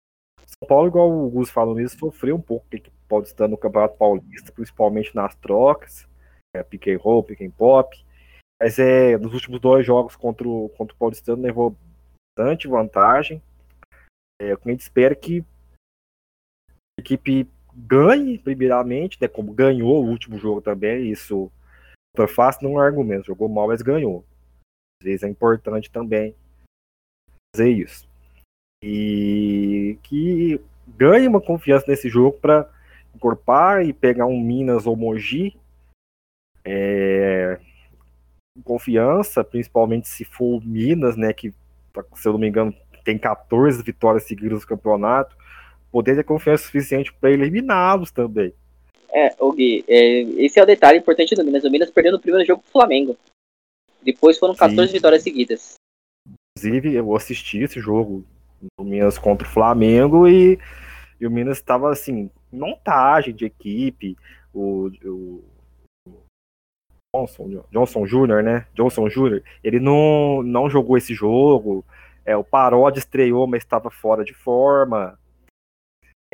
São 0.46 0.68
Paulo, 0.68 0.88
igual 0.88 1.12
o 1.12 1.30
Gus 1.30 1.50
falou 1.50 1.76
nisso, 1.76 1.98
sofreu 1.98 2.36
um 2.36 2.42
pouco 2.42 2.66
pode 3.14 3.28
estar 3.28 3.48
no 3.48 3.58
Campeonato 3.58 3.96
Paulista, 3.96 4.52
principalmente 4.52 5.14
nas 5.16 5.36
trocas, 5.36 6.08
é, 6.56 6.64
pick 6.64 6.88
and 6.88 6.98
roll, 6.98 7.24
pick 7.24 7.42
and 7.42 7.52
pop. 7.52 7.96
Mas 8.60 8.80
é, 8.80 9.18
nos 9.20 9.34
últimos 9.34 9.60
dois 9.60 9.86
jogos 9.86 10.16
contra 10.16 10.48
o, 10.48 10.70
contra 10.70 10.96
o 10.96 10.98
Paulistano 10.98 11.44
levou 11.44 11.78
bastante 12.36 12.68
vantagem. 12.68 13.40
É, 14.42 14.54
o 14.54 14.58
que 14.58 14.68
a 14.68 14.72
gente 14.72 14.82
espera 14.82 15.16
que 15.16 15.46
a 16.98 17.02
equipe 17.02 17.48
ganhe, 17.76 18.38
primeiramente, 18.38 19.18
né, 19.20 19.28
como 19.28 19.54
ganhou 19.54 20.04
o 20.04 20.08
último 20.08 20.38
jogo 20.38 20.62
também, 20.62 21.12
isso 21.12 21.52
foi 22.16 22.28
fácil, 22.28 22.70
não 22.70 22.82
é 22.82 22.86
argumento, 22.86 23.28
jogou 23.28 23.50
mal, 23.50 23.68
mas 23.68 23.82
ganhou. 23.82 24.24
Às 25.02 25.06
vezes 25.06 25.24
é 25.24 25.30
importante 25.30 25.92
também 25.92 26.36
fazer 27.56 27.70
isso. 27.70 28.08
E 28.84 29.98
que 30.04 30.60
ganhe 30.88 31.28
uma 31.28 31.42
confiança 31.42 31.86
nesse 31.88 32.10
jogo 32.10 32.38
para 32.40 32.70
encorpar 33.16 33.84
e 33.86 33.94
pegar 33.94 34.26
um 34.26 34.40
Minas 34.40 34.86
ou 34.86 34.96
Mogi. 34.96 35.56
É, 36.66 37.60
confiança, 38.64 39.44
principalmente 39.44 40.08
se 40.08 40.24
for 40.24 40.58
o 40.58 40.62
Minas, 40.62 41.16
né, 41.16 41.34
que 41.34 41.54
se 42.16 42.28
eu 42.28 42.34
não 42.34 42.40
me 42.40 42.48
engano 42.48 42.74
tem 43.04 43.18
14 43.18 43.84
vitórias 43.84 44.24
seguidas 44.24 44.62
no 44.62 44.68
campeonato, 44.68 45.36
poder 45.94 46.16
ter 46.16 46.24
confiança 46.24 46.64
suficiente 46.64 47.14
para 47.14 47.30
eliminá-los 47.30 48.10
também. 48.10 48.52
É, 49.14 49.36
o 49.40 49.52
Gui, 49.54 49.86
é, 49.88 50.22
esse 50.44 50.60
é 50.60 50.64
o 50.64 50.66
detalhe 50.66 50.98
importante 50.98 51.36
do 51.36 51.46
Minas. 51.46 51.64
O 51.64 51.70
Minas 51.70 51.92
perdeu 51.92 52.12
no 52.12 52.20
primeiro 52.20 52.48
jogo 52.48 52.64
pro 52.64 52.72
Flamengo. 52.72 53.16
Depois 54.02 54.40
foram 54.40 54.56
14 54.56 54.88
Sim. 54.88 54.94
vitórias 54.94 55.22
seguidas. 55.22 55.76
Inclusive, 56.58 56.96
eu 56.96 57.16
assisti 57.16 57.60
esse 57.60 57.80
jogo 57.80 58.26
do 58.76 58.84
Minas 58.84 59.20
contra 59.20 59.48
o 59.48 59.52
Flamengo 59.52 60.28
e, 60.28 60.58
e 61.22 61.28
o 61.28 61.32
Minas 61.32 61.58
estava 61.58 61.92
assim, 61.92 62.32
montagem 62.52 63.36
de 63.36 63.46
equipe, 63.46 64.18
o, 64.52 64.90
o 65.06 65.44
Johnson, 67.16 67.64
Johnson 67.72 68.06
Jr., 68.06 68.42
né? 68.42 68.66
Johnson 68.74 69.08
Jr., 69.10 69.44
ele 69.64 69.80
não, 69.80 70.42
não 70.42 70.68
jogou 70.68 70.98
esse 70.98 71.14
jogo. 71.14 71.86
É, 72.26 72.36
o 72.36 72.44
Parodi 72.44 72.98
estreou, 72.98 73.46
mas 73.46 73.62
estava 73.62 73.92
fora 73.92 74.26
de 74.26 74.34
forma. 74.34 75.20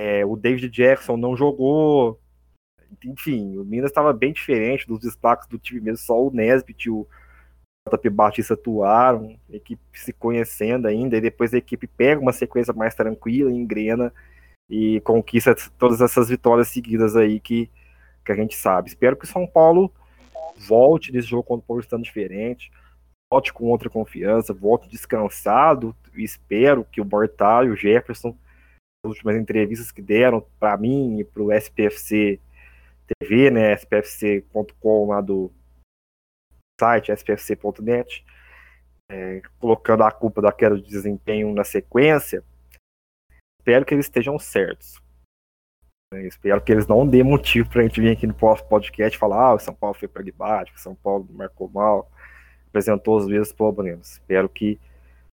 É, 0.01 0.25
o 0.25 0.37
David 0.37 0.69
Jackson 0.69 1.17
não 1.17 1.35
jogou. 1.35 2.17
Enfim, 3.03 3.57
o 3.57 3.65
Minas 3.65 3.91
estava 3.91 4.13
bem 4.13 4.31
diferente 4.31 4.87
dos 4.87 4.99
destaques 4.99 5.45
do 5.49 5.59
time 5.59 5.81
mesmo, 5.81 5.97
só 5.97 6.25
o 6.25 6.31
Nesbitt 6.31 6.87
e 6.87 6.89
o, 6.89 7.05
JP 7.89 8.09
Batista 8.09 8.53
atuaram, 8.53 9.37
equipe 9.49 9.81
se 9.93 10.13
conhecendo 10.13 10.87
ainda, 10.87 11.17
e 11.17 11.21
depois 11.21 11.53
a 11.53 11.57
equipe 11.57 11.85
pega 11.85 12.21
uma 12.21 12.31
sequência 12.31 12.73
mais 12.73 12.95
tranquila, 12.95 13.51
engrena 13.51 14.13
e 14.69 15.01
conquista 15.01 15.53
todas 15.77 15.99
essas 15.99 16.29
vitórias 16.29 16.69
seguidas 16.69 17.17
aí 17.17 17.39
que, 17.39 17.69
que 18.23 18.31
a 18.31 18.35
gente 18.35 18.55
sabe. 18.55 18.87
Espero 18.87 19.17
que 19.17 19.25
o 19.25 19.27
São 19.27 19.45
Paulo 19.45 19.91
volte 20.57 21.11
nesse 21.11 21.27
jogo 21.27 21.43
contra 21.43 21.63
o 21.63 21.67
Paulistano 21.67 22.03
diferente, 22.03 22.71
volte 23.29 23.51
com 23.51 23.65
outra 23.65 23.89
confiança, 23.89 24.53
volte 24.53 24.87
descansado, 24.87 25.93
espero 26.15 26.85
que 26.85 27.01
o 27.01 27.05
Mortal 27.05 27.65
e 27.65 27.69
o 27.69 27.75
Jefferson, 27.75 28.33
últimas 29.05 29.35
entrevistas 29.35 29.91
que 29.91 30.01
deram 30.01 30.45
para 30.59 30.77
mim 30.77 31.19
e 31.19 31.23
para 31.23 31.41
o 31.41 31.51
SPFC 31.51 32.39
TV, 33.19 33.49
né, 33.49 33.73
spfc.com 33.73 35.07
lá 35.07 35.21
do 35.21 35.51
site 36.79 37.11
spfc.net, 37.11 38.25
é, 39.11 39.41
colocando 39.59 40.03
a 40.03 40.11
culpa 40.11 40.41
da 40.41 40.51
queda 40.51 40.75
de 40.75 40.87
desempenho 40.87 41.53
na 41.53 41.63
sequência, 41.63 42.43
espero 43.59 43.85
que 43.85 43.93
eles 43.93 44.05
estejam 44.05 44.37
certos. 44.37 45.01
Eu 46.11 46.27
espero 46.27 46.61
que 46.61 46.71
eles 46.71 46.87
não 46.87 47.07
dêem 47.07 47.23
motivo 47.23 47.69
para 47.69 47.81
a 47.81 47.83
gente 47.83 48.01
vir 48.01 48.11
aqui 48.11 48.25
no 48.25 48.33
podcast 48.33 49.15
e 49.15 49.19
falar 49.19 49.49
ah, 49.49 49.53
o 49.53 49.59
São 49.59 49.75
Paulo 49.75 49.95
foi 49.95 50.07
pragmático, 50.07 50.77
o 50.77 50.81
São 50.81 50.95
Paulo 50.95 51.27
marcou 51.31 51.69
mal, 51.69 52.11
apresentou 52.67 53.17
os 53.17 53.27
mesmos 53.27 53.51
problemas. 53.51 54.13
Espero 54.13 54.49
que, 54.49 54.79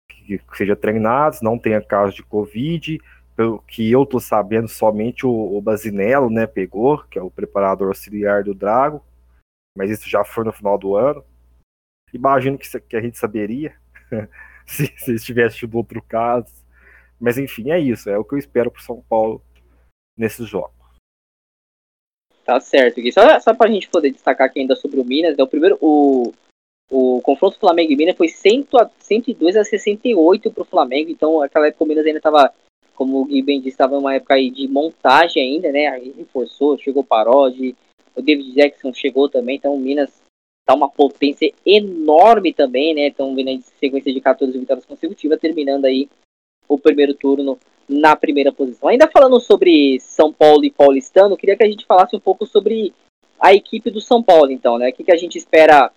que, 0.09 0.39
que 0.39 0.57
seja 0.57 0.75
treinados, 0.75 1.41
não 1.41 1.59
tenha 1.59 1.81
caso 1.81 2.13
de 2.13 2.23
Covid. 2.23 2.99
Pelo 3.35 3.59
que 3.61 3.91
eu 3.91 4.03
estou 4.03 4.19
sabendo, 4.19 4.67
somente 4.67 5.25
o, 5.25 5.31
o 5.31 5.61
Basinello 5.61 6.29
né, 6.29 6.45
pegou, 6.45 7.03
que 7.05 7.17
é 7.17 7.21
o 7.21 7.31
preparador 7.31 7.87
auxiliar 7.87 8.43
do 8.43 8.53
Drago, 8.53 9.03
mas 9.75 9.89
isso 9.89 10.07
já 10.07 10.23
foi 10.23 10.43
no 10.43 10.53
final 10.53 10.77
do 10.77 10.95
ano. 10.95 11.23
Imagino 12.13 12.57
que, 12.57 12.79
que 12.81 12.95
a 12.95 13.01
gente 13.01 13.17
saberia 13.17 13.75
se, 14.67 14.93
se 14.97 15.15
tivesse 15.17 15.67
outro 15.71 16.01
caso. 16.03 16.63
Mas 17.19 17.37
enfim, 17.37 17.71
é 17.71 17.79
isso. 17.79 18.09
É 18.09 18.17
o 18.17 18.23
que 18.23 18.35
eu 18.35 18.39
espero 18.39 18.69
para 18.69 18.81
São 18.81 19.01
Paulo 19.09 19.41
nesses 20.17 20.47
jogos. 20.47 20.83
Tá 22.45 22.59
certo, 22.59 23.01
Gui. 23.01 23.11
Só, 23.11 23.39
só 23.39 23.53
pra 23.53 23.69
gente 23.69 23.89
poder 23.89 24.11
destacar 24.11 24.47
aqui 24.47 24.59
ainda 24.59 24.75
sobre 24.75 24.99
o 24.99 25.05
Minas, 25.05 25.37
é 25.37 25.43
o 25.43 25.47
primeiro. 25.47 25.77
O, 25.81 26.33
o 26.91 27.21
confronto 27.21 27.59
Flamengo 27.59 27.91
e 27.91 27.95
Minas 27.95 28.17
foi 28.17 28.27
100 28.27 28.67
a, 28.75 28.89
102 28.99 29.55
a 29.55 29.63
68 29.63 30.51
pro 30.51 30.65
Flamengo, 30.65 31.09
então 31.09 31.41
aquela 31.41 31.67
época 31.67 31.83
o 31.83 31.87
Minas 31.87 32.05
ainda 32.05 32.19
tava, 32.19 32.53
como 32.95 33.21
o 33.21 33.25
Gui 33.25 33.41
bem 33.41 33.59
disse, 33.59 33.69
estava 33.69 33.97
uma 33.97 34.15
época 34.15 34.35
aí 34.35 34.49
de 34.49 34.67
montagem 34.67 35.41
ainda, 35.41 35.71
né? 35.71 35.87
Aí 35.87 36.13
reforçou, 36.17 36.77
chegou 36.77 37.03
Parodi, 37.03 37.75
o 38.15 38.21
David 38.21 38.53
Jackson 38.53 38.93
chegou 38.93 39.27
também, 39.27 39.55
então 39.55 39.73
o 39.73 39.79
Minas 39.79 40.21
tá 40.65 40.73
uma 40.73 40.89
potência 40.89 41.51
enorme 41.65 42.53
também, 42.53 42.93
né? 42.93 43.07
Estão 43.07 43.35
vindo 43.35 43.49
em 43.49 43.61
sequência 43.79 44.13
de 44.13 44.21
14 44.21 44.57
vitórias 44.57 44.85
consecutivas, 44.85 45.39
terminando 45.39 45.85
aí 45.85 46.09
o 46.67 46.77
primeiro 46.77 47.13
turno 47.13 47.57
na 47.87 48.15
primeira 48.15 48.51
posição. 48.51 48.89
Ainda 48.89 49.09
falando 49.09 49.39
sobre 49.39 49.99
São 49.99 50.31
Paulo 50.31 50.63
e 50.63 50.71
Paulistano, 50.71 51.35
queria 51.35 51.57
que 51.57 51.63
a 51.63 51.69
gente 51.69 51.85
falasse 51.85 52.15
um 52.15 52.19
pouco 52.19 52.45
sobre 52.45 52.93
a 53.39 53.53
equipe 53.53 53.91
do 53.91 53.99
São 53.99 54.23
Paulo, 54.23 54.51
então, 54.51 54.77
né? 54.77 54.89
O 54.89 54.93
que, 54.93 55.03
que 55.03 55.11
a 55.11 55.17
gente 55.17 55.37
espera 55.37 55.91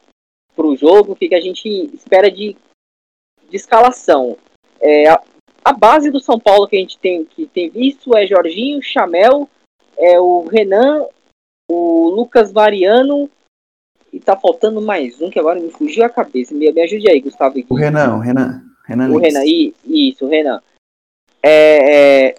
para 0.55 0.67
o 0.67 0.77
jogo, 0.77 1.13
o 1.13 1.17
que, 1.17 1.29
que 1.29 1.35
a 1.35 1.41
gente 1.41 1.69
espera 1.95 2.31
de, 2.31 2.57
de 3.49 3.57
escalação. 3.57 4.37
É, 4.81 5.05
a, 5.67 5.73
base 5.73 6.11
do 6.11 6.21
São 6.21 6.39
Paulo 6.39 6.69
que 6.69 6.77
a 6.77 6.79
gente 6.79 6.99
tem, 6.99 7.25
que 7.25 7.47
tem 7.47 7.69
visto 7.69 8.17
é 8.17 8.27
Jorginho, 8.27 8.83
Chamel, 8.83 9.49
é 9.99 10.21
o 10.21 10.45
Renan, 10.47 11.07
o 11.69 12.11
Lucas 12.11 12.53
Mariano 12.53 13.29
e 14.13 14.21
tá 14.21 14.37
faltando 14.37 14.81
mais 14.81 15.21
um 15.21 15.29
que 15.29 15.39
agora 15.39 15.61
me 15.61 15.71
fugiu 15.71 16.05
a 16.05 16.09
cabeça. 16.09 16.55
Me, 16.55 16.71
me 16.71 16.83
ajude 16.83 17.11
aí, 17.11 17.21
Gustavo. 17.21 17.57
O 17.69 17.75
Renan, 17.75 18.17
o 18.17 18.21
Renan. 18.21 18.63
Renan 18.87 19.11
o 19.11 19.19
Renan, 19.19 19.43
isso, 19.45 20.25
o 20.25 20.29
Renan. 20.29 20.63
É, 21.43 22.29
é, 22.29 22.35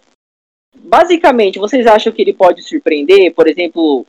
basicamente, 0.76 1.60
vocês 1.60 1.86
acham 1.86 2.14
que 2.14 2.22
ele 2.22 2.34
pode 2.34 2.62
surpreender? 2.62 3.34
Por 3.34 3.48
exemplo, 3.48 4.06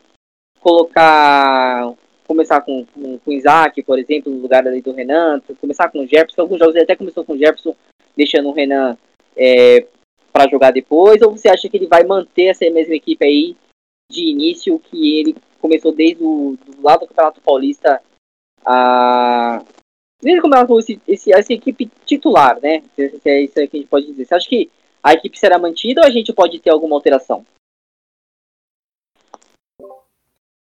colocar. 0.61 1.93
Começar 2.27 2.61
com, 2.61 2.85
com, 2.85 3.19
com 3.19 3.31
o 3.31 3.33
Isaac, 3.33 3.83
por 3.83 3.99
exemplo, 3.99 4.31
no 4.31 4.41
lugar 4.41 4.67
ali 4.67 4.83
do 4.83 4.93
Renan, 4.93 5.41
começar 5.61 5.89
com 5.89 6.01
o 6.01 6.07
Jefferson. 6.07 6.43
Alguns 6.43 6.59
jogos 6.59 6.75
ele 6.75 6.85
até 6.85 6.95
começou 6.95 7.25
com 7.25 7.33
o 7.33 7.39
Jefferson, 7.39 7.75
deixando 8.15 8.51
o 8.51 8.53
Renan 8.53 8.99
é, 9.39 9.87
para 10.33 10.51
jogar 10.51 10.73
depois. 10.73 11.23
Ou 11.23 11.31
você 11.31 11.49
acha 11.49 11.69
que 11.69 11.77
ele 11.77 11.87
vai 11.87 12.05
manter 12.05 12.47
essa 12.47 12.69
mesma 12.71 12.95
equipe 12.95 13.25
aí 13.25 13.57
de 14.11 14.31
início 14.31 14.79
que 14.79 15.19
ele 15.19 15.37
começou 15.61 15.93
desde 15.93 16.23
o 16.23 16.57
do 16.67 16.83
lado 16.83 17.01
do 17.01 17.09
Campeonato 17.09 17.41
Paulista 17.41 18.03
a. 18.65 19.63
Desde 20.21 20.41
como 20.41 20.57
ela 20.57 20.67
esse, 20.81 21.01
esse, 21.07 21.33
essa 21.33 21.53
equipe 21.53 21.89
titular, 22.05 22.61
né? 22.61 22.83
Se 22.97 23.21
é 23.29 23.43
isso 23.43 23.55
que 23.55 23.61
a 23.61 23.67
gente 23.67 23.87
pode 23.87 24.07
dizer. 24.07 24.25
Você 24.25 24.35
acha 24.35 24.49
que 24.49 24.69
a 25.01 25.15
equipe 25.15 25.39
será 25.39 25.59
mantida 25.61 26.01
ou 26.01 26.07
a 26.07 26.11
gente 26.11 26.33
pode 26.33 26.59
ter 26.59 26.71
alguma 26.71 26.97
alteração? 26.97 27.47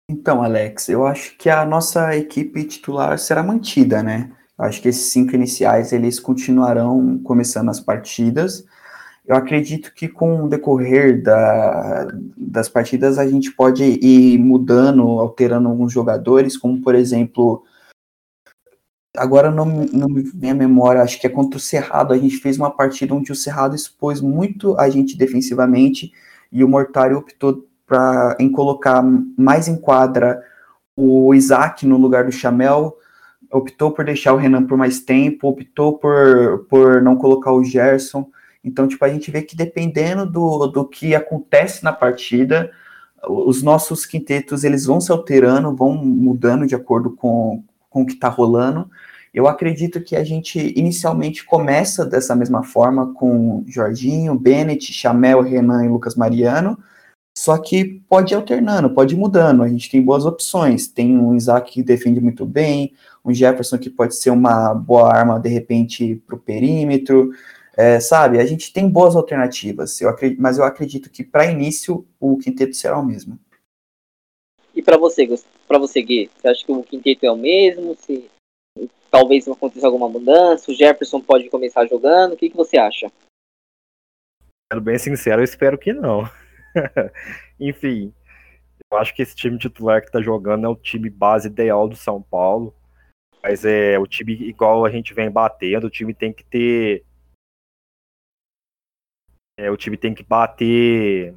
Então, 0.09 0.41
Alex, 0.41 0.89
eu 0.89 1.05
acho 1.05 1.38
que 1.38 1.49
a 1.49 1.63
nossa 1.63 2.16
equipe 2.16 2.63
titular 2.66 3.18
será 3.20 3.43
mantida, 3.43 4.01
né? 4.01 4.36
Acho 4.58 4.82
que 4.82 4.89
esses 4.89 5.12
cinco 5.12 5.36
iniciais 5.36 5.91
eles 5.91 6.20
continuarão 6.20 7.20
começando 7.24 7.70
as 7.70 7.80
partidas. 7.80 8.66
Eu 9.26 9.36
acredito 9.36 9.93
que 9.93 10.08
com 10.08 10.43
o 10.43 10.49
decorrer 10.49 11.22
da, 11.22 12.08
das 12.38 12.70
partidas 12.70 13.18
a 13.18 13.28
gente 13.28 13.51
pode 13.51 13.84
ir 13.84 14.38
mudando, 14.38 15.01
alterando 15.20 15.68
alguns 15.68 15.91
jogadores, 15.91 16.56
como 16.56 16.82
por 16.82 16.95
exemplo 16.95 17.64
Agora 19.18 19.49
não, 19.49 19.66
não 19.66 20.10
me 20.10 20.24
vem 20.24 20.51
a 20.51 20.56
memória, 20.56 21.01
acho 21.01 21.20
que 21.20 21.28
é 21.28 21.30
contra 21.30 21.58
o 21.58 21.62
Cerrado. 21.62 22.14
A 22.14 22.18
gente 22.18 22.38
fez 22.38 22.58
uma 22.58 22.70
partida 22.70 23.14
onde 23.14 23.32
o 23.32 23.36
Cerrado 23.36 23.76
expôs 23.76 24.22
muito 24.22 24.78
a 24.78 24.89
gente 24.89 25.18
defensivamente 25.18 26.12
e 26.51 26.64
o 26.64 26.68
Mortário 26.68 27.18
optou 27.18 27.66
pra, 27.86 28.36
em 28.39 28.51
colocar 28.51 29.01
mais 29.38 29.68
em 29.68 29.78
quadra 29.78 30.41
o 30.97 31.34
Isaac 31.34 31.86
no 31.86 31.97
lugar 31.97 32.26
do 32.26 32.32
Chamel, 32.32 32.97
optou 33.56 33.91
por 33.91 34.06
deixar 34.06 34.34
o 34.34 34.38
Renan 34.38 34.66
por 34.66 34.78
mais 34.78 34.99
tempo, 34.99 35.47
optou 35.47 35.97
por, 35.97 36.66
por 36.70 37.01
não 37.01 37.16
colocar 37.16 37.51
o 37.51 37.64
Gerson. 37.64 38.30
Então, 38.64 38.88
tipo, 38.88 39.03
a 39.06 39.10
gente 39.10 39.32
vê 39.32 39.41
que 39.41 39.56
dependendo 39.56 40.26
do, 40.26 40.68
do 40.68 40.88
que 40.88 41.16
acontece 41.16 41.84
na 41.84 41.93
partida, 41.93 42.72
os 43.28 43.62
nossos 43.64 44.06
quintetos 44.06 44.64
eles 44.64 44.86
vão 44.86 44.99
se 44.99 45.12
alterando, 45.12 45.76
vão 45.76 45.95
mudando 45.95 46.68
de 46.68 46.76
acordo 46.76 47.12
com, 47.12 47.64
com 47.89 48.01
o 48.01 48.06
que 48.06 48.14
está 48.14 48.28
rolando. 48.28 48.89
Eu 49.34 49.47
acredito 49.47 50.01
que 50.01 50.16
a 50.16 50.24
gente 50.24 50.74
inicialmente 50.78 51.45
começa 51.45 52.06
dessa 52.06 52.36
mesma 52.36 52.64
forma 52.64 53.14
com 53.14 53.64
Jorginho, 53.68 54.38
Bennett, 54.38 54.91
Chamel, 54.93 55.41
Renan 55.41 55.86
e 55.86 55.89
Lucas 55.89 56.16
Mariano, 56.16 56.78
só 57.38 57.58
que 57.58 58.01
pode 58.08 58.34
ir 58.34 58.36
alternando, 58.36 58.89
pode 58.89 59.14
ir 59.14 59.18
mudando. 59.18 59.62
A 59.62 59.68
gente 59.68 59.91
tem 59.91 60.01
boas 60.01 60.26
opções. 60.26 60.88
Tem 60.88 61.18
um 61.18 61.36
Isaac 61.36 61.70
que 61.70 61.84
defende 61.84 62.22
muito 62.22 62.45
bem, 62.45 62.93
um 63.26 63.34
Jefferson 63.34 63.78
que 63.78 63.89
pode 63.89 64.15
ser 64.15 64.30
uma 64.30 64.73
boa 64.73 65.11
arma 65.11 65.39
de 65.39 65.49
repente 65.49 66.15
para 66.28 66.36
o 66.36 66.39
perímetro. 66.39 67.32
É, 67.76 67.99
sabe, 67.99 68.39
a 68.39 68.45
gente 68.45 68.71
tem 68.71 68.88
boas 68.88 69.15
alternativas, 69.15 69.99
eu 69.99 70.07
acredito, 70.07 70.41
mas 70.41 70.57
eu 70.57 70.63
acredito 70.63 71.09
que 71.09 71.23
para 71.23 71.51
início 71.51 72.07
o 72.19 72.38
quinteto 72.38 72.73
será 72.73 72.97
o 72.97 73.05
mesmo. 73.05 73.38
E 74.73 74.82
para 74.82 74.97
você, 74.97 75.28
para 75.67 75.78
você, 75.78 76.01
Gui, 76.01 76.30
você 76.38 76.47
acha 76.47 76.65
que 76.65 76.71
o 76.71 76.84
quinteto 76.84 77.26
é 77.26 77.32
o 77.32 77.36
mesmo? 77.36 77.95
Se 77.95 78.30
talvez 79.09 79.47
aconteça 79.47 79.88
alguma 79.88 80.07
mudança? 80.07 80.71
O 80.71 80.73
Jefferson 80.73 81.19
pode 81.19 81.49
começar 81.49 81.86
jogando? 81.88 82.34
O 82.34 82.38
que, 82.38 82.49
que 82.49 82.55
você 82.55 82.78
acha? 82.78 83.11
Sendo 84.71 84.82
bem 84.82 84.97
sincero, 84.97 85.41
eu 85.41 85.45
espero 85.45 85.78
que 85.78 85.93
não. 85.93 86.30
Enfim, 87.59 88.13
eu 88.91 88.97
acho 88.97 89.13
que 89.15 89.21
esse 89.21 89.36
time 89.36 89.57
titular 89.57 90.01
que 90.01 90.11
tá 90.11 90.21
jogando 90.21 90.65
é 90.65 90.69
o 90.69 90.76
time 90.76 91.09
base 91.09 91.47
ideal 91.47 91.88
do 91.88 91.95
São 91.95 92.21
Paulo. 92.21 92.73
Mas 93.48 93.64
é 93.64 94.00
o 94.00 94.08
time 94.08 94.34
igual 94.34 94.84
a 94.84 94.89
gente 94.89 95.14
vem 95.14 95.30
batendo, 95.30 95.86
o 95.86 95.89
time 95.89 96.16
tem 96.16 96.34
que 96.34 96.43
ter. 96.43 97.06
É, 99.56 99.70
o 99.70 99.78
time 99.78 99.96
tem 99.96 100.16
que 100.16 100.24
bater 100.24 101.32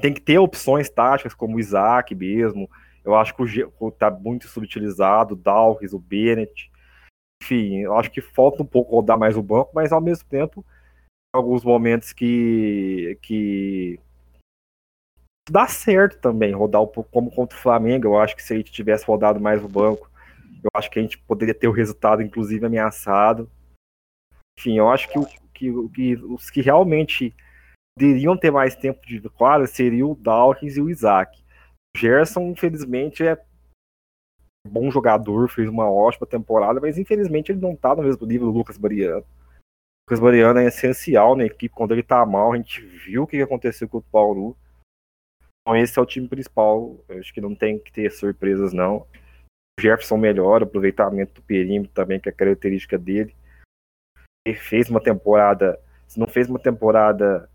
tem 0.00 0.14
que 0.14 0.20
ter 0.20 0.38
opções 0.38 0.88
táticas, 0.88 1.34
como 1.34 1.56
o 1.56 1.60
Isaac 1.60 2.14
mesmo. 2.14 2.70
Eu 3.04 3.14
acho 3.14 3.34
que 3.34 3.42
o 3.42 3.46
G 3.46 3.68
tá 3.98 4.10
muito 4.10 4.48
subutilizado, 4.48 5.34
o 5.34 5.36
Dalris, 5.36 5.92
o 5.92 5.98
Bennett. 5.98 6.72
Enfim, 7.42 7.80
eu 7.80 7.94
acho 7.98 8.10
que 8.10 8.22
falta 8.22 8.62
um 8.62 8.66
pouco 8.66 8.96
rodar 8.96 9.18
mais 9.18 9.36
o 9.36 9.42
banco, 9.42 9.72
mas 9.74 9.92
ao 9.92 10.00
mesmo 10.00 10.26
tempo, 10.30 10.64
alguns 11.34 11.62
momentos 11.62 12.14
que, 12.14 13.18
que 13.20 14.00
dá 15.50 15.68
certo 15.68 16.18
também 16.18 16.54
rodar 16.54 16.82
um 16.82 16.86
pouco 16.86 17.10
como 17.10 17.30
contra 17.30 17.58
o 17.58 17.60
Flamengo. 17.60 18.06
Eu 18.06 18.18
acho 18.18 18.34
que 18.34 18.42
se 18.42 18.54
a 18.54 18.56
gente 18.56 18.72
tivesse 18.72 19.04
rodado 19.04 19.38
mais 19.38 19.62
o 19.62 19.68
banco, 19.68 20.10
eu 20.66 20.78
acho 20.78 20.90
que 20.90 20.98
a 20.98 21.02
gente 21.02 21.18
poderia 21.18 21.54
ter 21.54 21.68
o 21.68 21.72
resultado, 21.72 22.22
inclusive, 22.22 22.64
ameaçado. 22.66 23.50
Enfim, 24.58 24.78
eu 24.78 24.88
acho 24.90 25.08
que, 25.08 25.18
que, 25.52 25.88
que 25.90 26.14
os 26.16 26.50
que 26.50 26.60
realmente 26.60 27.34
poderiam 27.96 28.36
ter 28.36 28.50
mais 28.50 28.74
tempo 28.74 29.04
de 29.06 29.20
quadra 29.30 29.66
seria 29.66 30.06
o 30.06 30.14
Dawkins 30.14 30.76
e 30.76 30.80
o 30.80 30.90
Isaac. 30.90 31.42
O 31.94 31.98
Gerson, 31.98 32.50
infelizmente, 32.50 33.26
é 33.26 33.42
bom 34.66 34.90
jogador, 34.90 35.48
fez 35.48 35.68
uma 35.68 35.90
ótima 35.90 36.26
temporada, 36.26 36.80
mas 36.80 36.98
infelizmente 36.98 37.52
ele 37.52 37.60
não 37.60 37.72
está 37.72 37.94
no 37.94 38.02
mesmo 38.02 38.26
nível 38.26 38.50
do 38.50 38.58
Lucas 38.58 38.78
Mariano. 38.78 39.22
O 39.22 40.10
Lucas 40.10 40.20
Mariano 40.20 40.58
é 40.58 40.66
essencial 40.66 41.36
na 41.36 41.44
equipe, 41.44 41.74
quando 41.74 41.92
ele 41.92 42.00
está 42.00 42.24
mal, 42.26 42.52
a 42.52 42.56
gente 42.56 42.80
viu 42.80 43.22
o 43.22 43.26
que 43.26 43.40
aconteceu 43.40 43.88
com 43.88 43.98
o 43.98 44.02
Paulo. 44.02 44.56
Então 45.62 45.76
esse 45.76 45.98
é 45.98 46.02
o 46.02 46.06
time 46.06 46.28
principal, 46.28 46.98
Eu 47.08 47.18
acho 47.18 47.32
que 47.32 47.40
não 47.40 47.54
tem 47.54 47.78
que 47.78 47.92
ter 47.92 48.10
surpresas 48.10 48.72
não. 48.72 49.06
Jefferson 49.78 50.16
melhora, 50.16 50.64
aproveitamento 50.64 51.34
do 51.34 51.42
perímetro 51.42 51.92
também, 51.92 52.18
que 52.18 52.28
é 52.28 52.32
característica 52.32 52.96
dele. 52.96 53.34
fez 54.56 54.88
uma 54.88 55.02
temporada, 55.02 55.78
se 56.06 56.18
não 56.18 56.26
fez 56.26 56.48
uma 56.48 56.58
temporada 56.58 57.48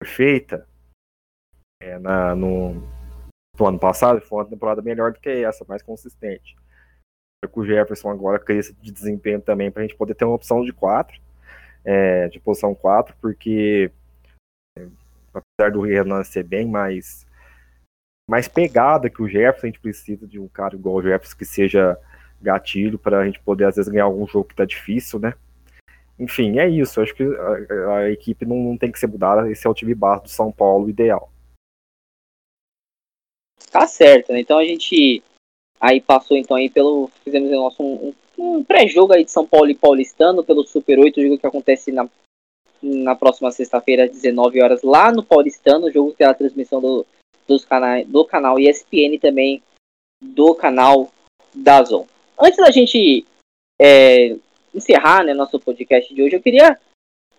perfeita 0.00 0.66
é, 1.80 1.98
na, 1.98 2.34
no, 2.34 2.74
no, 3.58 3.66
ano 3.66 3.78
passado, 3.78 4.20
foi 4.20 4.38
uma 4.38 4.48
temporada 4.48 4.82
melhor 4.82 5.12
do 5.12 5.20
que 5.20 5.28
essa, 5.28 5.64
mais 5.68 5.82
consistente. 5.82 6.56
O 7.54 7.64
Jefferson 7.64 8.10
agora 8.10 8.40
cresça 8.40 8.74
de 8.74 8.90
desempenho 8.90 9.40
também 9.40 9.70
para 9.70 9.82
a 9.82 9.86
gente 9.86 9.96
poder 9.96 10.14
ter 10.14 10.24
uma 10.24 10.34
opção 10.34 10.64
de 10.64 10.72
quatro, 10.72 11.20
é, 11.84 12.28
de 12.28 12.40
posição 12.40 12.74
4, 12.74 13.16
porque 13.20 13.92
é, 14.76 14.88
apesar 15.32 15.70
do 15.70 15.80
Renan 15.80 16.24
ser 16.24 16.42
bem 16.42 16.66
mais 16.66 17.27
mais 18.28 18.46
pegada 18.46 19.08
que 19.08 19.22
o 19.22 19.26
Jefferson, 19.26 19.66
a 19.66 19.70
gente 19.70 19.80
precisa 19.80 20.26
de 20.26 20.38
um 20.38 20.46
cara 20.46 20.76
igual 20.76 20.96
o 20.96 21.02
Jefferson 21.02 21.36
que 21.38 21.46
seja 21.46 21.98
gatilho 22.40 22.98
para 22.98 23.20
a 23.20 23.24
gente 23.24 23.40
poder 23.40 23.64
às 23.64 23.76
vezes 23.76 23.90
ganhar 23.90 24.04
algum 24.04 24.26
jogo 24.26 24.48
que 24.48 24.54
tá 24.54 24.66
difícil, 24.66 25.18
né? 25.18 25.32
Enfim, 26.18 26.58
é 26.58 26.68
isso. 26.68 27.00
Acho 27.00 27.14
que 27.14 27.22
a, 27.24 27.96
a 27.96 28.10
equipe 28.10 28.44
não, 28.44 28.56
não, 28.56 28.76
tem 28.76 28.92
que 28.92 28.98
ser 28.98 29.06
mudada. 29.06 29.50
Esse 29.50 29.66
é 29.66 29.70
o 29.70 29.74
time 29.74 29.94
base 29.94 30.24
do 30.24 30.28
São 30.28 30.52
Paulo 30.52 30.90
ideal. 30.90 31.32
Tá 33.70 33.86
certo, 33.86 34.32
né? 34.32 34.40
Então 34.40 34.58
a 34.58 34.64
gente 34.64 35.22
aí 35.80 36.00
passou 36.00 36.36
então 36.36 36.56
aí 36.56 36.68
pelo 36.68 37.10
fizemos 37.24 37.50
o 37.50 37.54
nosso 37.54 37.82
um, 37.82 38.14
um 38.36 38.64
pré-jogo 38.64 39.12
aí 39.12 39.24
de 39.24 39.30
São 39.30 39.46
Paulo 39.46 39.70
e 39.70 39.74
Paulistano 39.74 40.44
pelo 40.44 40.64
Super 40.64 40.98
8, 40.98 41.22
jogo 41.22 41.38
que 41.38 41.46
acontece 41.46 41.90
na 41.92 42.08
na 42.80 43.16
próxima 43.16 43.50
sexta-feira 43.50 44.04
às 44.04 44.10
19 44.10 44.62
horas 44.62 44.82
lá 44.82 45.10
no 45.10 45.24
Paulistano, 45.24 45.90
jogo 45.90 46.14
que 46.14 46.22
é 46.22 46.26
a 46.26 46.34
transmissão 46.34 46.80
do, 46.80 47.04
dos 47.48 47.64
canais, 47.64 48.06
do 48.06 48.24
canal 48.24 48.60
ESPN 48.60 49.18
também 49.18 49.62
do 50.22 50.54
canal 50.54 51.10
Dazon. 51.54 52.06
Antes 52.38 52.58
da 52.58 52.70
gente 52.70 53.26
é, 53.80 54.36
encerrar 54.74 55.24
né, 55.24 55.32
nosso 55.32 55.58
podcast 55.58 56.14
de 56.14 56.22
hoje, 56.22 56.36
eu 56.36 56.42
queria. 56.42 56.78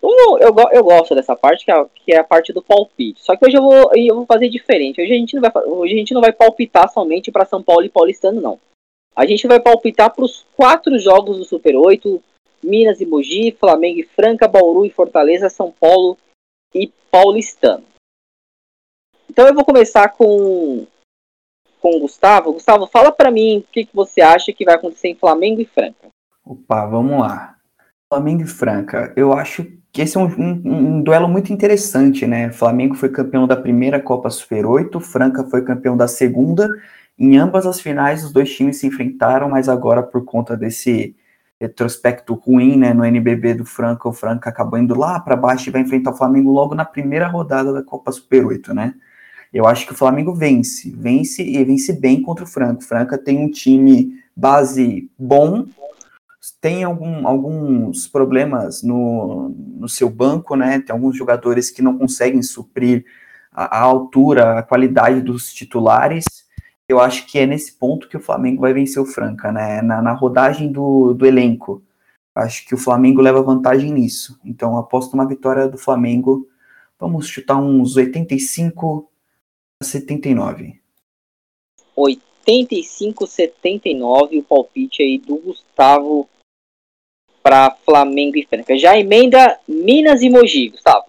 Eu, 0.02 0.38
eu, 0.38 0.54
eu 0.72 0.82
gosto 0.82 1.14
dessa 1.14 1.36
parte, 1.36 1.64
que 1.64 1.70
é, 1.70 1.86
que 1.94 2.12
é, 2.12 2.18
a 2.18 2.24
parte 2.24 2.52
do 2.52 2.62
palpite. 2.62 3.22
Só 3.22 3.36
que 3.36 3.46
hoje 3.46 3.56
eu 3.56 3.62
vou, 3.62 3.90
eu 3.94 4.14
vou 4.16 4.26
fazer 4.26 4.48
diferente. 4.48 5.00
Hoje 5.00 5.12
a 5.12 5.16
gente 5.16 5.34
não 5.34 5.42
vai, 5.42 5.52
hoje 5.64 5.94
a 5.94 5.96
gente 5.96 6.14
não 6.14 6.20
vai 6.22 6.32
palpitar 6.32 6.90
somente 6.90 7.30
para 7.30 7.44
São 7.44 7.62
Paulo 7.62 7.84
e 7.84 7.90
Paulistano, 7.90 8.40
não. 8.40 8.58
A 9.14 9.26
gente 9.26 9.46
vai 9.46 9.60
palpitar 9.60 10.10
para 10.14 10.24
os 10.24 10.46
quatro 10.56 10.98
jogos 10.98 11.36
do 11.36 11.44
Super 11.44 11.76
8, 11.76 12.22
Minas 12.62 13.00
e 13.00 13.06
Mogi, 13.06 13.52
Flamengo 13.52 14.00
e 14.00 14.04
Franca, 14.04 14.48
Bauru 14.48 14.86
e 14.86 14.90
Fortaleza, 14.90 15.50
São 15.50 15.70
Paulo 15.70 16.16
e 16.74 16.90
Paulistano. 17.10 17.84
Então 19.30 19.46
eu 19.46 19.54
vou 19.54 19.64
começar 19.64 20.08
com 20.08 20.86
com 21.80 21.96
o 21.96 22.00
Gustavo. 22.00 22.52
Gustavo, 22.52 22.86
fala 22.88 23.10
para 23.12 23.30
mim 23.30 23.58
o 23.58 23.72
que, 23.72 23.86
que 23.86 23.94
você 23.94 24.20
acha 24.20 24.52
que 24.52 24.64
vai 24.64 24.74
acontecer 24.74 25.08
em 25.08 25.14
Flamengo 25.14 25.60
e 25.60 25.64
Franca. 25.64 26.08
Opa, 26.44 26.84
vamos 26.84 27.18
lá. 27.18 27.54
Flamengo 28.12 28.42
e 28.42 28.46
Franca, 28.46 29.12
eu 29.16 29.32
acho 29.32 29.64
que 29.92 30.02
esse 30.02 30.18
é 30.18 30.20
um, 30.20 30.26
um, 30.26 30.62
um, 30.64 31.02
duelo 31.02 31.28
muito 31.28 31.52
interessante, 31.52 32.26
né? 32.26 32.50
Flamengo 32.50 32.96
foi 32.96 33.08
campeão 33.08 33.46
da 33.46 33.56
primeira 33.56 34.00
Copa 34.00 34.28
Super 34.30 34.66
8, 34.66 35.00
Franca 35.00 35.44
foi 35.44 35.62
campeão 35.62 35.96
da 35.96 36.08
segunda. 36.08 36.68
Em 37.16 37.38
ambas 37.38 37.66
as 37.66 37.80
finais, 37.80 38.24
os 38.24 38.32
dois 38.32 38.52
times 38.52 38.78
se 38.78 38.86
enfrentaram, 38.88 39.48
mas 39.48 39.68
agora, 39.68 40.02
por 40.02 40.24
conta 40.24 40.56
desse 40.56 41.14
retrospecto 41.60 42.34
ruim, 42.34 42.76
né, 42.76 42.92
no 42.92 43.04
NBB 43.04 43.54
do 43.54 43.64
Franca, 43.64 44.08
o 44.08 44.12
Franca 44.12 44.50
acabou 44.50 44.78
indo 44.78 44.98
lá 44.98 45.20
para 45.20 45.36
baixo 45.36 45.68
e 45.68 45.72
vai 45.72 45.82
enfrentar 45.82 46.10
o 46.10 46.16
Flamengo 46.16 46.50
logo 46.50 46.74
na 46.74 46.84
primeira 46.84 47.28
rodada 47.28 47.72
da 47.72 47.82
Copa 47.82 48.10
Super 48.10 48.44
8, 48.44 48.74
né? 48.74 48.94
Eu 49.52 49.66
acho 49.66 49.86
que 49.86 49.92
o 49.92 49.96
Flamengo 49.96 50.34
vence, 50.34 50.90
vence 50.90 51.42
e 51.42 51.62
vence 51.64 51.92
bem 51.92 52.22
contra 52.22 52.44
o 52.44 52.48
Franca. 52.48 52.80
O 52.80 52.86
Franca 52.86 53.18
tem 53.18 53.38
um 53.38 53.50
time 53.50 54.22
base 54.34 55.10
bom, 55.18 55.66
tem 56.60 56.84
algum, 56.84 57.26
alguns 57.26 58.06
problemas 58.06 58.82
no, 58.82 59.48
no 59.50 59.88
seu 59.88 60.08
banco, 60.08 60.56
né? 60.56 60.80
Tem 60.80 60.94
alguns 60.94 61.16
jogadores 61.16 61.70
que 61.70 61.82
não 61.82 61.98
conseguem 61.98 62.42
suprir 62.42 63.04
a, 63.52 63.78
a 63.78 63.82
altura, 63.82 64.58
a 64.58 64.62
qualidade 64.62 65.20
dos 65.20 65.52
titulares 65.52 66.24
eu 66.90 66.98
acho 66.98 67.26
que 67.26 67.38
é 67.38 67.46
nesse 67.46 67.72
ponto 67.72 68.08
que 68.08 68.16
o 68.16 68.20
Flamengo 68.20 68.62
vai 68.62 68.72
vencer 68.72 69.00
o 69.00 69.06
Franca, 69.06 69.52
né? 69.52 69.80
Na, 69.80 70.02
na 70.02 70.12
rodagem 70.12 70.72
do, 70.72 71.14
do 71.14 71.24
elenco. 71.24 71.82
Acho 72.34 72.66
que 72.66 72.74
o 72.74 72.78
Flamengo 72.78 73.22
leva 73.22 73.40
vantagem 73.42 73.92
nisso. 73.92 74.40
Então, 74.44 74.76
aposto 74.76 75.14
uma 75.14 75.26
vitória 75.26 75.68
do 75.68 75.78
Flamengo. 75.78 76.48
Vamos 76.98 77.28
chutar 77.28 77.56
uns 77.56 77.96
85 77.96 79.08
a 79.08 79.09
79. 79.82 80.78
85 81.96 83.26
79 83.26 84.38
o 84.38 84.42
palpite 84.42 85.02
aí 85.02 85.18
do 85.18 85.36
Gustavo 85.36 86.28
para 87.42 87.76
Flamengo 87.84 88.36
e 88.36 88.46
Franca. 88.46 88.76
Já 88.76 88.98
emenda 88.98 89.58
Minas 89.66 90.22
e 90.22 90.28
Mogi, 90.28 90.68
Gustavo. 90.68 91.06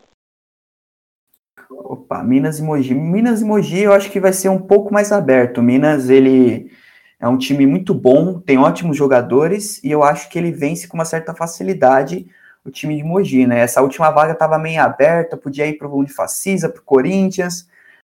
Opa, 1.69 2.23
Minas 2.23 2.59
e 2.59 2.63
Mogi. 2.63 2.93
Minas 2.93 3.41
e 3.41 3.45
Mogi 3.45 3.79
eu 3.79 3.93
acho 3.93 4.09
que 4.09 4.19
vai 4.19 4.31
ser 4.31 4.49
um 4.49 4.61
pouco 4.61 4.93
mais 4.93 5.11
aberto. 5.11 5.61
Minas, 5.61 6.09
ele 6.09 6.71
é 7.19 7.27
um 7.27 7.37
time 7.37 7.65
muito 7.65 7.93
bom, 7.93 8.39
tem 8.39 8.57
ótimos 8.57 8.95
jogadores 8.95 9.83
e 9.83 9.91
eu 9.91 10.03
acho 10.03 10.29
que 10.29 10.39
ele 10.39 10.51
vence 10.51 10.87
com 10.87 10.97
uma 10.97 11.05
certa 11.05 11.33
facilidade 11.33 12.27
o 12.63 12.69
time 12.69 12.95
de 12.95 13.03
Mogi, 13.03 13.45
né? 13.47 13.59
Essa 13.59 13.81
última 13.81 14.11
vaga 14.11 14.33
estava 14.33 14.57
meio 14.59 14.81
aberta, 14.81 15.35
podia 15.35 15.65
ir 15.65 15.77
para 15.77 15.87
o 15.87 15.97
Unifacisa, 15.97 16.69
para 16.69 16.79
o 16.79 16.85
Corinthians, 16.85 17.67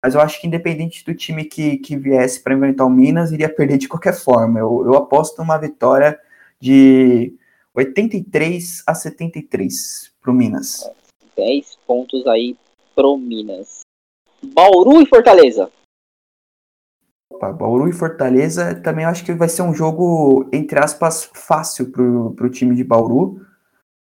mas 0.07 0.15
eu 0.15 0.21
acho 0.21 0.41
que 0.41 0.47
independente 0.47 1.05
do 1.05 1.13
time 1.13 1.45
que, 1.45 1.79
que 1.79 1.97
viesse 1.97 2.41
para 2.41 2.55
enfrentar 2.55 2.85
o 2.85 2.89
Minas, 2.89 3.33
iria 3.33 3.53
perder 3.53 3.77
de 3.77 3.89
qualquer 3.89 4.15
forma. 4.15 4.61
Eu, 4.61 4.85
eu 4.87 4.95
aposto 4.95 5.43
uma 5.43 5.59
vitória 5.59 6.17
de 6.61 7.35
83 7.75 8.85
a 8.87 8.95
73 8.95 10.15
para 10.23 10.31
o 10.31 10.33
Minas. 10.33 10.89
10 11.37 11.79
pontos 11.85 12.25
aí 12.29 12.57
pro 12.95 13.17
Minas. 13.17 13.81
Bauru 14.41 15.03
e 15.03 15.07
Fortaleza. 15.07 15.69
Opa, 17.29 17.51
Bauru 17.53 17.89
e 17.89 17.93
Fortaleza 17.93 18.77
também 18.77 19.05
acho 19.05 19.25
que 19.25 19.35
vai 19.35 19.49
ser 19.49 19.63
um 19.63 19.75
jogo, 19.75 20.49
entre 20.53 20.79
aspas, 20.79 21.29
fácil 21.35 21.91
pro, 21.91 22.33
pro 22.37 22.49
time 22.49 22.77
de 22.77 22.85
Bauru. 22.85 23.45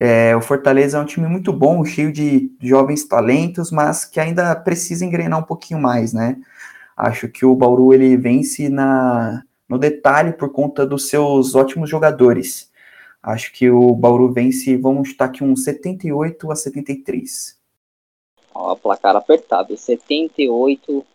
É, 0.04 0.36
o 0.36 0.42
Fortaleza 0.42 0.98
é 0.98 1.00
um 1.00 1.06
time 1.06 1.28
muito 1.28 1.54
bom, 1.54 1.86
cheio 1.86 2.12
de 2.12 2.52
jovens 2.60 3.06
talentos, 3.06 3.70
mas 3.70 4.04
que 4.04 4.20
ainda 4.20 4.56
precisa 4.56 5.06
engrenar 5.06 5.38
um 5.38 5.44
pouquinho 5.44 5.80
mais, 5.80 6.12
né? 6.12 6.42
Acho 6.98 7.30
que 7.30 7.46
o 7.46 7.54
Bauru 7.54 7.94
ele 7.94 8.18
vence 8.18 8.68
na, 8.68 9.44
no 9.70 9.78
detalhe 9.78 10.34
por 10.34 10.52
conta 10.52 10.88
dos 10.88 11.08
seus 11.08 11.54
ótimos 11.54 11.88
jogadores. 11.88 12.72
Acho 13.22 13.54
que 13.54 13.70
o 13.70 13.94
Bauru 13.94 14.34
vence, 14.34 14.76
vamos 14.76 15.10
estar 15.10 15.26
aqui 15.26 15.44
um 15.44 15.56
78 15.56 16.52
a 16.52 16.56
73. 16.56 17.60
Ó, 18.56 18.76
placar 18.76 19.16
apertado, 19.16 19.78
78 19.78 21.06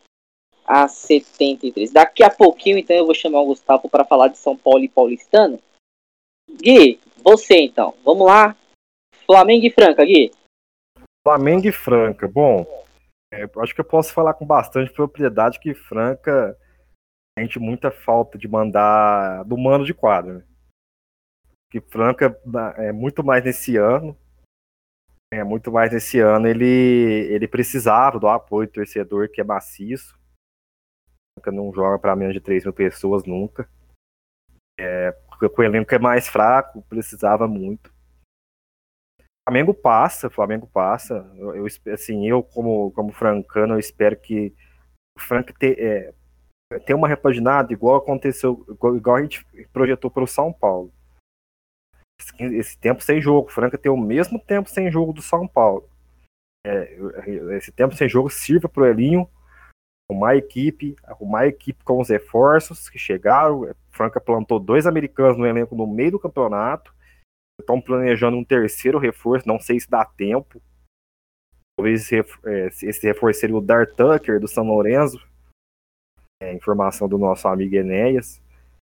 a 0.65 0.87
73. 0.87 1.91
Daqui 1.91 2.23
a 2.23 2.31
pouquinho, 2.31 2.79
então, 2.79 2.95
eu 2.95 3.07
vou 3.07 3.17
chamar 3.17 3.41
o 3.41 3.47
Gustavo 3.47 3.89
para 3.89 4.05
falar 4.05 4.29
de 4.29 4.39
São 4.39 4.57
Paulo 4.57 4.85
e 4.85 4.89
Paulistano. 4.89 5.59
Gui, 6.49 7.01
você 7.25 7.57
então, 7.63 7.93
vamos 8.05 8.25
lá. 8.25 8.57
Flamengo 9.27 9.67
e 9.67 9.71
Franca, 9.71 10.05
Gui. 10.05 10.31
Flamengo 11.27 11.67
e 11.67 11.73
Franca, 11.73 12.29
bom, 12.29 12.65
é, 13.33 13.43
acho 13.59 13.75
que 13.75 13.81
eu 13.81 13.85
posso 13.85 14.13
falar 14.13 14.35
com 14.35 14.47
bastante 14.47 14.93
propriedade 14.93 15.59
que 15.59 15.75
Franca 15.75 16.57
sente 17.39 17.59
muita 17.59 17.91
falta 17.91 18.39
de 18.39 18.47
mandar 18.47 19.45
do 19.45 19.59
mano 19.59 19.85
de 19.85 19.93
quadro. 19.93 20.35
Né? 20.35 20.45
Que 21.71 21.81
Franca 21.81 22.41
é 22.77 22.93
muito 22.93 23.25
mais 23.25 23.45
nesse 23.45 23.77
ano 23.77 24.17
é, 25.33 25.43
muito 25.43 25.73
mais 25.73 25.93
esse 25.93 26.21
ano 26.21 26.47
ele, 26.47 26.65
ele 26.65 27.49
precisava 27.49 28.19
do 28.19 28.29
apoio 28.29 28.69
do 28.69 28.73
torcedor 28.73 29.29
que 29.29 29.41
é 29.41 29.45
maciço. 29.45 30.19
Nunca 31.37 31.51
não 31.51 31.73
joga 31.75 31.99
para 31.99 32.17
menos 32.17 32.33
de 32.33 32.41
3 32.41 32.65
mil 32.65 32.73
pessoas 32.73 33.25
nunca. 33.25 33.69
É, 34.79 35.13
com 35.13 35.63
o 35.63 35.65
elenco 35.65 35.95
é 35.95 35.99
mais 35.99 36.29
fraco, 36.29 36.83
precisava 36.83 37.49
muito. 37.49 37.93
O 39.47 39.51
Flamengo 39.53 39.73
passa, 39.73 40.27
o 40.27 40.31
Flamengo 40.31 40.67
passa. 40.67 41.31
Eu, 41.37 41.55
eu, 41.55 41.67
assim, 41.93 42.27
eu 42.27 42.43
como, 42.43 42.91
como 42.91 43.13
francano, 43.13 43.75
eu 43.75 43.79
espero 43.79 44.19
que 44.19 44.53
o 45.17 45.21
Frank 45.21 45.53
te, 45.55 45.77
é, 45.79 46.13
tenha 46.85 46.97
uma 46.97 47.07
repaginada 47.07 47.73
igual 47.73 47.97
aconteceu, 47.97 48.67
igual, 48.69 48.97
igual 48.97 49.17
a 49.17 49.23
gente 49.23 49.47
projetou 49.73 50.11
para 50.11 50.25
o 50.25 50.27
São 50.27 50.53
Paulo 50.53 50.93
esse 52.41 52.79
tempo 52.79 53.03
sem 53.03 53.21
jogo. 53.21 53.51
Franca 53.51 53.79
tem 53.79 53.93
o 53.93 53.97
mesmo 53.97 54.39
tempo 54.39 54.69
sem 54.69 54.91
jogo 54.91 55.13
do 55.13 55.23
São 55.23 55.47
Paulo. 55.47 55.89
É, 56.67 56.99
esse 57.57 57.71
tempo 57.71 57.95
sem 57.95 58.09
jogo 58.09 58.29
sirva 58.29 58.69
para 58.69 58.83
o 58.83 58.87
Elinho 58.87 59.29
arrumar 60.09 60.31
a 60.31 60.37
equipe, 60.37 60.97
arrumar 61.05 61.41
a 61.41 61.47
equipe 61.49 61.83
com 61.85 62.01
os 62.01 62.09
reforços 62.09 62.89
que 62.89 62.99
chegaram. 62.99 63.75
Franca 63.91 64.21
plantou 64.21 64.59
dois 64.59 64.87
americanos 64.87 65.37
no 65.37 65.47
elenco 65.47 65.75
no 65.75 65.87
meio 65.87 66.13
do 66.13 66.19
campeonato. 66.19 66.95
Estão 67.61 67.81
planejando 67.81 68.37
um 68.37 68.45
terceiro 68.45 68.99
reforço, 68.99 69.49
não 69.49 69.59
sei 69.59 69.81
se 69.81 69.89
dá 69.89 70.05
tempo. 70.05 70.61
Talvez 71.79 72.11
esse 72.83 73.07
reforço 73.07 73.41
seria 73.41 73.57
o 73.57 73.61
Dar 73.61 73.87
Tucker 73.87 74.41
do 74.41 74.49
São 74.49 74.65
Lourenço. 74.65 75.19
É, 76.43 76.53
informação 76.53 77.09
do 77.09 77.19
nosso 77.19 77.49
amigo 77.49 77.75
Enéas. 77.75 78.41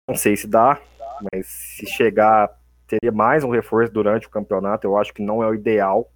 Não 0.07 0.15
sei 0.15 0.37
se 0.37 0.47
dá, 0.47 0.81
mas 1.31 1.47
se 1.47 1.85
chegar 1.85 2.57
teria 2.87 3.11
mais 3.11 3.43
um 3.43 3.49
reforço 3.49 3.91
durante 3.91 4.27
o 4.27 4.29
campeonato. 4.29 4.87
Eu 4.87 4.97
acho 4.97 5.13
que 5.13 5.21
não 5.21 5.43
é 5.43 5.47
o 5.47 5.53
ideal. 5.53 6.11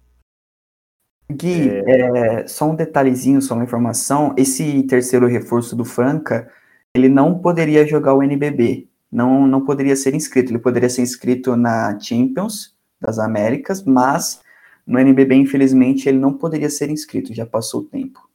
Gui, 1.30 1.68
é... 1.68 2.40
É, 2.40 2.46
só 2.46 2.70
um 2.70 2.74
detalhezinho, 2.74 3.40
só 3.42 3.54
uma 3.54 3.64
informação. 3.64 4.34
Esse 4.36 4.82
terceiro 4.84 5.26
reforço 5.26 5.76
do 5.76 5.84
Franca, 5.84 6.50
ele 6.94 7.08
não 7.08 7.38
poderia 7.38 7.86
jogar 7.86 8.14
o 8.14 8.22
NBB. 8.22 8.88
Não, 9.12 9.46
não 9.46 9.64
poderia 9.64 9.94
ser 9.94 10.14
inscrito. 10.14 10.50
Ele 10.50 10.58
poderia 10.58 10.88
ser 10.88 11.02
inscrito 11.02 11.54
na 11.54 11.98
Champions 12.00 12.74
das 12.98 13.18
Américas, 13.18 13.84
mas 13.84 14.42
no 14.86 14.98
NBB, 14.98 15.34
infelizmente, 15.34 16.08
ele 16.08 16.18
não 16.18 16.32
poderia 16.32 16.70
ser 16.70 16.88
inscrito. 16.88 17.34
Já 17.34 17.44
passou 17.44 17.82
o 17.82 17.84
tempo. 17.84 18.26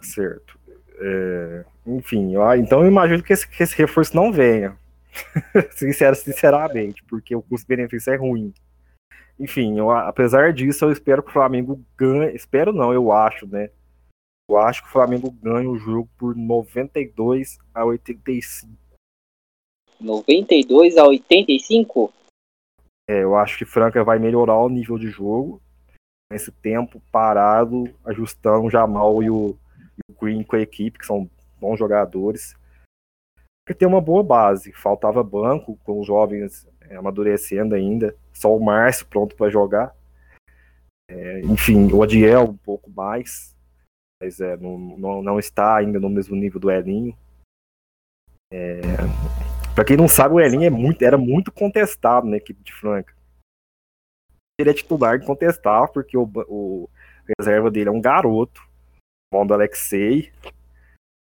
Certo. 0.00 0.58
É, 0.98 1.64
enfim, 1.86 2.34
eu, 2.34 2.42
então 2.54 2.80
eu 2.82 2.88
imagino 2.88 3.22
que 3.22 3.32
esse, 3.32 3.46
que 3.46 3.62
esse 3.62 3.76
reforço 3.76 4.16
não 4.16 4.32
venha. 4.32 4.76
Sincero, 5.72 6.14
sinceramente, 6.14 7.02
porque 7.04 7.34
o 7.34 7.42
custo-benefício 7.42 8.12
é 8.12 8.16
ruim. 8.16 8.52
Enfim, 9.38 9.78
eu, 9.78 9.90
apesar 9.90 10.52
disso, 10.52 10.84
eu 10.84 10.92
espero 10.92 11.22
que 11.22 11.30
o 11.30 11.32
Flamengo 11.32 11.80
ganhe. 11.96 12.34
Espero 12.34 12.72
não, 12.72 12.92
eu 12.92 13.12
acho, 13.12 13.46
né? 13.46 13.70
Eu 14.48 14.58
acho 14.58 14.82
que 14.82 14.88
o 14.88 14.92
Flamengo 14.92 15.30
ganha 15.30 15.68
o 15.68 15.76
jogo 15.76 16.08
por 16.16 16.36
92 16.36 17.58
a 17.74 17.84
85. 17.84 18.72
92 20.00 20.96
a 20.96 21.06
85? 21.06 22.12
É, 23.08 23.22
eu 23.22 23.36
acho 23.36 23.58
que 23.58 23.64
Franca 23.64 24.04
vai 24.04 24.18
melhorar 24.18 24.58
o 24.58 24.68
nível 24.68 24.98
de 24.98 25.08
jogo. 25.08 25.60
Nesse 26.30 26.50
tempo 26.50 27.00
parado, 27.10 27.84
ajustando 28.04 28.66
o 28.66 28.70
Jamal 28.70 29.22
e 29.22 29.30
o, 29.30 29.56
e 29.96 30.12
o 30.12 30.14
Green 30.20 30.42
com 30.42 30.56
a 30.56 30.60
equipe, 30.60 30.98
que 30.98 31.06
são 31.06 31.30
bons 31.60 31.78
jogadores. 31.78 32.54
Porque 33.64 33.78
tem 33.78 33.88
uma 33.88 34.00
boa 34.00 34.22
base. 34.22 34.72
Faltava 34.72 35.24
banco, 35.24 35.78
com 35.84 36.00
os 36.00 36.06
jovens 36.06 36.68
é, 36.82 36.96
amadurecendo 36.96 37.74
ainda. 37.74 38.16
Só 38.32 38.54
o 38.54 38.64
Márcio 38.64 39.06
pronto 39.06 39.34
para 39.34 39.50
jogar. 39.50 39.94
É, 41.08 41.40
enfim, 41.40 41.90
o 41.92 42.02
Adiel 42.02 42.44
um 42.44 42.56
pouco 42.56 42.90
mais, 42.90 43.55
mas 44.20 44.40
é, 44.40 44.56
não, 44.56 44.78
não, 44.78 45.22
não, 45.22 45.38
está 45.38 45.76
ainda 45.76 46.00
no 46.00 46.08
mesmo 46.08 46.34
nível 46.34 46.60
do 46.60 46.70
Elinho. 46.70 47.16
É, 48.52 48.80
para 49.74 49.84
quem 49.84 49.96
não 49.96 50.08
sabe, 50.08 50.34
o 50.34 50.40
Elinho 50.40 50.64
é 50.64 50.70
muito, 50.70 51.02
era 51.02 51.18
muito 51.18 51.52
contestado 51.52 52.26
na 52.26 52.36
equipe 52.36 52.62
de 52.62 52.72
Franca. 52.72 53.14
Ele 54.58 54.70
é 54.70 54.74
titular 54.74 55.16
incontestável, 55.16 55.92
porque 55.92 56.16
o, 56.16 56.30
o 56.48 56.88
reserva 57.38 57.70
dele 57.70 57.90
é 57.90 57.92
um 57.92 58.00
garoto, 58.00 58.66
bom 59.32 59.46
do 59.46 59.52
Alexei, 59.52 60.32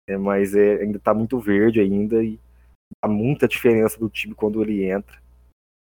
é, 0.09 0.17
mas 0.17 0.53
é, 0.53 0.81
ainda 0.81 0.97
está 0.97 1.13
muito 1.13 1.39
verde 1.39 1.79
ainda 1.79 2.23
e 2.23 2.39
há 3.01 3.07
muita 3.07 3.47
diferença 3.47 3.97
do 3.97 4.09
time 4.09 4.35
quando 4.35 4.61
ele 4.61 4.83
entra 4.83 5.23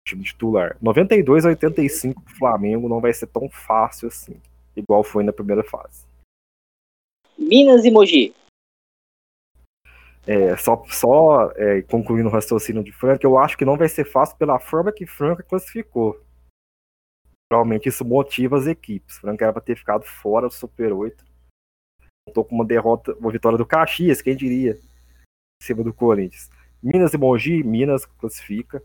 time 0.08 0.24
titular. 0.24 0.78
92 0.82 1.46
a 1.46 1.50
85 1.50 2.22
do 2.22 2.36
Flamengo 2.36 2.88
não 2.88 3.02
vai 3.02 3.12
ser 3.12 3.28
tão 3.28 3.50
fácil 3.50 4.08
assim, 4.08 4.40
igual 4.76 5.04
foi 5.04 5.24
na 5.24 5.34
primeira 5.34 5.64
fase. 5.64 6.05
Minas 7.38 7.86
e 7.86 7.92
Mogi. 7.92 8.34
É, 10.28 10.58
só 10.58 10.84
só 10.88 11.52
é, 11.56 11.84
concluindo 11.84 12.30
o 12.30 12.32
raciocínio 12.32 12.84
de 12.84 12.92
Franca, 12.92 13.26
eu 13.26 13.38
acho 13.38 13.58
que 13.58 13.66
não 13.66 13.78
vai 13.78 13.88
ser 13.88 14.06
fácil 14.06 14.36
pela 14.38 14.60
forma 14.60 14.92
que 14.92 15.06
Franca 15.06 15.44
classificou. 15.44 16.20
Provavelmente 17.48 17.88
isso 17.88 18.04
motiva 18.04 18.58
as 18.58 18.66
equipes. 18.66 19.18
Franca 19.18 19.46
era 19.46 19.54
para 19.54 19.62
ter 19.62 19.76
ficado 19.76 20.04
fora 20.04 20.48
do 20.48 20.54
Super 20.54 20.92
8. 20.92 21.24
Estou 22.28 22.44
com 22.44 22.56
uma 22.56 22.66
derrota, 22.66 23.14
uma 23.16 23.32
vitória 23.32 23.58
do 23.58 23.66
Caxias, 23.66 24.22
quem 24.22 24.36
diria? 24.36 24.74
Em 24.74 25.66
cima 25.66 25.84
do 25.84 25.94
Corinthians. 25.94 26.50
Minas 26.82 27.14
e 27.14 27.18
Mogi, 27.18 27.64
Minas 27.64 28.06
classifica. 28.06 28.84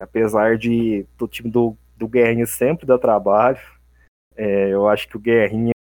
Apesar 0.00 0.56
de 0.56 1.06
o 1.20 1.28
time 1.28 1.50
do, 1.50 1.76
do 1.96 2.08
Guerrinha 2.08 2.46
sempre 2.46 2.86
dar 2.86 2.98
trabalho, 2.98 3.60
é, 4.34 4.70
eu 4.70 4.88
acho 4.88 5.06
que 5.06 5.16
o 5.16 5.20
Guerrinha 5.20 5.72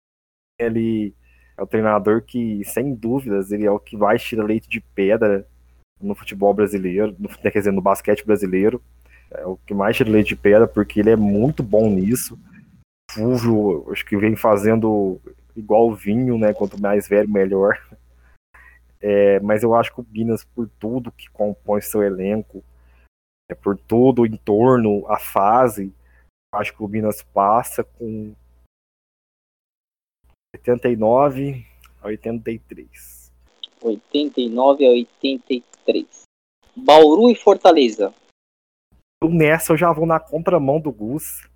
ele 0.59 1.15
é 1.57 1.61
o 1.61 1.67
treinador 1.67 2.21
que, 2.21 2.63
sem 2.65 2.93
dúvidas, 2.93 3.51
ele 3.51 3.65
é 3.65 3.71
o 3.71 3.79
que 3.79 3.95
mais 3.95 4.23
tira 4.23 4.43
leite 4.43 4.67
de 4.67 4.81
pedra 4.81 5.47
no 6.01 6.15
futebol 6.15 6.53
brasileiro, 6.53 7.15
no, 7.19 7.29
quer 7.37 7.51
dizer, 7.51 7.71
no 7.71 7.81
basquete 7.81 8.25
brasileiro. 8.25 8.81
É 9.31 9.45
o 9.45 9.57
que 9.57 9.73
mais 9.73 9.95
tira 9.95 10.11
leite 10.11 10.29
de 10.29 10.35
pedra, 10.35 10.67
porque 10.67 10.99
ele 10.99 11.09
é 11.09 11.15
muito 11.15 11.63
bom 11.63 11.89
nisso. 11.89 12.39
Fulvio, 13.11 13.91
acho 13.91 14.05
que 14.05 14.17
vem 14.17 14.35
fazendo 14.35 15.19
igual 15.55 15.93
vinho, 15.93 16.37
né? 16.37 16.53
Quanto 16.53 16.81
mais 16.81 17.07
velho, 17.07 17.29
melhor. 17.29 17.77
É, 19.05 19.37
mas 19.41 19.61
eu 19.61 19.75
acho 19.75 19.93
que 19.93 19.99
o 19.99 20.07
Minas, 20.09 20.45
por 20.45 20.65
tudo 20.79 21.11
que 21.11 21.29
compõe 21.29 21.81
seu 21.81 22.01
elenco, 22.01 22.63
é 23.51 23.53
por 23.53 23.77
todo 23.77 24.21
o 24.21 24.25
entorno, 24.25 25.05
a 25.11 25.19
fase. 25.19 25.93
Acho 26.53 26.73
que 26.73 26.81
o 26.81 26.87
Minas 26.87 27.21
passa 27.21 27.83
com 27.83 28.33
89 30.53 31.65
a 32.01 32.07
83. 32.07 33.31
89 33.81 34.85
a 34.85 34.89
83. 34.89 36.23
Bauru 36.75 37.29
e 37.29 37.35
Fortaleza. 37.35 38.13
Nessa 39.23 39.73
eu 39.73 39.77
já 39.77 39.91
vou 39.91 40.05
na 40.05 40.19
contramão 40.19 40.79
do 40.79 40.91
Gus. 40.91 41.47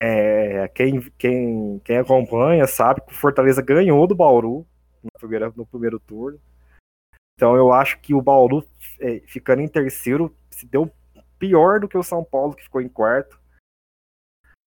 É, 0.00 0.68
quem, 0.68 1.00
quem, 1.18 1.80
quem 1.80 1.96
acompanha 1.96 2.66
sabe 2.66 3.00
que 3.00 3.12
o 3.12 3.16
Fortaleza 3.16 3.60
ganhou 3.60 4.06
do 4.06 4.14
Bauru 4.14 4.64
no 5.02 5.10
primeiro, 5.18 5.52
no 5.56 5.66
primeiro 5.66 5.98
turno. 5.98 6.40
Então 7.34 7.56
eu 7.56 7.72
acho 7.72 8.00
que 8.00 8.14
o 8.14 8.22
Bauru, 8.22 8.64
é, 9.00 9.20
ficando 9.20 9.62
em 9.62 9.68
terceiro, 9.68 10.34
se 10.50 10.66
deu 10.66 10.90
pior 11.38 11.80
do 11.80 11.88
que 11.88 11.96
o 11.96 12.02
São 12.02 12.24
Paulo, 12.24 12.54
que 12.54 12.64
ficou 12.64 12.80
em 12.80 12.88
quarto. 12.88 13.40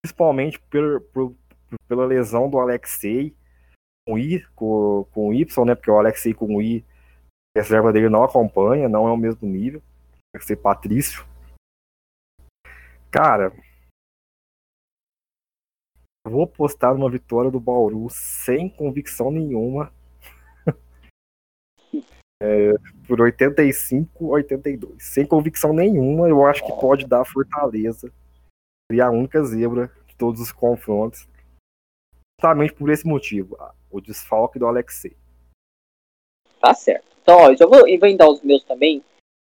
Principalmente 0.02 0.60
por, 0.60 1.00
por, 1.12 1.34
pela 1.86 2.06
lesão 2.06 2.48
do 2.48 2.58
Alexei 2.58 3.34
I, 4.16 4.46
com, 4.54 5.04
com 5.12 5.34
Y, 5.34 5.64
né? 5.66 5.74
Porque 5.74 5.90
o 5.90 5.98
Alexei 5.98 6.32
com 6.32 6.62
I, 6.62 6.84
a 7.56 7.60
reserva 7.60 7.92
dele 7.92 8.08
não 8.08 8.22
acompanha, 8.22 8.88
não 8.88 9.08
é 9.08 9.12
o 9.12 9.16
mesmo 9.16 9.46
nível. 9.48 9.82
Alexei 10.34 10.56
Patrício. 10.56 11.26
Cara, 13.10 13.52
vou 16.24 16.46
postar 16.46 16.92
uma 16.92 17.10
vitória 17.10 17.50
do 17.50 17.58
Bauru 17.58 18.08
sem 18.10 18.68
convicção 18.68 19.30
nenhuma. 19.30 19.92
É, 22.40 22.72
por 23.08 23.20
85 23.20 24.26
82. 24.26 25.02
Sem 25.02 25.26
convicção 25.26 25.72
nenhuma, 25.72 26.28
eu 26.28 26.46
acho 26.46 26.64
que 26.64 26.70
pode 26.80 27.04
dar 27.04 27.24
Fortaleza. 27.24 28.12
Seria 28.88 29.06
a 29.06 29.10
única 29.10 29.42
zebra 29.42 29.90
de 30.06 30.14
todos 30.14 30.40
os 30.40 30.52
confrontos. 30.52 31.28
Justamente 32.40 32.72
por 32.74 32.88
esse 32.90 33.06
motivo, 33.06 33.56
o 33.90 34.00
desfalque 34.00 34.58
do 34.58 34.66
Alexei. 34.66 35.16
Tá 36.60 36.72
certo. 36.72 37.06
Então, 37.20 37.36
ó, 37.36 37.50
eu 37.50 37.56
já 37.56 37.66
vou 37.66 37.84
dar 38.16 38.28
os 38.28 38.42
meus 38.42 38.62
também. 38.62 39.02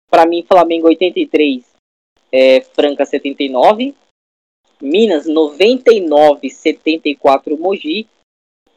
Para 0.09 0.25
mim, 0.25 0.43
Flamengo 0.47 0.87
83, 0.87 1.63
é, 2.31 2.61
Franca 2.61 3.05
79, 3.05 3.95
Minas 4.81 5.27
99, 5.27 6.49
74 6.49 7.57
Mogi 7.57 8.07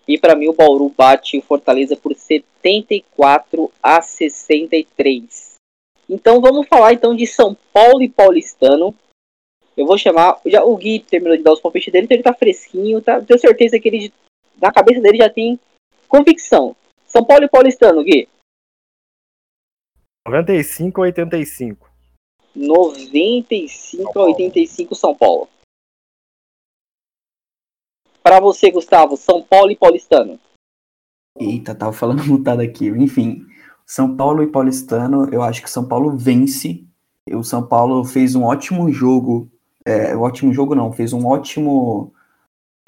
e 0.07 0.19
para 0.19 0.35
mim 0.35 0.49
o 0.49 0.53
Bauru 0.53 0.89
bate 0.89 1.39
o 1.39 1.43
Fortaleza 1.43 1.97
por 1.97 2.15
74 2.15 3.73
a 3.83 4.03
63. 4.03 5.55
Então 6.09 6.41
vamos 6.41 6.67
falar 6.67 6.93
então 6.93 7.15
de 7.15 7.27
São 7.27 7.57
Paulo 7.73 8.03
e 8.03 8.09
Paulistano. 8.09 8.95
Eu 9.77 9.87
vou 9.87 9.97
chamar. 9.97 10.41
Já, 10.47 10.63
o 10.65 10.77
Gui 10.77 11.01
terminou 11.01 11.37
de 11.37 11.43
dar 11.43 11.53
os 11.53 11.61
palpites 11.61 11.93
dele, 11.93 12.05
então 12.05 12.17
ele 12.17 12.23
tá 12.23 12.35
fresquinho. 12.35 13.01
Tá, 13.01 13.21
tenho 13.21 13.39
certeza 13.39 13.79
que 13.79 13.89
ele 13.89 14.13
na 14.61 14.73
cabeça 14.73 15.01
dele 15.01 15.19
já 15.19 15.29
tem 15.29 15.59
convicção. 16.09 16.77
São 17.07 17.25
Paulo 17.25 17.45
e 17.45 17.49
Paulistano, 17.49 18.03
Gui. 18.05 18.29
95 20.27 21.01
a 21.01 21.05
85. 21.05 21.91
95 22.55 24.19
a 24.19 24.23
85 24.25 24.95
São 24.95 25.15
Paulo. 25.15 25.49
Para 28.23 28.39
você, 28.41 28.71
Gustavo, 28.71 29.17
São 29.17 29.43
Paulo 29.43 29.71
e 29.71 29.77
Paulistano. 29.77 30.39
Eita, 31.39 31.75
tava 31.75 31.93
falando 31.93 32.25
mutado 32.27 32.61
aqui. 32.61 32.87
Enfim, 32.89 33.45
São 33.85 34.17
Paulo 34.17 34.43
e 34.43 34.47
Paulistano, 34.51 35.29
eu 35.33 35.43
acho 35.43 35.63
que 35.63 35.71
São 35.71 35.87
Paulo 35.87 36.17
vence. 36.17 36.87
O 37.31 37.43
São 37.43 37.67
Paulo 37.67 38.05
fez 38.05 38.35
um 38.35 38.45
ótimo 38.45 38.91
jogo. 38.91 39.51
É, 39.87 40.17
um 40.17 40.21
ótimo 40.21 40.53
jogo 40.53 40.75
não, 40.75 40.93
fez 40.93 41.13
um 41.13 41.27
ótimo. 41.27 42.13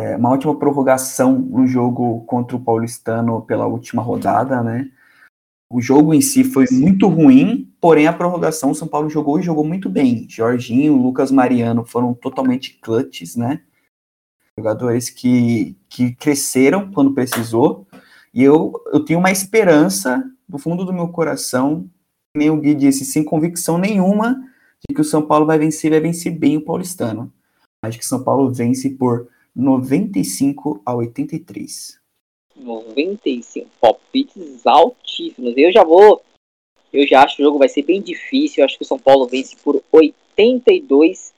É, 0.00 0.16
uma 0.16 0.30
ótima 0.30 0.58
prorrogação 0.58 1.38
no 1.38 1.66
jogo 1.66 2.24
contra 2.24 2.56
o 2.56 2.60
Paulistano 2.60 3.42
pela 3.42 3.66
última 3.66 4.02
rodada, 4.02 4.62
né? 4.62 4.90
O 5.72 5.80
jogo 5.80 6.12
em 6.12 6.20
si 6.20 6.44
foi 6.44 6.66
muito 6.70 7.08
ruim, 7.08 7.72
porém 7.80 8.06
a 8.06 8.12
prorrogação 8.12 8.70
o 8.70 8.74
São 8.74 8.88
Paulo 8.88 9.08
jogou 9.08 9.38
e 9.38 9.42
jogou 9.42 9.64
muito 9.64 9.88
bem. 9.88 10.26
Jorginho, 10.28 10.96
Lucas 10.96 11.30
Mariano 11.30 11.84
foram 11.84 12.12
totalmente 12.12 12.78
clutches, 12.80 13.36
né? 13.36 13.60
jogadores 14.56 15.10
que, 15.10 15.76
que 15.88 16.14
cresceram 16.14 16.90
quando 16.92 17.12
precisou, 17.12 17.86
e 18.32 18.42
eu, 18.42 18.72
eu 18.92 19.04
tenho 19.04 19.18
uma 19.18 19.30
esperança 19.30 20.24
do 20.48 20.58
fundo 20.58 20.84
do 20.84 20.92
meu 20.92 21.08
coração, 21.08 21.88
nem 22.36 22.50
o 22.50 22.56
Gui 22.56 22.74
disse, 22.74 23.04
sem 23.04 23.24
convicção 23.24 23.78
nenhuma, 23.78 24.36
de 24.88 24.94
que 24.94 25.00
o 25.00 25.04
São 25.04 25.26
Paulo 25.26 25.46
vai 25.46 25.58
vencer, 25.58 25.90
vai 25.90 26.00
vencer 26.00 26.32
bem 26.32 26.56
o 26.56 26.64
paulistano. 26.64 27.32
Acho 27.82 27.98
que 27.98 28.04
o 28.04 28.08
São 28.08 28.22
Paulo 28.22 28.52
vence 28.52 28.90
por 28.90 29.28
95 29.54 30.82
a 30.84 30.94
83. 30.94 32.00
95 32.56 33.68
palpites 33.80 34.66
altíssimos. 34.66 35.54
Eu 35.56 35.72
já 35.72 35.84
vou. 35.84 36.22
Eu 36.92 37.06
já 37.06 37.22
acho 37.22 37.36
que 37.36 37.42
o 37.42 37.46
jogo 37.46 37.58
vai 37.58 37.68
ser 37.68 37.82
bem 37.82 38.00
difícil. 38.00 38.60
Eu 38.60 38.66
acho 38.66 38.78
que 38.78 38.84
o 38.84 38.86
São 38.86 38.98
Paulo 38.98 39.26
vence 39.26 39.56
por 39.56 39.82
82 39.90 41.34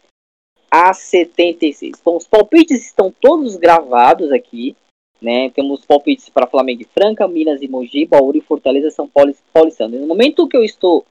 a 0.70 0.92
76. 0.92 1.98
Então, 2.00 2.16
os 2.16 2.26
palpites 2.26 2.84
estão 2.84 3.12
todos 3.20 3.56
gravados 3.56 4.30
aqui. 4.32 4.76
Né? 5.20 5.48
Temos 5.50 5.84
palpites 5.84 6.28
para 6.28 6.46
Flamengo 6.46 6.82
e 6.82 6.84
Franca, 6.84 7.26
Minas 7.26 7.62
e 7.62 7.68
Mogi, 7.68 8.04
Bauru 8.04 8.36
e 8.36 8.42
Fortaleza, 8.42 8.90
São 8.90 9.08
Paulo 9.08 9.30
e 9.30 9.36
Paulistano. 9.52 9.98
No 9.98 10.06
momento 10.06 10.46
que 10.46 10.56
eu 10.56 10.62
estou 10.62 11.06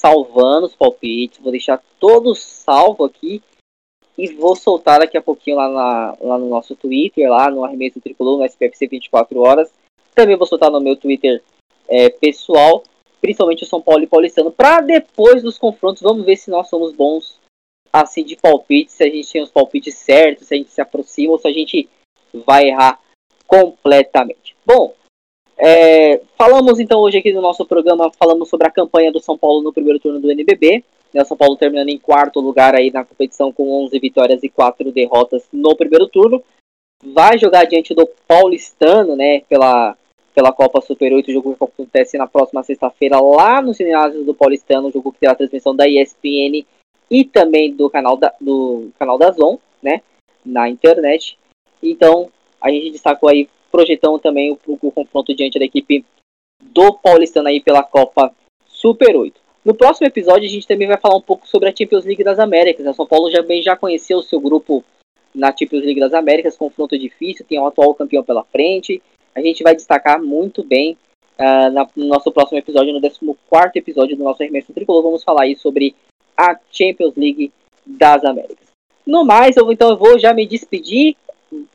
salvando 0.00 0.66
os 0.66 0.74
palpites, 0.74 1.38
vou 1.38 1.52
deixar 1.52 1.82
todos 1.98 2.42
salvo 2.42 3.04
aqui 3.04 3.42
e 4.16 4.32
vou 4.32 4.56
soltar 4.56 5.00
daqui 5.00 5.16
a 5.16 5.22
pouquinho 5.22 5.56
lá, 5.56 5.68
na, 5.68 6.16
lá 6.20 6.38
no 6.38 6.48
nosso 6.48 6.74
Twitter, 6.74 7.28
lá 7.28 7.50
no 7.50 7.62
Arremesso 7.62 8.00
Tricolor, 8.00 8.38
no 8.38 8.44
SPFC 8.44 8.86
24 8.86 9.38
horas. 9.40 9.70
Também 10.14 10.36
vou 10.36 10.46
soltar 10.46 10.70
no 10.70 10.80
meu 10.80 10.96
Twitter 10.96 11.42
é, 11.86 12.08
pessoal, 12.08 12.82
principalmente 13.20 13.64
o 13.64 13.66
São 13.66 13.82
Paulo 13.82 14.02
e 14.02 14.06
Paulistano, 14.06 14.50
para 14.50 14.80
depois 14.80 15.42
dos 15.42 15.58
confrontos, 15.58 16.02
vamos 16.02 16.24
ver 16.24 16.36
se 16.36 16.50
nós 16.50 16.68
somos 16.68 16.92
bons 16.92 17.38
assim 17.92 18.24
de 18.24 18.36
palpites, 18.36 18.94
se 18.94 19.04
a 19.04 19.10
gente 19.10 19.30
tem 19.30 19.42
os 19.42 19.50
palpites 19.50 19.96
certos, 19.96 20.46
se 20.46 20.54
a 20.54 20.56
gente 20.56 20.70
se 20.70 20.80
aproxima 20.80 21.32
ou 21.32 21.38
se 21.38 21.46
a 21.46 21.52
gente 21.52 21.88
vai 22.32 22.68
errar 22.68 22.98
completamente. 23.46 24.56
Bom, 24.64 24.94
é, 25.60 26.22
falamos 26.38 26.80
então 26.80 27.00
hoje 27.00 27.18
aqui 27.18 27.32
no 27.32 27.42
nosso 27.42 27.66
programa, 27.66 28.10
falamos 28.18 28.48
sobre 28.48 28.66
a 28.66 28.70
campanha 28.70 29.12
do 29.12 29.20
São 29.20 29.36
Paulo 29.36 29.62
no 29.62 29.72
primeiro 29.72 29.98
turno 29.98 30.18
do 30.18 30.30
NBB. 30.30 30.82
Né, 31.12 31.22
o 31.22 31.24
São 31.24 31.36
Paulo 31.36 31.56
terminando 31.56 31.88
em 31.88 31.98
quarto 31.98 32.40
lugar 32.40 32.74
aí 32.74 32.90
na 32.90 33.04
competição 33.04 33.52
com 33.52 33.84
11 33.84 33.98
vitórias 33.98 34.42
e 34.42 34.48
4 34.48 34.90
derrotas 34.90 35.46
no 35.52 35.76
primeiro 35.76 36.06
turno. 36.08 36.42
Vai 37.04 37.38
jogar 37.38 37.64
diante 37.64 37.94
do 37.94 38.08
Paulistano, 38.26 39.16
né, 39.16 39.40
pela, 39.48 39.96
pela 40.34 40.52
Copa 40.52 40.80
Super 40.80 41.12
8, 41.12 41.32
jogo 41.32 41.54
que 41.54 41.64
acontece 41.64 42.16
na 42.16 42.26
próxima 42.26 42.62
sexta-feira 42.62 43.20
lá 43.20 43.60
no 43.60 43.74
ginásios 43.74 44.24
do 44.24 44.34
Paulistano, 44.34 44.90
jogo 44.90 45.12
que 45.12 45.20
terá 45.20 45.34
transmissão 45.34 45.74
da 45.74 45.88
ESPN 45.88 46.64
e 47.10 47.24
também 47.24 47.74
do 47.74 47.90
canal 47.90 48.16
da, 48.16 48.32
do 48.40 48.90
canal 48.98 49.18
da 49.18 49.30
Zon, 49.32 49.58
né, 49.82 50.00
na 50.44 50.68
internet. 50.68 51.38
Então, 51.82 52.30
a 52.60 52.70
gente 52.70 52.90
destacou 52.90 53.28
aí, 53.28 53.48
projetando 53.70 54.18
também 54.18 54.52
o, 54.52 54.58
o 54.66 54.90
confronto 54.90 55.34
diante 55.34 55.58
da 55.58 55.64
equipe 55.64 56.04
do 56.62 56.92
Paulistano 56.94 57.48
aí 57.48 57.60
pela 57.60 57.82
Copa 57.82 58.32
Super 58.66 59.16
8. 59.16 59.40
No 59.64 59.74
próximo 59.74 60.06
episódio, 60.06 60.48
a 60.48 60.50
gente 60.50 60.66
também 60.66 60.88
vai 60.88 60.96
falar 60.96 61.16
um 61.16 61.20
pouco 61.20 61.46
sobre 61.46 61.68
a 61.68 61.74
Champions 61.76 62.04
League 62.04 62.24
das 62.24 62.38
Américas. 62.38 62.86
A 62.86 62.94
São 62.94 63.06
Paulo 63.06 63.30
já, 63.30 63.42
bem, 63.42 63.62
já 63.62 63.76
conheceu 63.76 64.18
o 64.18 64.22
seu 64.22 64.40
grupo 64.40 64.82
na 65.34 65.54
Champions 65.56 65.84
League 65.84 66.00
das 66.00 66.14
Américas, 66.14 66.56
confronto 66.56 66.98
difícil, 66.98 67.44
tem 67.46 67.58
o 67.58 67.66
atual 67.66 67.94
campeão 67.94 68.24
pela 68.24 68.42
frente. 68.44 69.02
A 69.34 69.40
gente 69.40 69.62
vai 69.62 69.74
destacar 69.74 70.20
muito 70.20 70.64
bem 70.64 70.96
uh, 71.38 71.70
na, 71.70 71.86
no 71.94 72.06
nosso 72.06 72.32
próximo 72.32 72.58
episódio, 72.58 72.92
no 72.92 73.00
14 73.00 73.78
episódio 73.78 74.16
do 74.16 74.24
nosso 74.24 74.42
Arremesso 74.42 74.72
Tricolor. 74.72 75.02
Vamos 75.02 75.22
falar 75.22 75.42
aí 75.42 75.56
sobre 75.56 75.94
a 76.36 76.58
Champions 76.70 77.14
League 77.16 77.52
das 77.86 78.24
Américas. 78.24 78.68
No 79.06 79.24
mais, 79.24 79.56
eu, 79.56 79.70
então 79.70 79.90
eu 79.90 79.96
vou 79.96 80.18
já 80.18 80.32
me 80.32 80.46
despedir. 80.46 81.16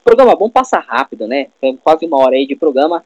Programa 0.03 0.35
bom 0.35 0.49
passa 0.49 0.79
rápido, 0.79 1.27
né? 1.27 1.47
Quase 1.83 2.05
uma 2.05 2.17
hora 2.17 2.35
aí 2.35 2.45
de 2.45 2.55
programa. 2.55 3.03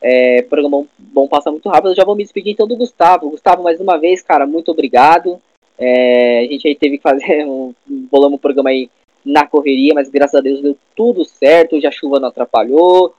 É, 0.00 0.42
programa 0.42 0.78
bom, 0.78 0.86
bom 0.98 1.28
passa 1.28 1.50
muito 1.50 1.68
rápido. 1.68 1.90
Eu 1.90 1.96
já 1.96 2.04
vou 2.04 2.16
me 2.16 2.22
despedir 2.22 2.52
então 2.52 2.66
do 2.66 2.76
Gustavo. 2.76 3.30
Gustavo, 3.30 3.62
mais 3.62 3.80
uma 3.80 3.98
vez, 3.98 4.22
cara, 4.22 4.46
muito 4.46 4.70
obrigado. 4.70 5.40
É, 5.78 6.40
a 6.40 6.42
gente 6.42 6.68
aí 6.68 6.74
teve 6.74 6.96
que 6.98 7.02
fazer 7.02 7.44
um. 7.46 7.74
Bolamos 7.86 8.38
o 8.38 8.40
programa 8.40 8.70
aí 8.70 8.90
na 9.24 9.46
correria, 9.46 9.94
mas 9.94 10.08
graças 10.08 10.34
a 10.34 10.42
Deus 10.42 10.60
deu 10.60 10.76
tudo 10.96 11.24
certo. 11.24 11.76
Hoje 11.76 11.86
a 11.86 11.90
chuva 11.90 12.18
não 12.18 12.28
atrapalhou. 12.28 13.14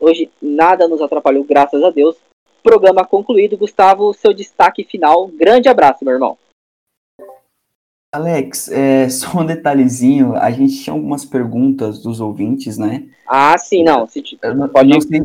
Hoje 0.00 0.30
nada 0.40 0.88
nos 0.88 1.00
atrapalhou, 1.00 1.44
graças 1.44 1.82
a 1.82 1.90
Deus. 1.90 2.16
Programa 2.62 3.04
concluído. 3.04 3.56
Gustavo, 3.56 4.12
seu 4.14 4.32
destaque 4.32 4.84
final. 4.84 5.28
Grande 5.28 5.68
abraço, 5.68 6.04
meu 6.04 6.14
irmão. 6.14 6.38
Alex, 8.12 8.68
é, 8.70 9.08
só 9.10 9.40
um 9.40 9.46
detalhezinho, 9.46 10.36
a 10.36 10.50
gente 10.50 10.82
tinha 10.82 10.94
algumas 10.94 11.24
perguntas 11.24 12.02
dos 12.02 12.20
ouvintes, 12.20 12.76
né? 12.76 13.08
Ah, 13.26 13.56
sim, 13.56 13.82
não. 13.82 14.06
Se, 14.06 14.22
não, 14.54 14.68
pode... 14.68 14.90
não, 14.90 15.00
sei, 15.00 15.22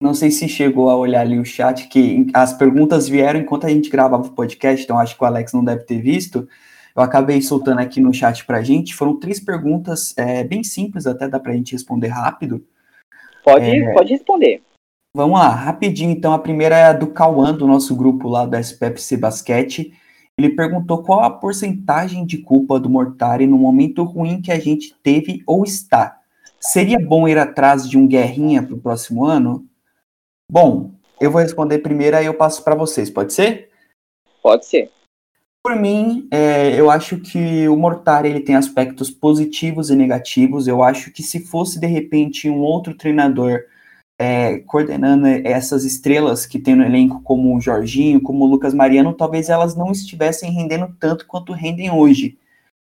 não 0.00 0.14
sei 0.14 0.30
se 0.30 0.48
chegou 0.48 0.90
a 0.90 0.96
olhar 0.96 1.22
ali 1.22 1.38
o 1.38 1.44
chat, 1.44 1.88
que 1.88 2.26
as 2.34 2.52
perguntas 2.52 3.08
vieram 3.08 3.40
enquanto 3.40 3.66
a 3.66 3.70
gente 3.70 3.88
gravava 3.88 4.26
o 4.26 4.32
podcast, 4.32 4.84
então 4.84 4.98
acho 4.98 5.16
que 5.16 5.22
o 5.22 5.26
Alex 5.26 5.52
não 5.52 5.64
deve 5.64 5.84
ter 5.84 6.00
visto. 6.00 6.46
Eu 6.94 7.02
acabei 7.02 7.40
soltando 7.40 7.78
aqui 7.78 8.00
no 8.00 8.12
chat 8.12 8.44
pra 8.44 8.62
gente. 8.62 8.94
Foram 8.94 9.18
três 9.18 9.40
perguntas 9.40 10.12
é, 10.18 10.44
bem 10.44 10.62
simples, 10.62 11.06
até 11.06 11.26
dá 11.26 11.40
pra 11.40 11.54
gente 11.54 11.72
responder 11.72 12.08
rápido. 12.08 12.62
Pode, 13.42 13.64
é, 13.64 13.92
pode 13.94 14.10
responder. 14.10 14.62
Vamos 15.14 15.38
lá, 15.38 15.48
rapidinho. 15.48 16.10
Então, 16.10 16.32
a 16.32 16.38
primeira 16.38 16.76
é 16.76 16.84
a 16.84 16.92
do 16.92 17.08
Cauã, 17.08 17.54
do 17.54 17.66
nosso 17.66 17.96
grupo 17.96 18.28
lá 18.28 18.44
do 18.44 18.56
SPFC 18.56 19.16
Basquete. 19.16 19.94
Ele 20.42 20.56
perguntou 20.56 21.04
qual 21.04 21.20
a 21.20 21.30
porcentagem 21.30 22.26
de 22.26 22.38
culpa 22.38 22.80
do 22.80 22.90
Mortari 22.90 23.46
no 23.46 23.56
momento 23.56 24.02
ruim 24.02 24.42
que 24.42 24.50
a 24.50 24.58
gente 24.58 24.92
teve 25.00 25.40
ou 25.46 25.62
está. 25.62 26.18
Seria 26.58 26.98
bom 26.98 27.28
ir 27.28 27.38
atrás 27.38 27.88
de 27.88 27.96
um 27.96 28.08
guerrinha 28.08 28.60
para 28.60 28.74
o 28.74 28.80
próximo 28.80 29.24
ano? 29.24 29.64
Bom, 30.50 30.90
eu 31.20 31.30
vou 31.30 31.40
responder 31.40 31.78
primeiro, 31.78 32.16
aí 32.16 32.26
eu 32.26 32.34
passo 32.34 32.64
para 32.64 32.74
vocês, 32.74 33.08
pode 33.08 33.32
ser? 33.32 33.70
Pode 34.42 34.66
ser. 34.66 34.90
Por 35.62 35.76
mim, 35.76 36.26
é, 36.32 36.78
eu 36.78 36.90
acho 36.90 37.18
que 37.20 37.68
o 37.68 37.76
Mortari 37.76 38.28
ele 38.28 38.40
tem 38.40 38.56
aspectos 38.56 39.12
positivos 39.12 39.90
e 39.90 39.94
negativos. 39.94 40.66
Eu 40.66 40.82
acho 40.82 41.12
que 41.12 41.22
se 41.22 41.38
fosse 41.38 41.78
de 41.78 41.86
repente 41.86 42.50
um 42.50 42.58
outro 42.58 42.94
treinador 42.94 43.60
é, 44.22 44.60
coordenando 44.60 45.26
essas 45.26 45.84
estrelas 45.84 46.46
que 46.46 46.60
tem 46.60 46.76
no 46.76 46.84
elenco, 46.84 47.20
como 47.22 47.56
o 47.56 47.60
Jorginho, 47.60 48.22
como 48.22 48.44
o 48.44 48.48
Lucas 48.48 48.72
Mariano, 48.72 49.12
talvez 49.12 49.48
elas 49.48 49.74
não 49.74 49.90
estivessem 49.90 50.52
rendendo 50.52 50.94
tanto 51.00 51.26
quanto 51.26 51.52
rendem 51.52 51.90
hoje. 51.90 52.38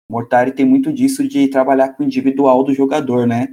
O 0.09 0.15
Mortari 0.15 0.53
tem 0.53 0.65
muito 0.65 0.91
disso 0.91 1.29
de 1.29 1.47
trabalhar 1.49 1.91
com 1.91 2.03
o 2.03 2.07
individual 2.07 2.65
do 2.65 2.73
jogador, 2.73 3.27
né? 3.27 3.49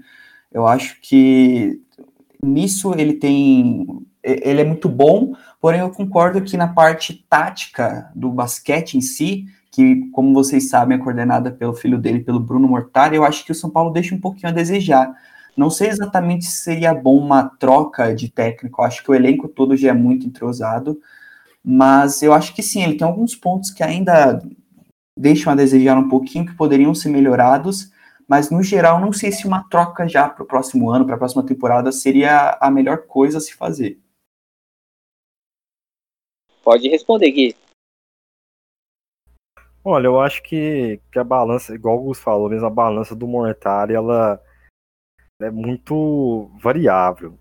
Eu 0.50 0.66
acho 0.66 0.98
que 1.02 1.82
nisso 2.42 2.94
ele 2.98 3.16
tem. 3.16 3.86
Ele 4.24 4.62
é 4.62 4.64
muito 4.64 4.88
bom, 4.88 5.36
porém 5.60 5.82
eu 5.82 5.90
concordo 5.90 6.42
que 6.42 6.56
na 6.56 6.70
parte 6.70 7.26
tática 7.30 8.10
do 8.16 8.30
basquete 8.30 8.94
em 8.94 9.02
si, 9.02 9.46
que, 9.70 10.10
como 10.12 10.34
vocês 10.34 10.70
sabem, 10.70 10.98
é 10.98 11.02
coordenada 11.02 11.52
pelo 11.52 11.74
filho 11.74 11.98
dele, 11.98 12.22
pelo 12.22 12.40
Bruno 12.40 12.66
Mortari, 12.66 13.18
eu 13.18 13.26
acho 13.26 13.44
que 13.44 13.52
o 13.52 13.56
São 13.56 13.70
Paulo 13.70 13.92
deixa 13.92 14.16
um 14.16 14.22
pouquinho 14.22 14.48
a 14.48 14.56
desejar. 14.56 15.14
Não 15.56 15.70
sei 15.70 15.90
exatamente 15.90 16.46
se 16.46 16.64
seria 16.64 16.94
bom 16.94 17.18
uma 17.18 17.44
troca 17.44 18.14
de 18.14 18.30
técnico, 18.30 18.82
acho 18.82 19.04
que 19.04 19.12
o 19.12 19.16
elenco 19.16 19.48
todo 19.48 19.78
já 19.78 19.90
é 19.90 19.94
muito 19.94 20.26
entrosado, 20.26 21.00
mas 21.64 22.24
eu 22.24 22.34
acho 22.34 22.56
que 22.56 22.64
sim, 22.64 22.84
ele 22.84 22.96
tem 22.96 23.08
alguns 23.08 23.36
pontos 23.36 23.70
que 23.70 23.84
ainda 23.84 24.42
deixam 25.18 25.54
a 25.54 25.56
desejar 25.56 25.98
um 25.98 26.10
pouquinho, 26.10 26.46
que 26.46 26.56
poderiam 26.56 26.94
ser 26.96 27.10
melhorados, 27.10 27.92
mas 28.28 28.50
no 28.50 28.64
geral 28.64 29.00
não 29.00 29.14
sei 29.14 29.32
se 29.32 29.46
uma 29.48 29.68
troca 29.70 30.08
já 30.08 30.28
para 30.28 30.44
o 30.44 30.48
próximo 30.48 30.90
ano, 30.90 31.06
para 31.06 31.16
a 31.16 31.20
próxima 31.20 31.46
temporada, 31.46 31.92
seria 31.92 32.58
a 32.60 32.72
melhor 32.72 33.06
coisa 33.06 33.38
a 33.38 33.42
se 33.42 33.54
fazer. 33.54 34.00
Pode 36.64 36.88
responder, 36.88 37.30
Gui. 37.32 37.56
Olha, 39.86 40.08
eu 40.08 40.20
acho 40.20 40.42
que, 40.42 41.02
que 41.12 41.20
a 41.20 41.24
balança, 41.24 41.76
igual 41.76 41.98
o 41.98 42.04
Gus 42.04 42.18
falou, 42.18 42.50
mesmo 42.50 42.66
a 42.66 42.70
balança 42.70 43.14
do 43.14 43.28
Mortari, 43.28 43.94
ela 43.94 44.42
é 45.44 45.52
muito 45.52 46.50
variável. 46.62 47.38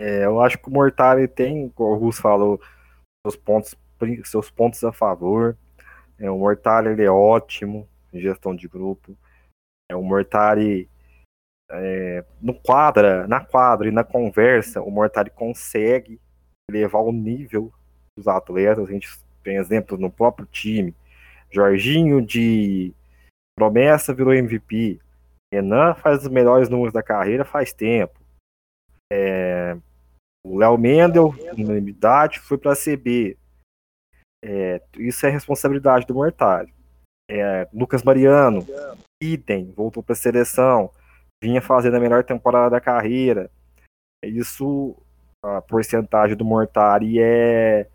É, 0.00 0.24
eu 0.24 0.40
acho 0.40 0.58
que 0.58 0.68
o 0.68 0.72
Mortari 0.72 1.28
tem, 1.28 1.68
como 1.70 1.94
o 1.94 1.98
Gus 1.98 2.18
falou, 2.18 2.60
seus 3.26 3.36
pontos, 3.36 3.74
seus 4.24 4.50
pontos 4.50 4.82
a 4.82 4.92
favor. 4.92 5.56
É, 6.18 6.30
o 6.30 6.38
Mortari 6.38 6.88
ele 6.88 7.04
é 7.04 7.10
ótimo 7.10 7.88
em 8.12 8.20
gestão 8.20 8.54
de 8.54 8.66
grupo. 8.66 9.16
É, 9.90 9.94
o 9.94 10.02
Mortari 10.02 10.88
é, 11.70 12.24
no 12.40 12.54
quadra, 12.54 13.26
na 13.28 13.40
quadra 13.40 13.88
e 13.88 13.92
na 13.92 14.02
conversa, 14.02 14.82
o 14.82 14.90
Mortari 14.90 15.30
consegue 15.30 16.20
elevar 16.70 17.02
o 17.02 17.12
nível 17.12 17.72
dos 18.16 18.26
atletas. 18.26 18.88
A 18.88 18.92
gente 18.92 19.08
tem 19.42 19.56
exemplos 19.56 20.00
no 20.00 20.10
próprio 20.10 20.46
time. 20.46 20.94
Jorginho 21.50 22.20
de 22.20 22.94
promessa 23.56 24.14
virou 24.14 24.32
MVP. 24.32 25.00
Renan 25.52 25.94
faz 25.94 26.22
os 26.22 26.28
melhores 26.28 26.68
números 26.68 26.92
da 26.92 27.02
carreira 27.02 27.44
faz 27.44 27.72
tempo. 27.72 28.18
É, 29.12 29.76
o 30.46 30.56
Léo 30.58 30.78
Mendel, 30.78 31.34
unanimidade, 31.56 32.38
foi 32.38 32.56
para 32.56 32.72
a 32.72 32.76
CB. 32.76 33.36
É, 34.44 34.80
isso 34.96 35.26
é 35.26 35.30
responsabilidade 35.30 36.06
do 36.06 36.14
Mortalho. 36.14 36.72
É, 37.30 37.68
Lucas 37.72 38.02
Mariano, 38.02 38.66
idem, 39.22 39.70
voltou 39.72 40.02
para 40.02 40.14
a 40.14 40.16
seleção, 40.16 40.90
vinha 41.42 41.60
fazendo 41.60 41.96
a 41.96 42.00
melhor 42.00 42.24
temporada 42.24 42.70
da 42.70 42.80
carreira. 42.80 43.50
Isso, 44.24 44.96
a 45.44 45.60
porcentagem 45.60 46.36
do 46.36 46.44
Mortari 46.44 47.20
é, 47.20 47.88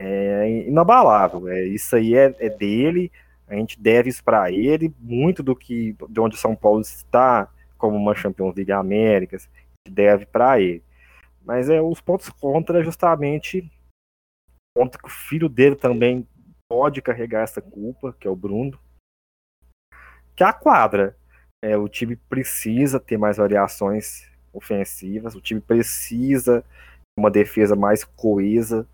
é 0.00 0.26
é 0.46 0.68
inabalável. 0.68 1.48
É, 1.48 1.64
isso 1.64 1.96
aí 1.96 2.14
é, 2.14 2.34
é 2.38 2.48
dele, 2.48 3.10
a 3.48 3.54
gente 3.54 3.80
deve 3.80 4.08
isso 4.08 4.22
para 4.22 4.50
ele. 4.50 4.94
Muito 4.98 5.42
do 5.42 5.54
que 5.54 5.96
de 6.08 6.20
onde 6.20 6.36
São 6.36 6.54
Paulo 6.54 6.80
está, 6.80 7.48
como 7.78 7.96
uma 7.96 8.14
Champions 8.14 8.54
League 8.54 8.72
Américas, 8.72 9.48
deve 9.88 10.26
para 10.26 10.60
ele. 10.60 10.82
Mas 11.44 11.70
é 11.70 11.80
os 11.80 12.00
pontos 12.00 12.28
contra 12.28 12.80
é 12.80 12.84
justamente 12.84 13.70
conta 14.76 14.98
que 14.98 15.06
o 15.06 15.10
filho 15.10 15.48
dele 15.48 15.74
também 15.74 16.26
pode 16.68 17.00
carregar 17.00 17.42
essa 17.42 17.62
culpa, 17.62 18.14
que 18.18 18.26
é 18.26 18.30
o 18.30 18.36
Bruno. 18.36 18.78
Que 20.34 20.44
é 20.44 20.46
a 20.46 20.52
quadra. 20.52 21.16
É, 21.64 21.76
o 21.78 21.88
time 21.88 22.16
precisa 22.16 23.00
ter 23.00 23.16
mais 23.16 23.38
variações 23.38 24.28
ofensivas, 24.52 25.34
o 25.34 25.40
time 25.40 25.60
precisa 25.60 26.62
uma 27.18 27.30
defesa 27.30 27.74
mais 27.74 28.04
coesa. 28.04 28.86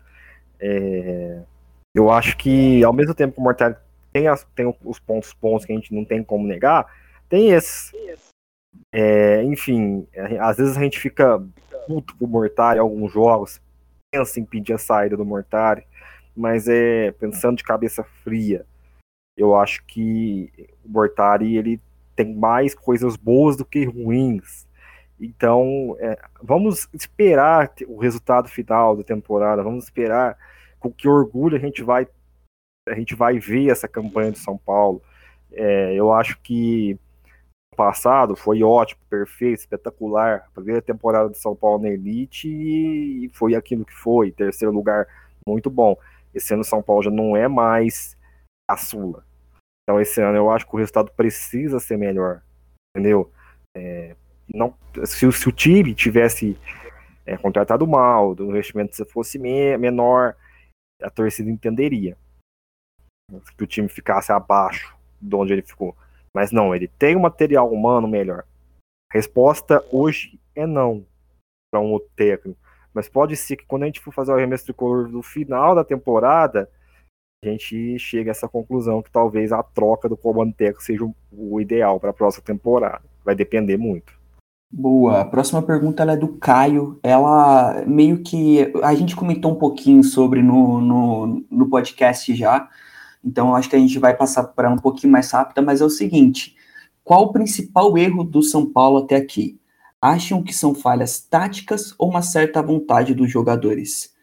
É, 0.59 1.43
eu 1.95 2.09
acho 2.09 2.37
que, 2.37 2.83
ao 2.83 2.93
mesmo 2.93 3.13
tempo 3.13 3.33
que 3.33 3.39
o 3.41 3.43
Mortari 3.43 3.75
tem, 4.13 4.27
as, 4.27 4.45
tem 4.55 4.73
os 4.85 4.99
pontos 4.99 5.35
bons 5.41 5.65
que 5.65 5.73
a 5.73 5.75
gente 5.75 5.93
não 5.93 6.05
tem 6.05 6.23
como 6.23 6.47
negar, 6.47 6.85
tem 7.27 7.49
esses. 7.51 7.91
É, 8.91 9.43
enfim, 9.43 10.07
às 10.39 10.57
vezes 10.57 10.77
a 10.77 10.81
gente 10.81 10.99
fica 10.99 11.43
puto 11.87 12.15
com 12.15 12.25
o 12.25 12.27
Mortari 12.27 12.77
em 12.77 12.81
alguns 12.81 13.11
jogos, 13.11 13.59
pensa 14.11 14.39
em 14.39 14.45
pedir 14.45 14.73
a 14.73 14.77
saída 14.77 15.17
do 15.17 15.25
Mortari, 15.25 15.85
mas 16.35 16.67
é 16.67 17.11
pensando 17.13 17.57
de 17.57 17.63
cabeça 17.63 18.03
fria. 18.23 18.65
Eu 19.35 19.55
acho 19.55 19.83
que 19.85 20.51
o 20.85 20.89
Mortari 20.89 21.57
ele 21.57 21.81
tem 22.15 22.35
mais 22.35 22.75
coisas 22.75 23.15
boas 23.15 23.57
do 23.57 23.65
que 23.65 23.85
ruins. 23.85 24.67
Então, 25.19 25.95
é, 25.99 26.19
vamos 26.41 26.87
esperar 26.93 27.73
o 27.87 27.97
resultado 27.97 28.47
final 28.47 28.95
da 28.95 29.03
temporada, 29.03 29.63
vamos 29.63 29.85
esperar 29.85 30.37
com 30.79 30.91
que 30.91 31.07
orgulho 31.07 31.55
a 31.55 31.59
gente 31.59 31.81
vai 31.81 32.07
a 32.87 32.95
gente 32.95 33.15
vai 33.15 33.39
ver 33.39 33.69
essa 33.69 33.87
campanha 33.87 34.31
de 34.31 34.39
São 34.39 34.57
Paulo. 34.57 35.01
É, 35.51 35.93
eu 35.93 36.11
acho 36.11 36.39
que 36.41 36.97
o 37.73 37.75
passado 37.75 38.35
foi 38.35 38.61
ótimo, 38.63 39.01
perfeito, 39.09 39.59
espetacular. 39.59 40.45
A 40.47 40.51
primeira 40.53 40.81
temporada 40.81 41.29
de 41.29 41.37
São 41.37 41.55
Paulo 41.55 41.81
na 41.81 41.89
Elite 41.89 42.47
e 42.47 43.29
foi 43.33 43.55
aquilo 43.55 43.85
que 43.85 43.93
foi. 43.93 44.31
Terceiro 44.31 44.73
lugar, 44.73 45.07
muito 45.47 45.69
bom. 45.69 45.97
Esse 46.33 46.53
ano 46.53 46.63
São 46.63 46.81
Paulo 46.81 47.03
já 47.03 47.11
não 47.11 47.35
é 47.37 47.47
mais 47.47 48.17
a 48.69 48.77
Sula. 48.77 49.25
Então 49.83 49.99
esse 49.99 50.21
ano 50.21 50.37
eu 50.37 50.49
acho 50.49 50.67
que 50.67 50.75
o 50.75 50.77
resultado 50.77 51.11
precisa 51.11 51.79
ser 51.79 51.97
melhor. 51.97 52.41
Entendeu? 52.95 53.31
É, 53.75 54.15
não, 54.53 54.75
se, 55.05 55.31
se, 55.31 55.49
o 55.49 55.51
time 55.51 55.95
tivesse 55.95 56.57
é, 57.25 57.37
contratado 57.37 57.87
mal, 57.87 58.35
o 58.37 58.43
investimento 58.43 59.03
fosse 59.05 59.39
me, 59.39 59.77
menor, 59.77 60.35
a 61.01 61.09
torcida 61.09 61.49
entenderia. 61.49 62.17
Que 63.57 63.63
o 63.63 63.67
time 63.67 63.87
ficasse 63.87 64.31
abaixo 64.31 64.95
de 65.21 65.35
onde 65.35 65.53
ele 65.53 65.61
ficou. 65.61 65.95
Mas 66.33 66.51
não, 66.51 66.73
ele 66.73 66.87
tem 66.87 67.15
um 67.15 67.21
material 67.21 67.71
humano 67.71 68.07
melhor. 68.07 68.43
Resposta 69.11 69.83
hoje 69.91 70.39
é 70.55 70.65
não 70.65 71.05
para 71.71 71.79
um 71.79 71.91
outro 71.91 72.09
técnico. 72.15 72.59
Mas 72.93 73.09
pode 73.09 73.35
ser 73.35 73.55
que 73.55 73.65
quando 73.65 73.83
a 73.83 73.85
gente 73.87 73.99
for 73.99 74.13
fazer 74.13 74.31
o 74.31 74.35
arremesso 74.35 74.65
tricolor 74.65 75.07
no 75.07 75.23
final 75.23 75.73
da 75.73 75.83
temporada, 75.83 76.69
a 77.43 77.49
gente 77.49 77.97
chega 77.99 78.29
a 78.29 78.33
essa 78.33 78.47
conclusão 78.47 79.01
que 79.01 79.11
talvez 79.11 79.51
a 79.51 79.61
troca 79.61 80.07
do 80.07 80.15
comando 80.15 80.55
seja 80.79 81.03
o 81.31 81.59
ideal 81.59 81.99
para 81.99 82.11
a 82.11 82.13
próxima 82.13 82.43
temporada. 82.43 83.01
Vai 83.25 83.35
depender 83.35 83.77
muito. 83.77 84.13
Boa. 84.71 85.21
A 85.21 85.25
próxima 85.25 85.61
pergunta 85.61 86.03
é 86.03 86.17
do 86.17 86.29
Caio. 86.29 86.99
Ela 87.03 87.83
meio 87.85 88.23
que. 88.23 88.73
A 88.81 88.95
gente 88.95 89.15
comentou 89.15 89.51
um 89.51 89.55
pouquinho 89.55 90.03
sobre 90.03 90.41
no, 90.41 90.81
no, 90.81 91.45
no 91.49 91.69
podcast 91.69 92.33
já. 92.33 92.67
Então 93.23 93.55
acho 93.55 93.69
que 93.69 93.75
a 93.75 93.79
gente 93.79 93.97
vai 93.99 94.15
passar 94.15 94.43
para 94.43 94.69
um 94.69 94.77
pouquinho 94.77 95.11
mais 95.11 95.31
rápida, 95.31 95.61
mas 95.61 95.81
é 95.81 95.85
o 95.85 95.89
seguinte: 95.89 96.55
qual 97.03 97.23
o 97.23 97.31
principal 97.31 97.97
erro 97.97 98.23
do 98.23 98.41
São 98.41 98.65
Paulo 98.65 98.99
até 98.99 99.15
aqui? 99.15 99.59
acham 100.03 100.43
que 100.43 100.51
são 100.51 100.75
falhas 100.75 101.21
táticas 101.21 101.95
ou 101.97 102.09
uma 102.09 102.21
certa 102.21 102.61
vontade 102.61 103.15
dos 103.15 103.31
jogadores? 103.31 104.13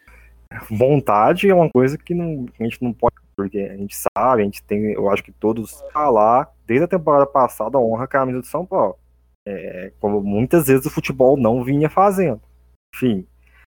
Vontade 0.68 1.48
é 1.48 1.55
uma 1.55 1.70
coisa 1.70 1.96
que 1.96 2.12
não, 2.12 2.44
a 2.59 2.62
gente 2.62 2.82
não 2.82 2.92
pode, 2.92 3.14
porque 3.34 3.61
a 3.61 3.76
gente 3.78 3.96
sabe, 3.96 4.42
a 4.42 4.44
gente 4.44 4.62
tem, 4.62 4.92
eu 4.92 5.09
acho 5.09 5.24
que 5.24 5.32
todos 5.32 5.80
tá 5.94 6.11
lá, 6.11 6.46
desde 6.66 6.84
a 6.84 6.88
temporada 6.88 7.24
passada, 7.24 7.78
honra 7.78 8.05
a 8.05 8.09
camisa 8.09 8.40
do 8.40 8.46
São 8.46 8.66
Paulo. 8.66 8.98
É, 9.46 9.90
como 9.98 10.20
muitas 10.20 10.66
vezes 10.66 10.84
o 10.84 10.90
futebol 10.90 11.34
não 11.38 11.64
vinha 11.64 11.88
fazendo. 11.88 12.42
Enfim, 12.94 13.26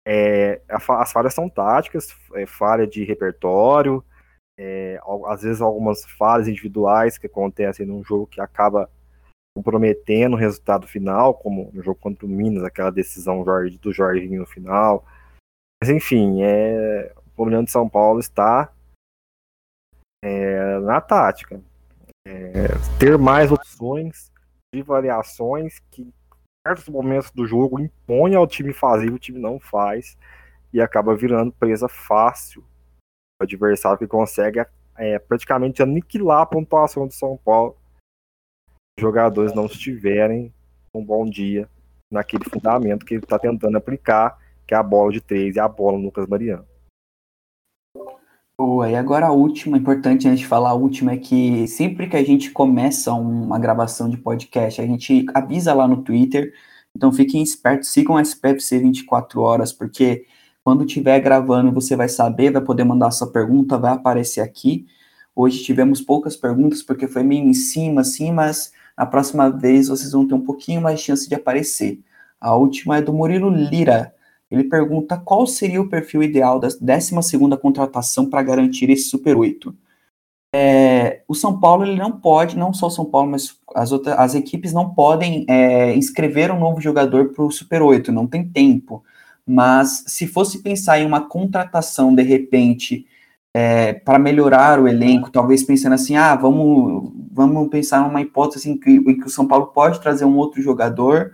é, 0.04 0.60
as 0.68 1.12
falhas 1.12 1.32
são 1.32 1.48
táticas, 1.48 2.08
é, 2.34 2.46
falha 2.46 2.84
de 2.84 3.04
repertório, 3.04 4.02
é, 4.62 5.00
às 5.26 5.42
vezes 5.42 5.60
algumas 5.60 6.04
falhas 6.04 6.46
individuais 6.46 7.18
que 7.18 7.26
acontecem 7.26 7.84
num 7.84 8.04
jogo 8.04 8.28
que 8.28 8.40
acaba 8.40 8.88
comprometendo 9.56 10.34
o 10.34 10.38
resultado 10.38 10.86
final, 10.86 11.34
como 11.34 11.68
no 11.72 11.82
jogo 11.82 11.98
contra 11.98 12.24
o 12.24 12.28
Minas, 12.28 12.62
aquela 12.62 12.90
decisão 12.90 13.42
do 13.42 13.92
Jorginho 13.92 14.40
no 14.40 14.46
final. 14.46 15.04
Mas 15.82 15.90
enfim, 15.90 16.42
é, 16.42 17.12
o 17.18 17.30
problema 17.34 17.64
de 17.64 17.72
São 17.72 17.88
Paulo 17.88 18.20
está 18.20 18.72
é, 20.24 20.78
na 20.78 21.00
tática. 21.00 21.60
É, 22.26 22.68
ter 23.00 23.18
mais 23.18 23.50
opções 23.50 24.30
de 24.72 24.80
variações 24.80 25.80
que 25.90 26.02
em 26.02 26.12
certos 26.64 26.88
momentos 26.88 27.32
do 27.32 27.44
jogo 27.44 27.80
impõe 27.80 28.36
ao 28.36 28.46
time 28.46 28.72
fazer, 28.72 29.10
o 29.10 29.18
time 29.18 29.40
não 29.40 29.58
faz 29.58 30.16
e 30.72 30.80
acaba 30.80 31.16
virando 31.16 31.52
presa 31.52 31.88
fácil. 31.88 32.64
Adversário 33.42 33.98
que 33.98 34.06
consegue 34.06 34.64
é, 34.96 35.18
praticamente 35.18 35.82
aniquilar 35.82 36.42
a 36.42 36.46
pontuação 36.46 37.06
de 37.06 37.14
São 37.14 37.38
Paulo 37.44 37.76
jogadores 38.98 39.54
não 39.54 39.66
estiverem 39.66 40.52
um 40.94 41.04
bom 41.04 41.24
dia 41.24 41.68
naquele 42.10 42.44
fundamento 42.44 43.06
que 43.06 43.14
ele 43.14 43.24
está 43.24 43.38
tentando 43.38 43.76
aplicar, 43.76 44.38
que 44.66 44.74
é 44.74 44.76
a 44.76 44.82
bola 44.82 45.12
de 45.12 45.20
três 45.20 45.56
e 45.56 45.60
a 45.60 45.66
bola 45.66 45.98
no 45.98 46.04
Lucas 46.04 46.26
Mariano. 46.26 46.66
Boa, 48.58 48.90
e 48.90 48.94
agora 48.94 49.26
a 49.26 49.32
última, 49.32 49.78
importante 49.78 50.28
antes 50.28 50.40
de 50.40 50.46
falar 50.46 50.70
a 50.70 50.74
última, 50.74 51.12
é 51.12 51.16
que 51.16 51.66
sempre 51.66 52.06
que 52.08 52.16
a 52.16 52.22
gente 52.22 52.50
começa 52.50 53.12
uma 53.12 53.58
gravação 53.58 54.08
de 54.08 54.18
podcast, 54.18 54.80
a 54.80 54.86
gente 54.86 55.24
avisa 55.34 55.72
lá 55.72 55.88
no 55.88 56.02
Twitter, 56.02 56.52
então 56.94 57.10
fiquem 57.10 57.42
espertos, 57.42 57.90
sigam 57.90 58.16
o 58.16 58.20
SPFC 58.20 58.78
24 58.78 59.40
horas, 59.40 59.72
porque 59.72 60.26
quando 60.64 60.84
estiver 60.84 61.20
gravando 61.20 61.72
você 61.72 61.96
vai 61.96 62.08
saber, 62.08 62.52
vai 62.52 62.62
poder 62.62 62.84
mandar 62.84 63.10
sua 63.10 63.30
pergunta, 63.30 63.78
vai 63.78 63.92
aparecer 63.92 64.40
aqui. 64.40 64.86
Hoje 65.34 65.62
tivemos 65.62 66.00
poucas 66.00 66.36
perguntas, 66.36 66.82
porque 66.82 67.08
foi 67.08 67.22
meio 67.22 67.44
em 67.44 67.54
cima, 67.54 68.02
assim, 68.02 68.32
mas 68.32 68.72
a 68.96 69.06
próxima 69.06 69.50
vez 69.50 69.88
vocês 69.88 70.12
vão 70.12 70.26
ter 70.26 70.34
um 70.34 70.44
pouquinho 70.44 70.80
mais 70.82 71.00
de 71.00 71.06
chance 71.06 71.28
de 71.28 71.34
aparecer. 71.34 72.00
A 72.40 72.54
última 72.56 72.98
é 72.98 73.02
do 73.02 73.12
Murilo 73.12 73.50
Lira. 73.50 74.14
Ele 74.50 74.64
pergunta 74.64 75.16
qual 75.16 75.46
seria 75.46 75.80
o 75.80 75.88
perfil 75.88 76.22
ideal 76.22 76.60
da 76.60 76.68
12 76.68 77.12
contratação 77.60 78.28
para 78.28 78.42
garantir 78.42 78.90
esse 78.90 79.04
Super 79.04 79.36
8. 79.36 79.74
É, 80.54 81.22
o 81.26 81.34
São 81.34 81.58
Paulo 81.58 81.84
ele 81.84 81.96
não 81.96 82.12
pode, 82.12 82.58
não 82.58 82.74
só 82.74 82.88
o 82.88 82.90
São 82.90 83.06
Paulo, 83.06 83.30
mas 83.30 83.56
as, 83.74 83.90
outras, 83.90 84.18
as 84.18 84.34
equipes 84.34 84.72
não 84.74 84.92
podem 84.92 85.46
é, 85.48 85.96
inscrever 85.96 86.50
um 86.50 86.60
novo 86.60 86.78
jogador 86.78 87.32
para 87.32 87.42
o 87.42 87.50
Super 87.50 87.80
8, 87.80 88.12
não 88.12 88.26
tem 88.26 88.46
tempo. 88.46 89.02
Mas 89.52 90.04
se 90.06 90.26
fosse 90.26 90.62
pensar 90.62 90.98
em 90.98 91.04
uma 91.04 91.28
contratação 91.28 92.14
de 92.14 92.22
repente 92.22 93.04
é, 93.52 93.92
para 93.92 94.18
melhorar 94.18 94.80
o 94.80 94.88
elenco, 94.88 95.30
talvez 95.30 95.62
pensando 95.62 95.92
assim, 95.92 96.16
ah, 96.16 96.34
vamos, 96.34 97.12
vamos 97.30 97.68
pensar 97.68 98.00
numa 98.00 98.22
hipótese 98.22 98.70
em 98.70 98.78
que, 98.78 98.90
em 98.90 99.18
que 99.18 99.26
o 99.26 99.30
São 99.30 99.46
Paulo 99.46 99.66
pode 99.66 100.00
trazer 100.00 100.24
um 100.24 100.38
outro 100.38 100.62
jogador, 100.62 101.32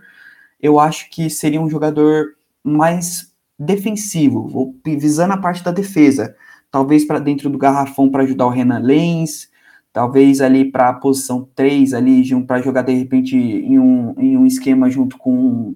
eu 0.61 0.81
acho 0.81 1.09
que 1.09 1.29
seria 1.29 1.61
um 1.61 1.69
jogador 1.69 2.35
mais 2.61 3.31
defensivo, 3.57 4.75
visando 4.85 5.31
a 5.31 5.37
parte 5.37 5.63
da 5.63 5.71
defesa, 5.71 6.35
talvez 6.69 7.05
para 7.05 7.19
dentro 7.19 7.49
do 7.49 7.57
garrafão 7.57 8.09
para 8.09 8.23
ajudar 8.23 8.47
o 8.47 8.49
Renan 8.49 8.79
Lenz, 8.79 9.49
talvez 9.93 10.41
ali 10.41 10.69
para 10.69 10.89
a 10.89 10.93
posição 10.93 11.47
3 11.55 11.93
ali 11.93 12.45
para 12.45 12.61
jogar 12.61 12.81
de 12.81 12.93
repente 12.93 13.37
em 13.37 13.79
um, 13.79 14.13
em 14.17 14.35
um 14.35 14.45
esquema 14.45 14.89
junto 14.89 15.17
com, 15.17 15.73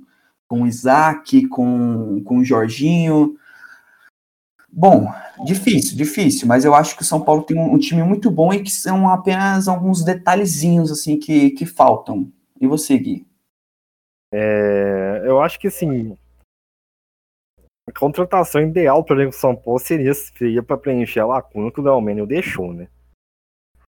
com 0.48 0.68
Isaac, 0.68 1.48
com, 1.48 2.22
com 2.24 2.38
o 2.38 2.46
Jorginho, 2.46 3.38
Bom, 4.76 5.06
difícil, 5.46 5.96
difícil, 5.96 6.48
mas 6.48 6.66
eu 6.66 6.74
acho 6.74 6.96
que 6.96 7.04
o 7.04 7.06
São 7.06 7.24
Paulo 7.24 7.44
tem 7.44 7.56
um, 7.56 7.76
um, 7.76 7.78
time 7.78 8.02
muito 8.02 8.32
bom 8.32 8.52
e 8.52 8.64
que 8.64 8.72
são 8.72 9.08
apenas 9.08 9.68
alguns 9.68 10.04
detalhezinhos 10.04 10.92
assim 10.92 11.20
que, 11.20 11.52
que 11.52 11.64
faltam. 11.64 12.34
E 12.60 12.66
você, 12.66 12.98
Gui? 12.98 13.28
É, 14.34 15.22
eu 15.26 15.40
acho 15.40 15.60
que 15.60 15.68
assim, 15.68 16.18
a 17.88 17.92
contratação 18.00 18.64
ideal 18.64 19.04
para 19.04 19.30
o 19.30 19.32
São 19.32 19.56
Paulo 19.56 19.80
seria, 19.80 20.12
seria 20.12 20.64
para 20.64 20.76
preencher 20.76 21.20
a 21.20 21.28
lacuna 21.28 21.72
que 21.72 21.80
o 21.80 21.84
Dalmênio 21.84 22.26
deixou, 22.26 22.74
né? 22.74 22.88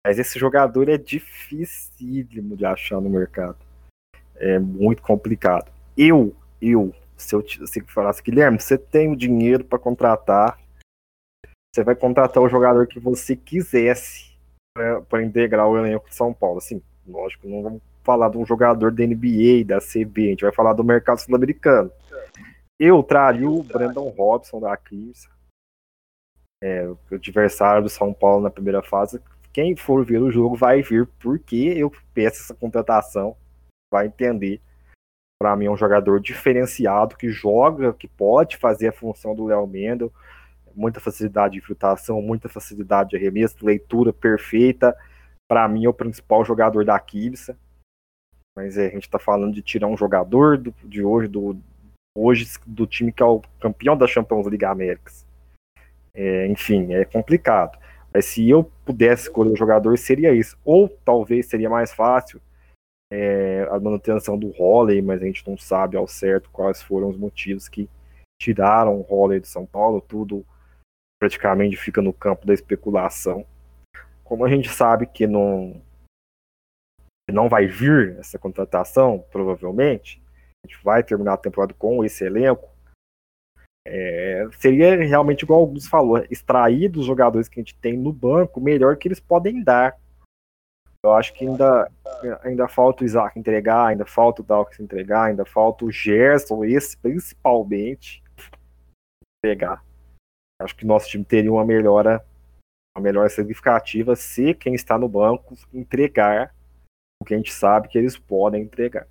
Mas 0.05 0.19
esse 0.19 0.37
jogador 0.37 0.89
é 0.89 0.97
dificílimo 0.97 2.57
de 2.57 2.65
achar 2.65 2.99
no 2.99 3.09
mercado. 3.09 3.57
É 4.35 4.59
muito 4.59 5.01
complicado. 5.01 5.71
Eu, 5.95 6.35
eu, 6.72 6.93
se 7.18 7.36
eu 7.36 7.45
se 7.47 7.82
falasse, 7.88 8.24
Guilherme, 8.24 8.59
você 8.59 8.78
tem 8.78 9.11
o 9.11 9.16
dinheiro 9.16 9.64
para 9.64 9.80
contratar 9.80 10.57
você 11.74 11.84
vai 11.84 11.95
contratar 11.95 12.41
o 12.43 12.47
jogador 12.47 12.86
que 12.86 12.99
você 12.99 13.36
quisesse 13.36 14.32
para 15.09 15.24
integrar 15.24 15.68
o 15.68 15.76
elenco 15.76 16.07
de 16.07 16.14
São 16.14 16.32
Paulo. 16.32 16.59
Assim, 16.59 16.80
lógico, 17.07 17.47
não 17.47 17.64
vamos 17.64 17.82
falar 18.03 18.30
de 18.30 18.38
um 18.38 18.45
jogador 18.45 18.91
da 18.91 19.03
NBA, 19.03 19.66
da 19.66 19.80
CB, 19.80 20.28
a 20.28 20.30
gente 20.30 20.43
vai 20.43 20.53
falar 20.53 20.74
do 20.74 20.84
mercado 20.84 21.18
sul-americano. 21.18 21.91
Eu 22.80 23.01
traria 23.01 23.49
o 23.49 23.64
Brandon 23.64 24.09
Robson 24.09 24.59
da 24.59 24.78
Cris, 24.78 25.28
é, 26.61 26.88
o 26.88 26.97
adversário 27.11 27.84
do 27.84 27.89
São 27.89 28.14
Paulo 28.14 28.43
na 28.43 28.51
primeira 28.51 28.84
fase. 28.84 29.20
Quem 29.51 29.76
for 29.76 30.05
ver 30.05 30.22
o 30.22 30.32
jogo 30.32 30.55
vai 30.55 30.84
ver 30.84 31.07
porque 31.20 31.74
eu 31.76 31.91
peço 32.14 32.43
essa 32.43 32.53
contratação, 32.53 33.36
vai 33.91 34.07
entender. 34.07 34.61
Para 35.43 35.57
mim 35.57 35.65
é 35.65 35.69
um 35.69 35.75
jogador 35.75 36.21
diferenciado 36.21 37.17
que 37.17 37.29
joga, 37.29 37.91
que 37.91 38.07
pode 38.07 38.55
fazer 38.55 38.87
a 38.87 38.93
função 38.93 39.35
do 39.35 39.47
Léo 39.47 39.67
Mendel, 39.67 40.09
muita 40.73 41.01
facilidade 41.01 41.55
de 41.55 41.59
infiltração, 41.59 42.21
muita 42.21 42.47
facilidade 42.47 43.09
de 43.09 43.17
arremesso, 43.17 43.57
leitura 43.61 44.13
perfeita. 44.13 44.95
Para 45.45 45.67
mim 45.67 45.83
é 45.83 45.89
o 45.89 45.93
principal 45.93 46.45
jogador 46.45 46.85
da 46.85 46.97
Kibsa. 46.97 47.57
Mas 48.55 48.77
é, 48.77 48.87
a 48.87 48.91
gente 48.91 49.03
está 49.03 49.19
falando 49.19 49.53
de 49.53 49.61
tirar 49.61 49.87
um 49.87 49.97
jogador 49.97 50.57
do, 50.57 50.73
de 50.85 51.03
hoje, 51.03 51.27
do, 51.27 51.57
hoje 52.17 52.47
do 52.65 52.87
time 52.87 53.11
que 53.11 53.21
é 53.21 53.25
o 53.25 53.41
campeão 53.59 53.97
da 53.97 54.07
Champions 54.07 54.47
League 54.47 54.63
Américas. 54.63 55.25
É, 56.15 56.47
enfim, 56.47 56.93
é 56.93 57.03
complicado. 57.03 57.77
Mas 58.13 58.23
se 58.27 58.49
eu 58.49 58.63
pudesse 58.85 59.23
escolher 59.23 59.51
um 59.51 59.57
jogador, 59.57 59.97
seria 59.97 60.33
isso. 60.33 60.57
Ou 60.63 60.87
talvez 60.87 61.47
seria 61.47 61.69
mais 61.69 61.91
fácil 61.91 62.39
é, 63.14 63.68
a 63.70 63.80
manutenção 63.80 64.39
do 64.39 64.49
Holley, 64.49 64.99
mas 64.99 65.22
a 65.22 65.26
gente 65.26 65.47
não 65.47 65.55
sabe 65.55 65.95
ao 65.95 66.07
certo 66.07 66.49
quais 66.49 66.82
foram 66.82 67.09
os 67.09 67.16
motivos 67.16 67.70
que 67.70 67.88
tiraram 68.41 68.99
o 68.99 69.01
Holley 69.01 69.39
de 69.39 69.47
São 69.47 69.68
Paulo. 69.68 70.01
Tudo 70.01 70.43
praticamente 71.22 71.78
fica 71.78 72.01
no 72.01 72.11
campo 72.11 72.47
da 72.47 72.55
especulação. 72.55 73.45
Como 74.24 74.43
a 74.43 74.49
gente 74.49 74.68
sabe 74.68 75.05
que 75.05 75.28
não, 75.28 75.80
não 77.32 77.47
vai 77.47 77.68
vir 77.68 78.18
essa 78.18 78.39
contratação, 78.39 79.24
provavelmente, 79.32 80.20
a 80.66 80.68
gente 80.68 80.84
vai 80.84 81.03
terminar 81.03 81.34
a 81.34 81.38
temporada 81.38 81.76
com 81.76 82.03
esse 82.03 82.26
elenco, 82.26 82.68
é, 83.86 84.47
seria 84.53 84.95
realmente 85.03 85.43
igual 85.43 85.59
alguns 85.59 85.88
falou, 85.88 86.26
extrair 86.32 86.89
dos 86.89 87.05
jogadores 87.05 87.47
que 87.47 87.59
a 87.59 87.64
gente 87.64 87.76
tem 87.76 87.95
no 87.95 88.11
banco 88.11 88.59
o 88.59 88.64
melhor 88.64 88.97
que 88.97 89.07
eles 89.07 89.20
podem 89.20 89.64
dar. 89.64 90.01
Eu 91.03 91.11
acho 91.11 91.33
que 91.33 91.45
ainda, 91.45 91.91
ainda 92.43 92.67
falta 92.69 93.03
o 93.03 93.05
Isaac 93.05 93.37
entregar, 93.37 93.87
ainda 93.87 94.05
falta 94.05 94.41
o 94.41 94.45
Dawkins 94.45 94.79
entregar, 94.79 95.25
ainda 95.25 95.43
falta 95.43 95.83
o 95.83 95.91
Gerson, 95.91 96.63
esse 96.63 96.97
principalmente, 96.97 98.23
pegar. 99.43 99.83
Acho 100.61 100.73
que 100.73 100.85
nosso 100.85 101.09
time 101.09 101.25
teria 101.25 101.51
uma 101.51 101.65
melhora, 101.65 102.25
uma 102.95 103.03
melhora 103.03 103.27
significativa 103.27 104.15
se 104.15 104.53
quem 104.53 104.73
está 104.75 104.97
no 104.97 105.09
banco 105.09 105.55
entregar 105.73 106.55
o 107.21 107.25
que 107.25 107.33
a 107.33 107.37
gente 107.37 107.51
sabe 107.51 107.89
que 107.89 107.97
eles 107.97 108.17
podem 108.17 108.63
entregar. 108.63 109.05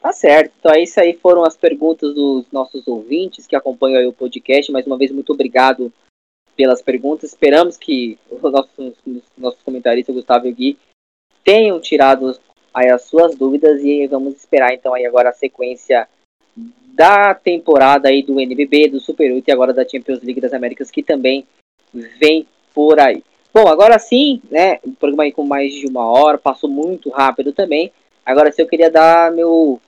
Tá 0.00 0.12
certo. 0.12 0.54
Então, 0.60 0.72
isso 0.76 1.00
aí 1.00 1.18
foram 1.18 1.44
as 1.44 1.56
perguntas 1.56 2.14
dos 2.14 2.48
nossos 2.52 2.86
ouvintes 2.86 3.48
que 3.48 3.56
acompanham 3.56 4.08
o 4.08 4.12
podcast. 4.12 4.70
Mais 4.70 4.86
uma 4.86 4.96
vez, 4.96 5.10
muito 5.10 5.32
obrigado 5.32 5.92
pelas 6.58 6.82
perguntas. 6.82 7.30
Esperamos 7.30 7.76
que 7.76 8.18
os 8.28 8.42
nossos, 8.42 8.94
nossos 9.38 9.62
comentaristas, 9.62 10.12
Gustavo 10.12 10.48
e 10.48 10.52
Gui, 10.52 10.78
tenham 11.44 11.78
tirado 11.78 12.36
aí 12.74 12.90
as 12.90 13.02
suas 13.04 13.36
dúvidas 13.36 13.80
e 13.84 14.08
vamos 14.08 14.34
esperar 14.34 14.74
então 14.74 14.92
aí 14.92 15.06
agora 15.06 15.30
a 15.30 15.32
sequência 15.32 16.08
da 16.88 17.32
temporada 17.32 18.08
aí 18.08 18.24
do 18.24 18.40
NBB, 18.40 18.88
do 18.88 18.98
Super 18.98 19.32
8 19.32 19.46
e 19.46 19.52
agora 19.52 19.72
da 19.72 19.88
Champions 19.88 20.20
League 20.20 20.40
das 20.40 20.52
Américas 20.52 20.90
que 20.90 21.00
também 21.00 21.46
vem 21.94 22.44
por 22.74 22.98
aí. 22.98 23.22
Bom, 23.54 23.68
agora 23.68 23.96
sim, 24.00 24.42
né, 24.50 24.80
o 24.82 24.90
programa 24.90 25.22
aí 25.22 25.32
com 25.32 25.44
mais 25.44 25.72
de 25.72 25.86
uma 25.86 26.04
hora, 26.04 26.38
passou 26.38 26.68
muito 26.68 27.08
rápido 27.08 27.52
também. 27.52 27.92
Agora 28.26 28.50
sim 28.50 28.62
eu 28.62 28.68
queria 28.68 28.90
dar 28.90 29.30
meu 29.30 29.80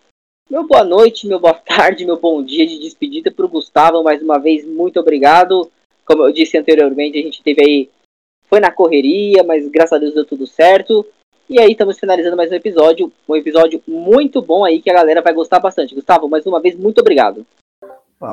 meu 0.49 0.67
boa 0.67 0.85
noite, 0.85 1.27
meu 1.27 1.41
boa 1.41 1.55
tarde, 1.67 2.07
meu 2.07 2.19
bom 2.19 2.45
dia 2.45 2.65
de 2.65 2.79
despedida 2.79 3.29
para 3.29 3.45
o 3.45 3.49
Gustavo. 3.49 4.05
Mais 4.05 4.23
uma 4.23 4.39
vez, 4.39 4.65
muito 4.65 5.01
obrigado. 5.01 5.69
Como 6.05 6.25
eu 6.25 6.33
disse 6.33 6.59
anteriormente, 6.59 7.19
a 7.19 7.23
gente 7.23 7.43
teve 7.43 7.63
aí. 7.63 7.91
Foi 8.49 8.59
na 8.59 8.71
correria, 8.71 9.45
mas 9.45 9.69
graças 9.69 9.93
a 9.93 9.99
Deus 9.99 10.15
deu 10.15 10.25
tudo 10.25 10.47
certo. 10.47 11.07
E 11.49 11.61
aí, 11.61 11.73
estamos 11.73 11.99
finalizando 11.99 12.37
mais 12.37 12.51
um 12.51 12.55
episódio. 12.55 13.13
Um 13.29 13.37
episódio 13.37 13.83
muito 13.87 14.43
bom 14.43 14.65
aí 14.65 14.81
que 14.81 14.91
a 14.91 14.95
galera 14.95 15.23
vai 15.23 15.33
gostar 15.33 15.61
bastante. 15.61 15.95
Gustavo, 15.95 16.29
mais 16.29 16.47
uma 16.47 16.61
vez, 16.61 16.77
muito 16.77 17.01
obrigado. 17.01 17.47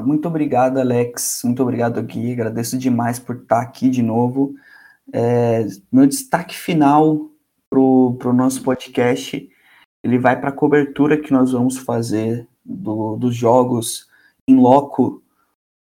Muito 0.04 0.28
obrigado, 0.28 0.80
Alex. 0.80 1.42
Muito 1.46 1.62
obrigado 1.62 2.00
aqui. 2.00 2.34
Agradeço 2.34 2.78
demais 2.78 3.20
por 3.20 3.38
estar 3.38 3.62
aqui 3.62 3.90
de 3.90 4.02
novo. 4.02 4.56
É, 5.14 5.66
meu 5.92 6.06
destaque 6.06 6.56
final 6.56 7.30
para 7.70 7.80
o 7.80 8.34
nosso 8.34 8.64
podcast 8.64 9.50
ele 10.08 10.18
vai 10.18 10.40
para 10.40 10.50
a 10.50 10.54
cobertura 10.54 11.20
que 11.20 11.34
nós 11.34 11.52
vamos 11.52 11.78
fazer 11.78 12.48
do, 12.64 13.18
dos 13.18 13.36
jogos 13.36 14.08
em 14.48 14.56
loco 14.56 15.22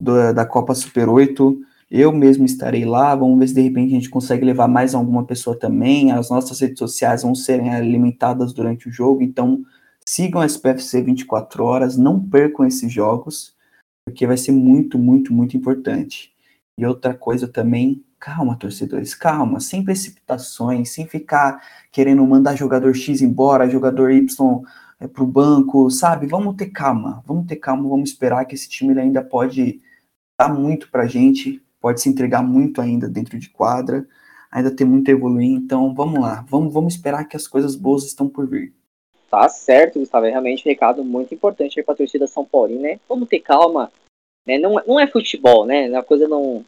do, 0.01 0.33
da 0.33 0.45
Copa 0.45 0.75
Super 0.75 1.07
8. 1.07 1.57
Eu 1.89 2.11
mesmo 2.11 2.45
estarei 2.45 2.85
lá, 2.85 3.15
vamos 3.15 3.39
ver 3.39 3.47
se 3.47 3.53
de 3.53 3.61
repente 3.61 3.91
a 3.93 3.95
gente 3.95 4.09
consegue 4.09 4.45
levar 4.45 4.67
mais 4.67 4.93
alguma 4.93 5.25
pessoa 5.25 5.57
também. 5.57 6.11
As 6.11 6.29
nossas 6.29 6.59
redes 6.59 6.79
sociais 6.79 7.23
vão 7.23 7.33
serem 7.33 7.73
alimentadas 7.73 8.53
durante 8.53 8.89
o 8.89 8.91
jogo, 8.91 9.23
então 9.23 9.63
sigam 10.05 10.41
a 10.41 10.45
SPFC 10.45 11.01
24 11.01 11.63
horas, 11.63 11.97
não 11.97 12.19
percam 12.19 12.65
esses 12.65 12.91
jogos, 12.91 13.55
porque 14.05 14.27
vai 14.27 14.37
ser 14.37 14.51
muito, 14.51 14.99
muito, 14.99 15.33
muito 15.33 15.55
importante. 15.55 16.33
E 16.77 16.85
outra 16.85 17.13
coisa 17.13 17.47
também, 17.47 18.03
Calma, 18.19 18.57
torcedores, 18.57 19.13
calma, 19.13 19.59
sem 19.59 19.83
precipitações, 19.83 20.91
sem 20.91 21.05
ficar 21.07 21.61
querendo 21.91 22.25
mandar 22.25 22.55
jogador 22.55 22.95
X 22.95 23.21
embora, 23.21 23.69
jogador 23.69 24.11
Y 24.11 24.63
é, 24.99 25.07
para 25.07 25.23
o 25.23 25.27
banco, 25.27 25.89
sabe? 25.91 26.25
Vamos 26.25 26.55
ter 26.55 26.67
calma, 26.67 27.23
vamos 27.27 27.45
ter 27.45 27.57
calma, 27.57 27.87
vamos 27.87 28.09
esperar 28.09 28.45
que 28.45 28.55
esse 28.55 28.67
time 28.67 28.99
ainda 28.99 29.23
pode 29.23 29.79
dar 30.39 30.49
muito 30.51 30.89
para 30.89 31.05
gente, 31.05 31.61
pode 31.87 32.01
se 32.01 32.09
entregar 32.09 32.43
muito 32.43 32.81
ainda 32.81 33.07
dentro 33.07 33.39
de 33.39 33.49
quadra, 33.49 34.05
ainda 34.51 34.75
tem 34.75 34.85
muito 34.85 35.07
a 35.07 35.13
evoluir, 35.13 35.51
então 35.51 35.95
vamos 35.95 36.19
lá, 36.19 36.45
vamos, 36.49 36.73
vamos 36.73 36.95
esperar 36.95 37.23
que 37.23 37.37
as 37.37 37.47
coisas 37.47 37.77
boas 37.77 38.03
estão 38.03 38.27
por 38.27 38.45
vir. 38.45 38.73
Tá 39.29 39.47
certo, 39.47 39.97
Gustavo, 39.97 40.25
é 40.25 40.29
realmente 40.29 40.67
um 40.67 40.69
recado 40.69 41.01
muito 41.01 41.33
importante 41.33 41.81
para 41.81 41.93
a 41.93 41.97
torcida 41.97 42.27
São 42.27 42.43
Paulo, 42.43 42.77
né? 42.77 42.99
Vamos 43.07 43.29
ter 43.29 43.39
calma, 43.39 43.89
né? 44.45 44.57
Não, 44.57 44.75
não 44.85 44.99
é 44.99 45.07
futebol, 45.07 45.65
né? 45.65 45.95
A 45.95 46.03
coisa 46.03 46.27
não 46.27 46.65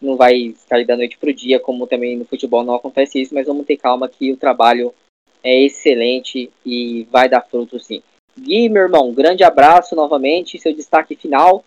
não 0.00 0.16
vai 0.16 0.54
sair 0.68 0.84
da 0.84 0.96
noite 0.96 1.18
para 1.18 1.30
o 1.30 1.34
dia, 1.34 1.58
como 1.58 1.88
também 1.88 2.16
no 2.16 2.24
futebol 2.24 2.62
não 2.62 2.76
acontece 2.76 3.20
isso, 3.20 3.34
mas 3.34 3.48
vamos 3.48 3.66
ter 3.66 3.76
calma 3.76 4.08
que 4.08 4.30
o 4.30 4.36
trabalho 4.36 4.94
é 5.42 5.64
excelente 5.64 6.48
e 6.64 7.08
vai 7.10 7.28
dar 7.28 7.40
fruto 7.40 7.80
sim. 7.80 8.04
Gui, 8.38 8.68
meu 8.68 8.82
irmão, 8.82 9.12
grande 9.12 9.42
abraço 9.42 9.96
novamente, 9.96 10.60
seu 10.60 10.72
destaque 10.72 11.16
final. 11.16 11.64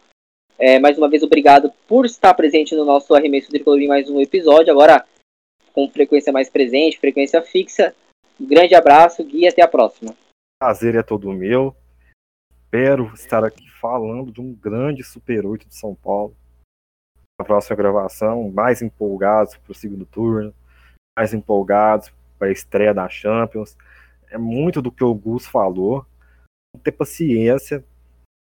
É, 0.60 0.80
mais 0.80 0.98
uma 0.98 1.10
vez, 1.10 1.24
obrigado 1.24 1.72
por 1.88 2.06
estar 2.06 2.34
presente 2.34 2.76
no 2.76 2.84
nosso 2.84 3.14
arremesso 3.14 3.50
tricolor 3.50 3.80
em 3.80 3.88
mais 3.88 4.10
um 4.10 4.20
episódio. 4.20 4.72
Agora, 4.72 5.06
com 5.72 5.90
frequência 5.90 6.34
mais 6.34 6.50
presente, 6.50 7.00
frequência 7.00 7.42
fixa. 7.42 7.94
Um 8.40 8.48
grande 8.48 8.74
abraço, 8.74 9.24
Gui, 9.24 9.48
até 9.48 9.62
a 9.62 9.68
próxima. 9.68 10.16
Prazer 10.60 10.96
é 10.96 11.04
todo 11.04 11.32
meu. 11.32 11.76
Espero 12.64 13.12
estar 13.14 13.44
aqui 13.44 13.70
falando 13.80 14.32
de 14.32 14.42
um 14.42 14.54
grande 14.54 15.04
Super 15.04 15.46
8 15.46 15.68
de 15.68 15.76
São 15.76 15.94
Paulo 15.94 16.36
a 17.40 17.44
próxima 17.44 17.76
gravação, 17.76 18.50
mais 18.50 18.82
empolgados 18.82 19.56
para 19.58 19.72
o 19.72 19.76
segundo 19.76 20.06
turno, 20.06 20.54
mais 21.18 21.34
empolgados 21.34 22.12
para 22.38 22.48
a 22.48 22.52
estreia 22.52 22.94
da 22.94 23.08
Champions. 23.08 23.78
É 24.30 24.38
muito 24.38 24.82
do 24.82 24.92
que 24.92 25.04
o 25.04 25.14
Gus 25.14 25.46
falou. 25.46 26.06
Ter 26.84 26.92
paciência. 26.92 27.84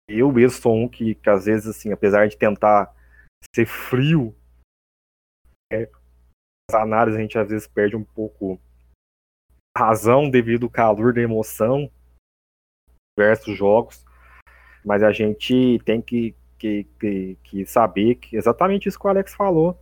Eu 0.08 0.32
mesmo 0.32 0.60
sou 0.60 0.74
um 0.74 0.88
que, 0.88 1.14
que 1.14 1.28
às 1.28 1.44
vezes, 1.44 1.66
assim, 1.66 1.92
apesar 1.92 2.28
de 2.28 2.36
tentar 2.36 2.94
ser 3.54 3.66
frio, 3.66 4.34
é, 5.72 5.88
as 6.70 6.80
análises 6.80 7.18
a 7.18 7.22
gente 7.22 7.38
às 7.38 7.48
vezes 7.48 7.66
perde 7.66 7.94
um 7.94 8.04
pouco 8.04 8.60
razão 9.76 10.30
devido 10.30 10.64
ao 10.64 10.70
calor 10.70 11.12
da 11.12 11.20
emoção 11.20 11.90
versus 13.18 13.56
jogos. 13.56 14.04
Mas 14.84 15.02
a 15.02 15.12
gente 15.12 15.78
tem 15.84 16.00
que 16.00 16.34
que, 16.58 16.84
que, 16.98 17.38
que 17.44 17.66
saber 17.66 18.16
que 18.16 18.36
exatamente 18.36 18.88
isso 18.88 18.98
que 18.98 19.06
o 19.06 19.10
Alex 19.10 19.32
falou. 19.34 19.78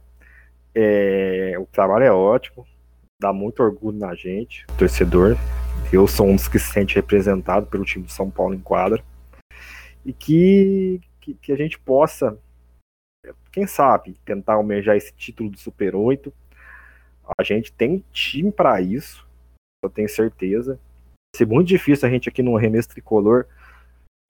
É, 0.75 1.55
o 1.59 1.67
trabalho 1.67 2.05
é 2.05 2.13
ótimo, 2.13 2.67
dá 3.21 3.33
muito 3.33 3.63
orgulho 3.63 3.99
na 3.99 4.15
gente, 4.15 4.67
torcedor. 4.79 5.37
Eu 5.91 6.07
sou 6.07 6.27
um 6.27 6.37
dos 6.37 6.49
que 6.49 6.59
se 6.59 6.71
sente 6.73 6.95
representado 6.95 7.67
pelo 7.67 7.85
time 7.85 8.05
de 8.05 8.13
São 8.13 8.31
Paulo 8.31 8.55
em 8.55 8.61
quadra. 8.61 9.03
E 10.07 10.13
que, 10.13 11.01
que, 11.21 11.35
que 11.35 11.51
a 11.51 11.57
gente 11.57 11.77
possa, 11.81 12.39
quem 13.51 13.67
sabe, 13.67 14.15
tentar 14.25 14.55
almejar 14.55 14.97
esse 14.97 15.13
título 15.13 15.51
do 15.51 15.59
Super 15.59 15.97
8. 15.97 16.33
A 17.37 17.43
gente 17.43 17.73
tem 17.73 18.05
time 18.13 18.53
para 18.53 18.81
isso, 18.81 19.27
eu 19.83 19.91
tenho 19.91 20.09
certeza. 20.09 20.75
Vai 20.75 21.39
ser 21.39 21.47
muito 21.47 21.67
difícil 21.67 22.07
a 22.07 22.11
gente 22.11 22.29
aqui 22.29 22.41
no 22.41 22.57
Arremesso 22.57 22.89
Tricolor 22.89 23.47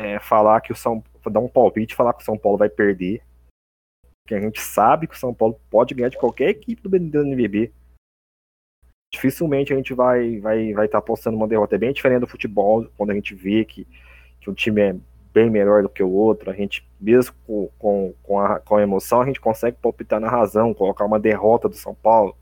é, 0.00 0.18
falar 0.18 0.62
que 0.62 0.72
o 0.72 0.76
São 0.76 1.04
dar 1.30 1.40
um 1.40 1.48
palpite 1.48 1.94
falar 1.94 2.14
que 2.14 2.22
o 2.22 2.24
São 2.24 2.38
Paulo 2.38 2.56
vai 2.56 2.70
perder. 2.70 3.22
que 4.26 4.34
a 4.34 4.40
gente 4.40 4.60
sabe 4.60 5.06
que 5.06 5.14
o 5.14 5.18
São 5.18 5.34
Paulo 5.34 5.60
pode 5.70 5.94
ganhar 5.94 6.08
de 6.08 6.16
qualquer 6.16 6.48
equipe 6.48 6.82
do 6.82 6.96
NBB. 6.96 7.70
Dificilmente 9.12 9.74
a 9.74 9.76
gente 9.76 9.92
vai 9.92 10.40
vai 10.40 10.72
vai 10.72 10.86
estar 10.86 11.00
tá 11.00 11.06
postando 11.06 11.36
uma 11.36 11.46
derrota 11.46 11.74
é 11.74 11.78
bem 11.78 11.92
diferente 11.92 12.20
do 12.20 12.26
futebol, 12.26 12.88
quando 12.96 13.10
a 13.10 13.14
gente 13.14 13.34
vê 13.34 13.64
que, 13.64 13.86
que 14.40 14.48
um 14.48 14.54
time 14.54 14.80
é 14.80 14.96
bem 15.37 15.51
melhor 15.51 15.82
do 15.82 15.89
que 15.91 16.03
o 16.03 16.11
outro, 16.11 16.51
a 16.51 16.55
gente, 16.55 16.89
mesmo 16.99 17.34
com, 17.47 17.68
com, 17.78 18.14
com, 18.22 18.41
a, 18.41 18.59
com 18.59 18.76
a 18.76 18.82
emoção, 18.82 19.20
a 19.20 19.26
gente 19.26 19.39
consegue 19.39 19.76
palpitar 19.76 20.18
na 20.18 20.30
razão, 20.30 20.72
colocar 20.72 21.05
uma 21.05 21.20
derrota 21.20 21.68
do 21.68 21.76
São 21.76 21.95
Paulo. 21.95 22.34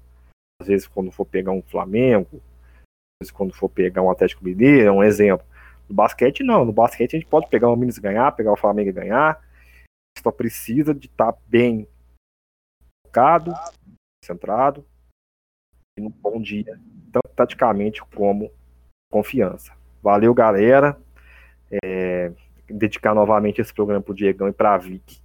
Às 0.62 0.68
vezes, 0.68 0.86
quando 0.86 1.10
for 1.10 1.24
pegar 1.24 1.50
um 1.50 1.60
Flamengo, 1.62 2.36
às 2.36 3.24
vezes, 3.24 3.32
quando 3.32 3.52
for 3.52 3.68
pegar 3.68 4.00
um 4.00 4.10
Atlético 4.10 4.44
Mineiro, 4.44 4.86
é 4.86 4.92
um 4.92 5.02
exemplo. 5.02 5.44
No 5.88 5.94
basquete, 5.96 6.44
não. 6.44 6.64
No 6.64 6.72
basquete, 6.72 7.16
a 7.16 7.18
gente 7.18 7.28
pode 7.28 7.48
pegar 7.48 7.68
o 7.68 7.76
Minas 7.76 7.96
e 7.96 8.00
ganhar, 8.00 8.30
pegar 8.30 8.52
o 8.52 8.56
Flamengo 8.56 8.90
e 8.90 8.92
ganhar 8.92 9.42
só 10.22 10.30
precisa 10.30 10.94
de 10.94 11.06
estar 11.06 11.32
tá 11.32 11.38
bem 11.46 11.88
focado, 13.06 13.52
centrado 14.24 14.86
e 15.98 16.00
num 16.00 16.10
bom 16.10 16.40
dia, 16.40 16.80
tanto 17.12 17.28
taticamente 17.34 18.02
como 18.02 18.50
confiança. 19.10 19.76
Valeu, 20.02 20.32
galera. 20.32 20.98
É, 21.84 22.32
dedicar 22.68 23.14
novamente 23.14 23.60
esse 23.60 23.72
programa 23.72 24.02
para 24.02 24.12
o 24.12 24.14
Diegão 24.14 24.48
e 24.48 24.52
para 24.52 24.74
a 24.74 24.78
Vic, 24.78 25.20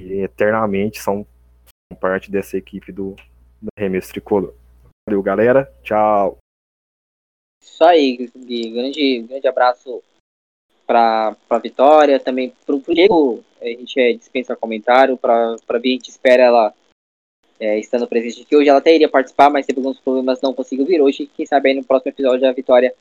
que 0.00 0.12
eternamente 0.20 1.00
são, 1.00 1.26
são, 1.66 1.98
parte 1.98 2.30
dessa 2.30 2.56
equipe 2.56 2.92
do, 2.92 3.14
do 3.60 3.68
Remesso 3.78 4.12
Tricolor. 4.12 4.54
Valeu, 5.08 5.22
galera. 5.22 5.72
Tchau. 5.82 6.38
Isso 7.62 7.84
aí, 7.84 8.30
Gui. 8.36 8.70
Grande, 8.70 9.22
grande 9.22 9.46
abraço 9.46 10.02
para 10.86 11.36
a 11.48 11.58
Vitória, 11.58 12.18
também 12.18 12.52
para 12.66 12.74
o 12.74 12.80
Diego 12.80 13.44
a 13.62 13.66
gente 13.66 13.98
é, 14.00 14.12
dispensa 14.12 14.56
comentário. 14.56 15.16
Para 15.16 15.56
a 15.68 15.78
Bia, 15.78 15.92
a 15.92 15.96
gente 15.96 16.10
espera 16.10 16.42
ela 16.42 16.74
é, 17.60 17.78
estando 17.78 18.08
presente 18.08 18.42
aqui. 18.42 18.56
Hoje 18.56 18.68
ela 18.68 18.78
até 18.78 18.94
iria 18.94 19.08
participar, 19.08 19.50
mas 19.50 19.66
teve 19.66 19.78
alguns 19.78 20.00
problemas, 20.00 20.40
não 20.42 20.52
conseguiu 20.52 20.84
vir 20.84 21.00
hoje. 21.00 21.30
Quem 21.34 21.46
sabe 21.46 21.70
aí 21.70 21.76
no 21.76 21.84
próximo 21.84 22.10
episódio 22.10 22.48
a 22.48 22.52
Vitória 22.52 22.94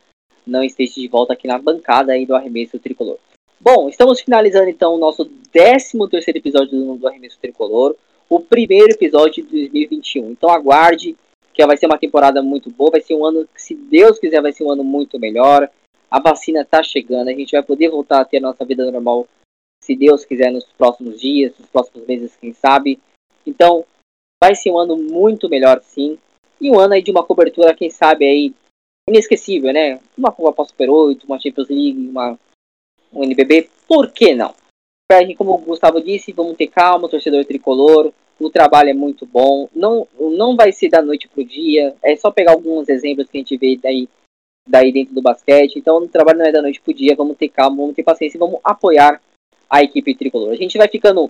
não 0.45 0.64
esteja 0.64 0.95
de 0.95 1.07
volta 1.07 1.34
aqui 1.34 1.47
na 1.47 1.57
bancada 1.57 2.14
aí 2.14 2.26
do 2.26 2.36
Arremesso 2.36 2.80
Tricolor. 2.80 3.18
Bom, 3.64 3.88
estamos 3.88 4.20
finalizando 4.20 4.72
então 4.72 4.95
o 4.95 4.97
nosso 4.97 5.24
13 5.51 5.95
terceiro 6.09 6.39
episódio 6.39 6.95
do, 6.95 7.07
Arremesso 7.07 7.38
Tricolor. 7.39 7.95
O 8.28 8.39
primeiro 8.39 8.91
episódio 8.91 9.43
de 9.45 9.68
2021. 9.68 10.32
Então 10.32 10.49
aguarde, 10.49 11.16
que 11.53 11.64
vai 11.64 11.78
ser 11.78 11.86
uma 11.86 11.99
temporada 11.99 12.41
muito 12.41 12.72
boa. 12.72 12.89
Vai 12.89 13.01
ser 13.01 13.14
um 13.14 13.24
ano 13.24 13.47
que, 13.53 13.62
se 13.62 13.76
Deus 13.76 14.18
quiser, 14.18 14.41
vai 14.41 14.51
ser 14.51 14.64
um 14.64 14.72
ano 14.72 14.84
muito 14.84 15.20
melhor. 15.20 15.70
A 16.09 16.20
vacina 16.20 16.62
está 16.62 16.82
chegando, 16.82 17.28
a 17.28 17.34
gente 17.34 17.51
vai 17.51 17.62
poder 17.62 17.89
voltar 17.89 18.22
a 18.22 18.26
ter 18.26 18.38
a 18.38 18.41
nossa 18.41 18.66
vida 18.66 18.89
normal 18.89 19.28
se 19.84 19.95
Deus 19.95 20.26
quiser, 20.26 20.51
nos 20.51 20.66
próximos 20.66 21.22
dias, 21.22 21.53
nos 21.59 21.70
próximos 21.70 22.07
meses, 22.07 22.36
quem 22.38 22.53
sabe. 22.53 22.99
Então, 23.45 23.86
vai 24.43 24.55
ser 24.55 24.72
um 24.72 24.78
ano 24.80 24.97
muito 24.97 25.47
melhor, 25.47 25.80
sim. 25.84 26.18
E 26.59 26.72
um 26.72 26.80
ano 26.80 26.95
aí 26.95 27.03
de 27.03 27.12
uma 27.12 27.24
cobertura, 27.24 27.76
quem 27.76 27.91
sabe, 27.91 28.26
aí, 28.26 28.53
inesquecível, 29.07 29.72
né? 29.72 29.99
Uma 30.18 30.32
Copa 30.32 30.66
Super 30.66 30.89
8, 30.89 31.26
uma 31.26 31.39
Champions 31.39 31.70
League, 31.70 32.09
uma, 32.09 32.39
um 33.14 33.24
NBB, 33.24 33.70
por 33.88 34.12
que 34.12 34.34
não? 34.34 34.53
Como 35.38 35.55
o 35.55 35.57
Gustavo 35.57 36.01
disse, 36.01 36.32
vamos 36.32 36.55
ter 36.55 36.68
calma, 36.68 37.09
torcedor 37.09 37.43
tricolor, 37.43 38.14
o 38.39 38.49
trabalho 38.49 38.89
é 38.89 38.93
muito 38.93 39.26
bom, 39.26 39.68
não, 39.76 40.07
não 40.18 40.55
vai 40.55 40.72
ser 40.72 40.89
da 40.89 41.01
noite 41.01 41.28
pro 41.28 41.43
dia, 41.43 41.93
é 42.01 42.16
só 42.16 42.32
pegar 42.32 42.53
alguns 42.53 42.89
exemplos 42.89 43.30
que 43.30 43.38
a 43.38 43.41
gente 43.41 43.57
vê 43.57 43.78
daí, 43.78 44.07
daí 44.68 44.91
dentro 44.91 45.14
do 45.14 45.22
basquete, 45.22 45.78
então 45.78 45.97
o 45.97 46.07
trabalho 46.07 46.39
não 46.39 46.45
é 46.45 46.51
da 46.51 46.62
noite 46.62 46.82
pro 46.82 46.93
dia, 46.93 47.16
vamos 47.16 47.38
ter 47.38 47.49
calma, 47.49 47.78
vamos 47.78 47.95
ter 47.95 48.03
paciência 48.03 48.38
e 48.38 48.39
vamos 48.39 48.59
apoiar 48.64 49.22
a 49.70 49.84
equipe 49.84 50.16
tricolor. 50.16 50.51
A 50.51 50.55
gente 50.55 50.78
vai 50.78 50.88
ficando, 50.88 51.30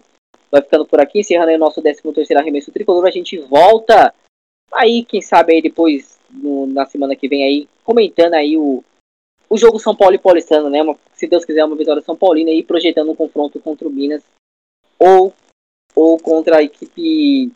vai 0.49 0.61
ficando 0.61 0.85
por 0.85 1.01
aqui, 1.01 1.19
encerrando 1.19 1.51
o 1.51 1.57
nosso 1.57 1.81
13 1.81 2.01
terceiro 2.13 2.39
arremesso 2.39 2.71
tricolor. 2.71 3.05
A 3.05 3.11
gente 3.11 3.37
volta 3.37 4.13
aí, 4.73 5.03
quem 5.03 5.21
sabe 5.21 5.53
aí 5.53 5.61
depois, 5.61 6.19
no, 6.29 6.65
na 6.65 6.85
semana 6.85 7.15
que 7.15 7.27
vem 7.27 7.43
aí, 7.43 7.67
comentando 7.83 8.35
aí 8.35 8.57
o, 8.57 8.83
o 9.51 9.57
jogo 9.57 9.77
São 9.77 9.93
Paulo 9.93 10.15
e 10.15 10.17
Paulistano, 10.17 10.69
né? 10.69 10.81
Uma, 10.81 10.95
se 11.13 11.27
Deus 11.27 11.43
quiser, 11.43 11.65
uma 11.65 11.75
vitória 11.75 12.01
São 12.01 12.15
Paulina 12.15 12.49
aí, 12.49 12.63
projetando 12.63 13.11
um 13.11 13.15
confronto 13.15 13.59
contra 13.59 13.85
o 13.85 13.91
Minas 13.91 14.23
ou, 14.97 15.33
ou 15.93 16.17
contra 16.17 16.59
a 16.59 16.63
equipe 16.63 17.51